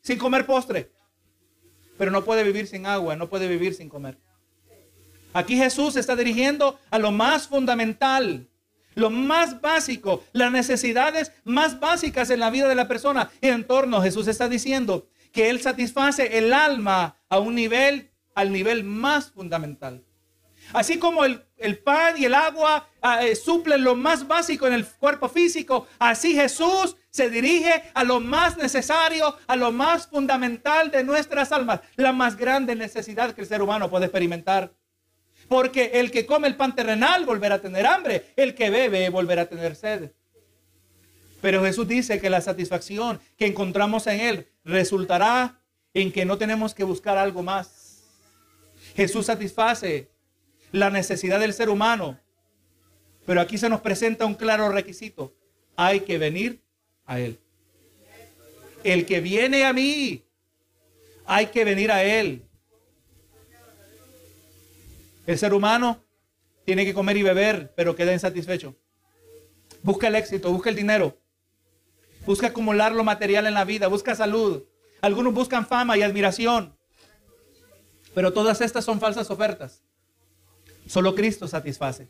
sin 0.02 0.18
comer 0.18 0.46
postre. 0.46 0.92
Pero 1.98 2.12
no 2.12 2.24
puede 2.24 2.44
vivir 2.44 2.68
sin 2.68 2.86
agua, 2.86 3.16
no 3.16 3.30
puede 3.30 3.48
vivir 3.48 3.76
sin 3.76 3.90
comer. 3.90 4.18
Aquí 5.34 5.56
Jesús 5.56 5.94
se 5.94 6.00
está 6.00 6.16
dirigiendo 6.16 6.80
a 6.90 7.00
lo 7.00 7.12
más 7.12 7.48
fundamental 7.48 8.48
lo 8.96 9.10
más 9.10 9.62
básico, 9.62 10.24
las 10.34 10.52
necesidades 10.52 11.32
más 11.44 11.80
básicas 11.80 12.30
en 12.30 12.40
la 12.40 12.50
vida 12.50 12.68
de 12.68 12.76
la 12.76 12.88
persona 12.88 13.32
y 13.42 13.48
en 13.48 13.66
torno. 13.66 14.02
Jesús 14.02 14.28
está 14.28 14.50
diciendo 14.50 15.08
que 15.32 15.50
Él 15.50 15.62
satisface 15.62 16.38
el 16.38 16.54
alma 16.54 17.16
a 17.30 17.40
un 17.40 17.56
nivel, 17.56 18.12
al 18.36 18.52
nivel 18.52 18.84
más 18.84 19.32
fundamental. 19.32 20.04
Así 20.74 21.00
como 21.00 21.26
el, 21.26 21.42
pan 21.84 22.16
y 22.18 22.26
el 22.26 22.34
agua 22.34 22.88
ah, 23.02 23.26
eh, 23.26 23.36
suplen 23.36 23.84
lo 23.84 23.96
más 23.96 24.28
básico 24.28 24.68
en 24.68 24.74
el 24.74 24.86
cuerpo 24.86 25.28
físico, 25.28 25.88
así 26.00 26.34
Jesús 26.34 26.96
se 27.10 27.30
dirige 27.30 27.84
a 27.94 28.04
lo 28.04 28.20
más 28.20 28.58
necesario, 28.58 29.36
a 29.48 29.56
lo 29.56 29.72
más 29.72 30.08
fundamental 30.08 30.92
de 30.92 31.04
nuestras 31.04 31.52
almas, 31.52 31.82
la 31.98 32.14
más 32.14 32.38
grande 32.38 32.76
necesidad 32.76 33.34
que 33.34 33.42
el 33.42 33.48
ser 33.48 33.62
humano 33.62 33.90
puede 33.90 34.06
experimentar. 34.06 34.72
Porque 35.52 35.92
el 35.96 36.12
que 36.12 36.26
come 36.26 36.48
el 36.48 36.56
pan 36.56 36.74
terrenal 36.74 37.26
volverá 37.26 37.56
a 37.56 37.62
tener 37.62 37.86
hambre, 37.86 38.28
el 38.38 38.56
que 38.56 38.70
bebe 38.70 39.10
volverá 39.10 39.42
a 39.42 39.50
tener 39.50 39.76
sed. 39.76 40.12
Pero 41.42 41.62
Jesús 41.62 41.86
dice 41.90 42.22
que 42.22 42.30
la 42.30 42.40
satisfacción 42.40 43.20
que 43.36 43.48
encontramos 43.48 44.08
en 44.08 44.22
Él 44.22 44.48
resultará 44.64 45.60
en 45.94 46.14
que 46.14 46.24
no 46.24 46.38
tenemos 46.38 46.74
que 46.74 46.86
buscar 46.86 47.18
algo 47.18 47.44
más. 47.44 48.06
Jesús 48.96 49.26
satisface 49.26 50.10
la 50.72 50.90
necesidad 50.90 51.42
del 51.42 51.52
ser 51.52 51.68
humano. 51.68 52.18
Pero 53.26 53.42
aquí 53.42 53.58
se 53.58 53.68
nos 53.68 53.82
presenta 53.82 54.26
un 54.26 54.36
claro 54.36 54.70
requisito. 54.70 55.36
Hay 55.76 56.00
que 56.00 56.18
venir 56.18 56.62
a 57.06 57.20
Él. 57.20 57.42
El 58.86 59.06
que 59.06 59.20
viene 59.20 59.66
a 59.66 59.74
mí, 59.74 60.24
hay 61.26 61.48
que 61.48 61.66
venir 61.66 61.92
a 61.92 62.06
Él. 62.06 62.48
El 65.26 65.38
ser 65.38 65.54
humano 65.54 66.04
tiene 66.66 66.86
que 66.86 66.94
comer 66.94 67.18
y 67.18 67.24
beber, 67.24 67.74
pero 67.76 67.96
queda 67.96 68.14
insatisfecho. 68.14 68.76
Busca 69.84 70.08
el 70.08 70.16
éxito, 70.16 70.52
busca 70.52 70.70
el 70.70 70.76
dinero, 70.76 71.18
busca 72.26 72.48
acumular 72.48 72.92
lo 72.92 73.04
material 73.04 73.48
en 73.48 73.54
la 73.54 73.66
vida, 73.66 73.88
busca 73.88 74.16
salud. 74.16 74.64
Algunos 75.02 75.34
buscan 75.34 75.66
fama 75.66 75.98
y 75.98 76.04
admiración, 76.04 76.78
pero 78.14 78.32
todas 78.34 78.62
estas 78.62 78.86
son 78.86 79.00
falsas 79.00 79.32
ofertas. 79.32 79.84
Solo 80.88 81.16
Cristo 81.16 81.48
satisface. 81.48 82.10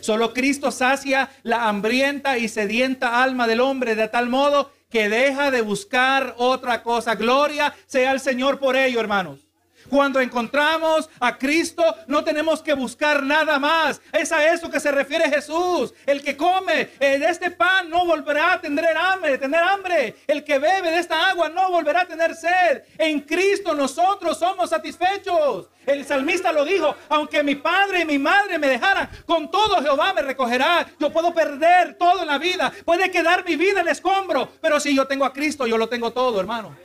Solo 0.00 0.32
Cristo 0.34 0.70
sacia 0.70 1.30
la 1.42 1.68
hambrienta 1.68 2.38
y 2.38 2.48
sedienta 2.48 3.22
alma 3.22 3.46
del 3.46 3.60
hombre 3.60 3.94
de 3.94 4.08
tal 4.08 4.28
modo 4.28 4.72
que 4.90 5.08
deja 5.08 5.50
de 5.50 5.60
buscar 5.60 6.34
otra 6.38 6.82
cosa. 6.82 7.14
Gloria 7.14 7.74
sea 7.86 8.12
el 8.12 8.20
Señor 8.20 8.58
por 8.58 8.76
ello, 8.76 9.00
hermanos. 9.00 9.47
Cuando 9.88 10.20
encontramos 10.20 11.08
a 11.20 11.36
Cristo, 11.38 11.82
no 12.06 12.22
tenemos 12.22 12.62
que 12.62 12.74
buscar 12.74 13.22
nada 13.22 13.58
más. 13.58 14.00
Es 14.12 14.32
a 14.32 14.52
eso 14.52 14.70
que 14.70 14.80
se 14.80 14.90
refiere 14.90 15.30
Jesús. 15.30 15.94
El 16.06 16.22
que 16.22 16.36
come 16.36 16.90
de 16.98 17.28
este 17.28 17.50
pan 17.50 17.88
no 17.88 18.04
volverá 18.06 18.52
a 18.52 18.60
tener 18.60 18.96
hambre, 18.96 19.38
tener 19.38 19.62
hambre. 19.62 20.16
El 20.26 20.44
que 20.44 20.58
bebe 20.58 20.90
de 20.90 20.98
esta 20.98 21.30
agua 21.30 21.48
no 21.48 21.70
volverá 21.70 22.02
a 22.02 22.06
tener 22.06 22.34
sed. 22.34 22.82
En 22.98 23.20
Cristo 23.20 23.74
nosotros 23.74 24.38
somos 24.38 24.70
satisfechos. 24.70 25.68
El 25.86 26.04
salmista 26.04 26.52
lo 26.52 26.66
dijo, 26.66 26.94
aunque 27.08 27.42
mi 27.42 27.54
padre 27.54 28.02
y 28.02 28.04
mi 28.04 28.18
madre 28.18 28.58
me 28.58 28.68
dejaran, 28.68 29.08
con 29.24 29.50
todo 29.50 29.80
Jehová 29.80 30.12
me 30.12 30.20
recogerá. 30.20 30.86
Yo 30.98 31.10
puedo 31.10 31.32
perder 31.32 31.94
todo 31.94 32.20
en 32.20 32.26
la 32.26 32.36
vida, 32.36 32.70
puede 32.84 33.10
quedar 33.10 33.42
mi 33.42 33.56
vida 33.56 33.80
en 33.80 33.88
escombro, 33.88 34.50
pero 34.60 34.78
si 34.80 34.94
yo 34.94 35.06
tengo 35.06 35.24
a 35.24 35.32
Cristo, 35.32 35.66
yo 35.66 35.78
lo 35.78 35.88
tengo 35.88 36.10
todo, 36.10 36.40
hermano. 36.40 36.76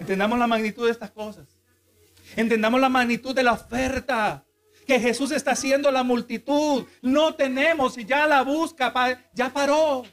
Entendamos 0.00 0.38
la 0.38 0.46
magnitud 0.46 0.86
de 0.86 0.92
estas 0.92 1.10
cosas. 1.10 1.46
Entendamos 2.34 2.80
la 2.80 2.88
magnitud 2.88 3.34
de 3.34 3.42
la 3.42 3.52
oferta 3.52 4.44
que 4.86 5.00
Jesús 5.00 5.30
está 5.32 5.52
haciendo 5.52 5.88
a 5.88 5.92
la 5.92 6.02
multitud. 6.02 6.86
No 7.02 7.34
tenemos 7.34 7.98
y 7.98 8.04
ya 8.04 8.26
la 8.26 8.42
busca, 8.42 8.92
ya 9.32 9.52
paró. 9.52 10.04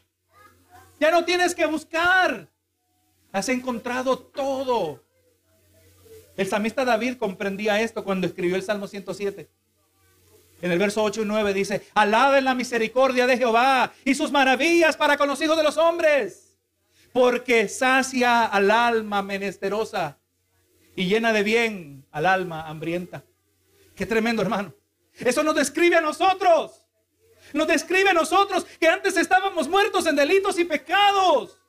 Ya 1.00 1.12
no 1.12 1.24
tienes 1.26 1.54
que 1.54 1.66
buscar. 1.66 2.50
Has 3.32 3.50
encontrado 3.50 4.18
todo. 4.18 5.04
El 6.36 6.48
salmista 6.48 6.84
David 6.84 7.18
comprendía 7.18 7.82
esto 7.82 8.04
cuando 8.04 8.26
escribió 8.26 8.56
el 8.56 8.64
Salmo 8.64 8.88
107. 8.88 9.50
En 10.62 10.72
el 10.72 10.80
verso 10.80 11.04
8 11.04 11.24
y 11.24 11.26
9 11.26 11.54
dice, 11.54 11.86
alaben 11.94 12.46
la 12.46 12.56
misericordia 12.56 13.28
de 13.28 13.38
Jehová 13.38 13.92
y 14.06 14.16
sus 14.16 14.32
maravillas 14.32 14.96
para 14.96 15.18
con 15.18 15.28
los 15.28 15.42
hijos 15.42 15.58
de 15.58 15.64
los 15.64 15.76
hombres, 15.78 16.43
porque 17.14 17.70
sacia 17.70 18.46
al 18.46 18.72
alma 18.72 19.22
menesterosa 19.22 20.20
y 20.96 21.08
llena 21.08 21.32
de 21.32 21.44
bien 21.44 22.06
al 22.12 22.26
alma 22.26 22.68
hambrienta. 22.68 23.24
Qué 23.96 24.06
tremendo, 24.06 24.42
hermano. 24.42 24.74
Eso 25.14 25.44
nos 25.44 25.56
describe 25.56 25.96
a 25.96 26.02
nosotros. 26.02 26.82
Nos 27.54 27.68
describe 27.68 28.10
a 28.10 28.14
nosotros 28.14 28.66
que 28.80 28.88
antes 28.88 29.16
estábamos 29.16 29.68
muertos 29.70 30.08
en 30.08 30.16
delitos 30.16 30.58
y 30.58 30.66
pecados 30.66 31.60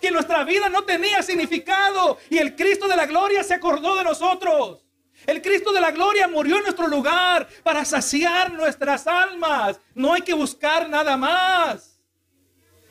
que 0.00 0.10
nuestra 0.10 0.44
vida 0.44 0.68
no 0.68 0.82
tenía 0.82 1.22
significado 1.22 2.18
y 2.28 2.38
el 2.38 2.56
Cristo 2.56 2.88
de 2.88 2.96
la 2.96 3.06
gloria 3.06 3.42
se 3.44 3.54
acordó 3.54 3.96
de 3.96 4.04
nosotros. 4.04 4.84
El 5.26 5.40
Cristo 5.40 5.72
de 5.72 5.80
la 5.80 5.92
gloria 5.92 6.26
murió 6.26 6.56
en 6.56 6.64
nuestro 6.64 6.88
lugar 6.88 7.48
para 7.62 7.84
saciar 7.84 8.52
nuestras 8.52 9.06
almas. 9.06 9.80
No 9.94 10.12
hay 10.12 10.22
que 10.22 10.34
buscar 10.34 10.88
nada 10.88 11.16
más. 11.16 12.00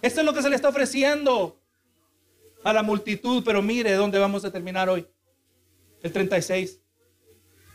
Esto 0.01 0.21
es 0.21 0.25
lo 0.25 0.33
que 0.33 0.41
se 0.41 0.49
le 0.49 0.55
está 0.55 0.69
ofreciendo 0.69 1.60
a 2.63 2.73
la 2.73 2.83
multitud. 2.83 3.43
Pero 3.43 3.61
mire 3.61 3.93
dónde 3.93 4.19
vamos 4.19 4.45
a 4.45 4.51
terminar 4.51 4.89
hoy. 4.89 5.07
El 6.01 6.11
36. 6.11 6.79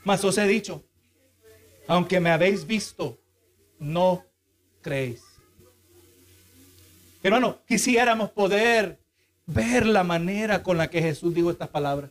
Mas 0.04 0.24
os 0.24 0.38
he 0.38 0.46
dicho, 0.46 0.84
aunque 1.88 2.20
me 2.20 2.30
habéis 2.30 2.66
visto, 2.66 3.18
no 3.78 4.24
creéis. 4.80 5.22
Hermano, 7.22 7.58
quisiéramos 7.66 8.30
poder 8.30 9.00
ver 9.46 9.86
la 9.86 10.04
manera 10.04 10.62
con 10.62 10.76
la 10.76 10.88
que 10.88 11.02
Jesús 11.02 11.34
dijo 11.34 11.50
estas 11.50 11.68
palabras. 11.68 12.10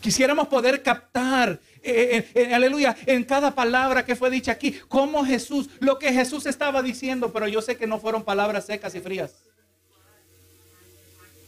Quisiéramos 0.00 0.48
poder 0.48 0.82
captar, 0.82 1.58
eh, 1.82 2.28
eh, 2.34 2.42
eh, 2.42 2.54
aleluya, 2.54 2.96
en 3.06 3.24
cada 3.24 3.54
palabra 3.54 4.04
que 4.04 4.14
fue 4.14 4.30
dicha 4.30 4.52
aquí, 4.52 4.78
cómo 4.88 5.24
Jesús, 5.24 5.68
lo 5.80 5.98
que 5.98 6.12
Jesús 6.12 6.46
estaba 6.46 6.82
diciendo, 6.82 7.32
pero 7.32 7.48
yo 7.48 7.60
sé 7.60 7.76
que 7.76 7.86
no 7.86 7.98
fueron 7.98 8.22
palabras 8.22 8.66
secas 8.66 8.94
y 8.94 9.00
frías. 9.00 9.34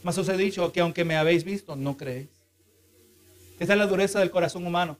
Mas 0.03 0.17
os 0.17 0.29
he 0.29 0.37
dicho 0.37 0.71
que 0.71 0.79
aunque 0.79 1.05
me 1.05 1.17
habéis 1.17 1.43
visto, 1.43 1.75
no 1.75 1.97
creéis. 1.97 2.29
Esa 3.59 3.73
es 3.73 3.79
la 3.79 3.87
dureza 3.87 4.19
del 4.19 4.31
corazón 4.31 4.65
humano, 4.65 4.97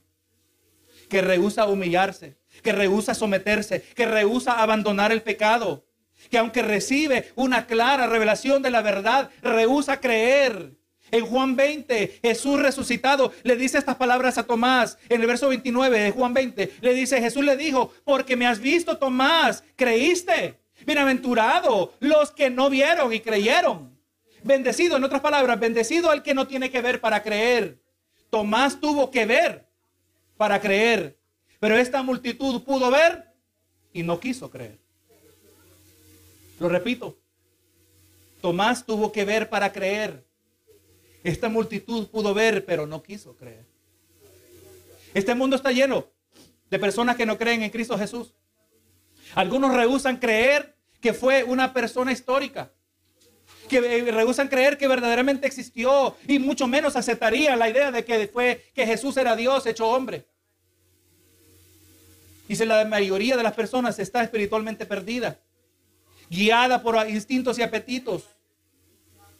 que 1.08 1.22
rehúsa 1.22 1.66
humillarse, 1.66 2.36
que 2.62 2.72
rehúsa 2.72 3.14
someterse, 3.14 3.82
que 3.94 4.06
rehúsa 4.06 4.62
abandonar 4.62 5.12
el 5.12 5.22
pecado 5.22 5.84
que 6.28 6.38
aunque 6.38 6.62
recibe 6.62 7.32
una 7.36 7.66
clara 7.66 8.06
revelación 8.06 8.62
de 8.62 8.70
la 8.70 8.82
verdad, 8.82 9.30
rehúsa 9.42 10.00
creer. 10.00 10.72
En 11.12 11.26
Juan 11.26 11.56
20, 11.56 12.20
Jesús 12.22 12.60
resucitado 12.60 13.32
le 13.42 13.56
dice 13.56 13.78
estas 13.78 13.96
palabras 13.96 14.38
a 14.38 14.44
Tomás. 14.44 14.98
En 15.08 15.20
el 15.20 15.26
verso 15.26 15.48
29 15.48 15.98
de 15.98 16.10
Juan 16.12 16.34
20, 16.34 16.74
le 16.80 16.94
dice, 16.94 17.20
Jesús 17.20 17.44
le 17.44 17.56
dijo, 17.56 17.92
porque 18.04 18.36
me 18.36 18.46
has 18.46 18.60
visto, 18.60 18.98
Tomás, 18.98 19.64
creíste. 19.76 20.60
Bienaventurado 20.86 21.94
los 21.98 22.30
que 22.30 22.48
no 22.48 22.70
vieron 22.70 23.12
y 23.12 23.20
creyeron. 23.20 23.89
Bendecido, 24.42 24.96
en 24.96 25.04
otras 25.04 25.20
palabras, 25.20 25.60
bendecido 25.60 26.12
el 26.12 26.22
que 26.22 26.34
no 26.34 26.46
tiene 26.46 26.70
que 26.70 26.80
ver 26.80 27.00
para 27.00 27.22
creer. 27.22 27.80
Tomás 28.30 28.80
tuvo 28.80 29.10
que 29.10 29.26
ver 29.26 29.66
para 30.36 30.60
creer. 30.60 31.18
Pero 31.58 31.76
esta 31.76 32.02
multitud 32.02 32.62
pudo 32.62 32.90
ver 32.90 33.26
y 33.92 34.02
no 34.02 34.18
quiso 34.18 34.50
creer. 34.50 34.78
Lo 36.58 36.68
repito, 36.68 37.18
Tomás 38.40 38.86
tuvo 38.86 39.12
que 39.12 39.24
ver 39.24 39.50
para 39.50 39.72
creer. 39.72 40.24
Esta 41.22 41.48
multitud 41.48 42.08
pudo 42.08 42.32
ver, 42.32 42.64
pero 42.64 42.86
no 42.86 43.02
quiso 43.02 43.36
creer. 43.36 43.66
Este 45.12 45.34
mundo 45.34 45.56
está 45.56 45.70
lleno 45.72 46.06
de 46.70 46.78
personas 46.78 47.16
que 47.16 47.26
no 47.26 47.36
creen 47.36 47.62
en 47.62 47.70
Cristo 47.70 47.98
Jesús. 47.98 48.32
Algunos 49.34 49.74
rehusan 49.74 50.16
creer 50.16 50.76
que 51.00 51.12
fue 51.12 51.44
una 51.44 51.72
persona 51.74 52.12
histórica. 52.12 52.72
Que 53.70 53.78
eh, 53.78 54.12
rehusan 54.12 54.48
creer 54.48 54.76
que 54.76 54.88
verdaderamente 54.88 55.46
existió 55.46 56.16
y 56.26 56.38
mucho 56.38 56.66
menos 56.66 56.96
aceptarían 56.96 57.58
la 57.58 57.70
idea 57.70 57.90
de 57.90 58.04
que 58.04 58.28
fue 58.28 58.70
que 58.74 58.84
Jesús 58.84 59.16
era 59.16 59.34
Dios 59.36 59.64
hecho 59.64 59.88
hombre. 59.88 60.26
Dice 62.48 62.66
la 62.66 62.84
mayoría 62.84 63.36
de 63.36 63.44
las 63.44 63.54
personas 63.54 63.98
está 63.98 64.22
espiritualmente 64.22 64.84
perdida 64.84 65.38
guiada 66.30 66.80
por 66.80 66.96
instintos 67.10 67.58
y 67.58 67.62
apetitos, 67.62 68.22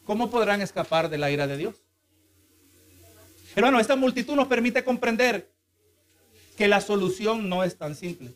¿cómo 0.04 0.28
podrán 0.28 0.60
escapar 0.60 1.08
de 1.08 1.18
la 1.18 1.30
ira 1.30 1.46
de 1.46 1.56
Dios? 1.56 1.76
Hermano, 3.54 3.80
esta 3.80 3.96
multitud 3.96 4.34
nos 4.34 4.48
permite 4.48 4.84
comprender 4.84 5.50
que 6.56 6.68
la 6.68 6.80
solución 6.80 7.48
no 7.48 7.64
es 7.64 7.78
tan 7.78 7.94
simple. 7.94 8.34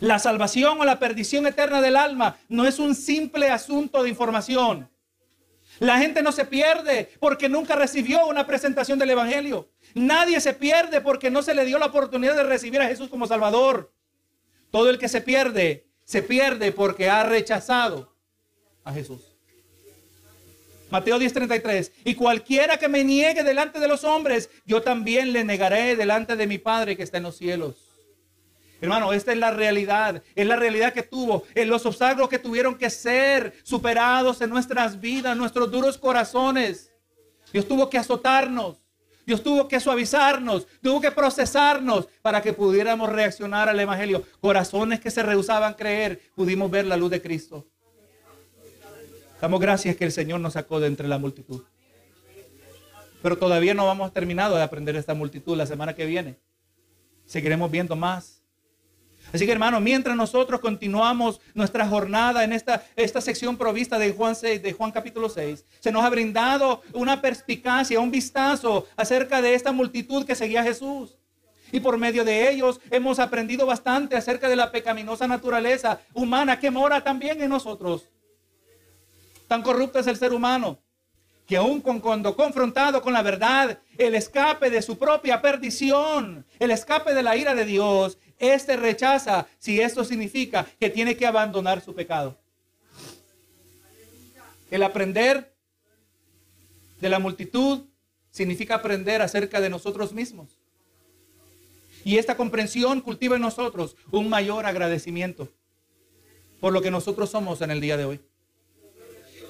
La 0.00 0.18
salvación 0.18 0.80
o 0.80 0.84
la 0.84 0.98
perdición 0.98 1.46
eterna 1.46 1.80
del 1.80 1.96
alma 1.96 2.36
no 2.48 2.66
es 2.66 2.78
un 2.78 2.94
simple 2.94 3.50
asunto 3.50 4.02
de 4.02 4.08
información. 4.08 4.90
La 5.80 5.98
gente 5.98 6.22
no 6.22 6.32
se 6.32 6.44
pierde 6.44 7.10
porque 7.18 7.48
nunca 7.48 7.74
recibió 7.74 8.26
una 8.26 8.46
presentación 8.46 8.98
del 8.98 9.10
Evangelio. 9.10 9.68
Nadie 9.94 10.40
se 10.40 10.54
pierde 10.54 11.00
porque 11.00 11.30
no 11.30 11.42
se 11.42 11.54
le 11.54 11.64
dio 11.64 11.78
la 11.78 11.86
oportunidad 11.86 12.36
de 12.36 12.44
recibir 12.44 12.80
a 12.80 12.86
Jesús 12.86 13.08
como 13.08 13.26
Salvador. 13.26 13.92
Todo 14.70 14.90
el 14.90 14.98
que 14.98 15.08
se 15.08 15.20
pierde 15.20 15.86
se 16.04 16.22
pierde 16.22 16.72
porque 16.72 17.08
ha 17.08 17.24
rechazado 17.24 18.14
a 18.84 18.92
Jesús. 18.92 19.34
Mateo 20.90 21.18
10:33, 21.18 21.90
y 22.04 22.14
cualquiera 22.14 22.76
que 22.76 22.88
me 22.88 23.02
niegue 23.02 23.42
delante 23.42 23.80
de 23.80 23.88
los 23.88 24.04
hombres, 24.04 24.50
yo 24.64 24.82
también 24.82 25.32
le 25.32 25.42
negaré 25.42 25.96
delante 25.96 26.36
de 26.36 26.46
mi 26.46 26.58
Padre 26.58 26.96
que 26.96 27.02
está 27.02 27.16
en 27.16 27.24
los 27.24 27.36
cielos. 27.36 27.83
Hermano, 28.80 29.12
esta 29.12 29.32
es 29.32 29.38
la 29.38 29.50
realidad. 29.50 30.22
Es 30.34 30.46
la 30.46 30.56
realidad 30.56 30.92
que 30.92 31.02
tuvo. 31.02 31.44
En 31.54 31.68
los 31.68 31.86
obstáculos 31.86 32.28
que 32.28 32.38
tuvieron 32.38 32.76
que 32.76 32.90
ser 32.90 33.54
superados 33.62 34.40
en 34.40 34.50
nuestras 34.50 35.00
vidas, 35.00 35.36
nuestros 35.36 35.70
duros 35.70 35.98
corazones. 35.98 36.92
Dios 37.52 37.66
tuvo 37.66 37.88
que 37.88 37.98
azotarnos. 37.98 38.84
Dios 39.26 39.42
tuvo 39.42 39.68
que 39.68 39.80
suavizarnos, 39.80 40.66
tuvo 40.82 41.00
que 41.00 41.10
procesarnos 41.10 42.08
para 42.20 42.42
que 42.42 42.52
pudiéramos 42.52 43.10
reaccionar 43.10 43.68
al 43.68 43.80
Evangelio. 43.80 44.22
Corazones 44.40 45.00
que 45.00 45.10
se 45.10 45.22
rehusaban 45.22 45.74
creer, 45.74 46.20
pudimos 46.34 46.70
ver 46.70 46.84
la 46.84 46.96
luz 46.96 47.10
de 47.10 47.22
Cristo. 47.22 47.66
Damos 49.40 49.60
gracias 49.60 49.96
que 49.96 50.04
el 50.04 50.12
Señor 50.12 50.40
nos 50.40 50.54
sacó 50.54 50.80
de 50.80 50.88
entre 50.88 51.08
la 51.08 51.18
multitud. 51.18 51.62
Pero 53.22 53.38
todavía 53.38 53.72
no 53.72 53.86
vamos 53.86 54.12
terminado 54.12 54.56
de 54.56 54.62
aprender 54.62 54.96
esta 54.96 55.14
multitud 55.14 55.56
la 55.56 55.66
semana 55.66 55.94
que 55.94 56.04
viene. 56.04 56.38
Seguiremos 57.24 57.70
viendo 57.70 57.96
más. 57.96 58.33
Así 59.34 59.46
que 59.46 59.52
hermano, 59.52 59.80
mientras 59.80 60.16
nosotros 60.16 60.60
continuamos 60.60 61.40
nuestra 61.54 61.88
jornada 61.88 62.44
en 62.44 62.52
esta, 62.52 62.84
esta 62.94 63.20
sección 63.20 63.56
provista 63.56 63.98
de 63.98 64.12
Juan 64.12 64.36
6, 64.36 64.62
de 64.62 64.72
Juan 64.72 64.92
capítulo 64.92 65.28
6, 65.28 65.64
se 65.80 65.90
nos 65.90 66.04
ha 66.04 66.08
brindado 66.08 66.82
una 66.92 67.20
perspicacia, 67.20 67.98
un 67.98 68.12
vistazo 68.12 68.86
acerca 68.96 69.42
de 69.42 69.54
esta 69.54 69.72
multitud 69.72 70.24
que 70.24 70.36
seguía 70.36 70.60
a 70.60 70.62
Jesús. 70.64 71.16
Y 71.72 71.80
por 71.80 71.98
medio 71.98 72.24
de 72.24 72.48
ellos 72.48 72.80
hemos 72.92 73.18
aprendido 73.18 73.66
bastante 73.66 74.16
acerca 74.16 74.48
de 74.48 74.54
la 74.54 74.70
pecaminosa 74.70 75.26
naturaleza 75.26 75.98
humana 76.12 76.60
que 76.60 76.70
mora 76.70 77.02
también 77.02 77.42
en 77.42 77.50
nosotros. 77.50 78.08
Tan 79.48 79.62
corrupto 79.62 79.98
es 79.98 80.06
el 80.06 80.16
ser 80.16 80.32
humano 80.32 80.78
que 81.46 81.56
aún 81.56 81.80
cuando 81.80 82.36
confrontado 82.36 83.02
con 83.02 83.12
la 83.12 83.22
verdad, 83.22 83.78
el 83.98 84.14
escape 84.14 84.70
de 84.70 84.80
su 84.80 84.98
propia 84.98 85.42
perdición, 85.42 86.46
el 86.58 86.70
escape 86.70 87.12
de 87.12 87.22
la 87.22 87.36
ira 87.36 87.54
de 87.54 87.66
Dios, 87.66 88.18
este 88.38 88.76
rechaza 88.76 89.46
si 89.58 89.80
esto 89.80 90.04
significa 90.04 90.66
que 90.78 90.90
tiene 90.90 91.16
que 91.16 91.26
abandonar 91.26 91.80
su 91.80 91.94
pecado. 91.94 92.38
El 94.70 94.82
aprender 94.82 95.54
de 97.00 97.08
la 97.08 97.18
multitud 97.18 97.84
significa 98.30 98.76
aprender 98.76 99.22
acerca 99.22 99.60
de 99.60 99.70
nosotros 99.70 100.12
mismos. 100.12 100.58
Y 102.04 102.18
esta 102.18 102.36
comprensión 102.36 103.00
cultiva 103.00 103.36
en 103.36 103.42
nosotros 103.42 103.96
un 104.10 104.28
mayor 104.28 104.66
agradecimiento 104.66 105.48
por 106.60 106.72
lo 106.72 106.80
que 106.80 106.90
nosotros 106.90 107.30
somos 107.30 107.60
en 107.60 107.70
el 107.70 107.80
día 107.80 107.96
de 107.96 108.04
hoy. 108.06 108.20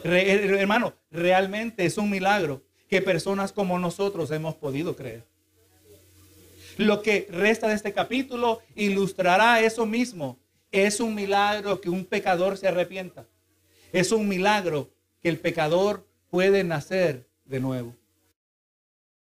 hermano, 0.02 0.94
realmente 1.10 1.84
es 1.84 1.96
un 1.96 2.10
milagro 2.10 2.62
que 2.88 3.00
personas 3.00 3.52
como 3.52 3.78
nosotros 3.78 4.30
hemos 4.32 4.56
podido 4.56 4.96
creer. 4.96 5.24
Lo 6.76 7.02
que 7.02 7.28
resta 7.30 7.68
de 7.68 7.74
este 7.74 7.92
capítulo 7.92 8.60
ilustrará 8.74 9.60
eso 9.60 9.86
mismo. 9.86 10.38
Es 10.72 11.00
un 11.00 11.14
milagro 11.14 11.80
que 11.80 11.90
un 11.90 12.04
pecador 12.04 12.56
se 12.56 12.68
arrepienta. 12.68 13.26
Es 13.92 14.10
un 14.10 14.28
milagro 14.28 14.90
que 15.22 15.28
el 15.28 15.38
pecador 15.38 16.06
puede 16.30 16.64
nacer 16.64 17.28
de 17.44 17.60
nuevo. 17.60 17.94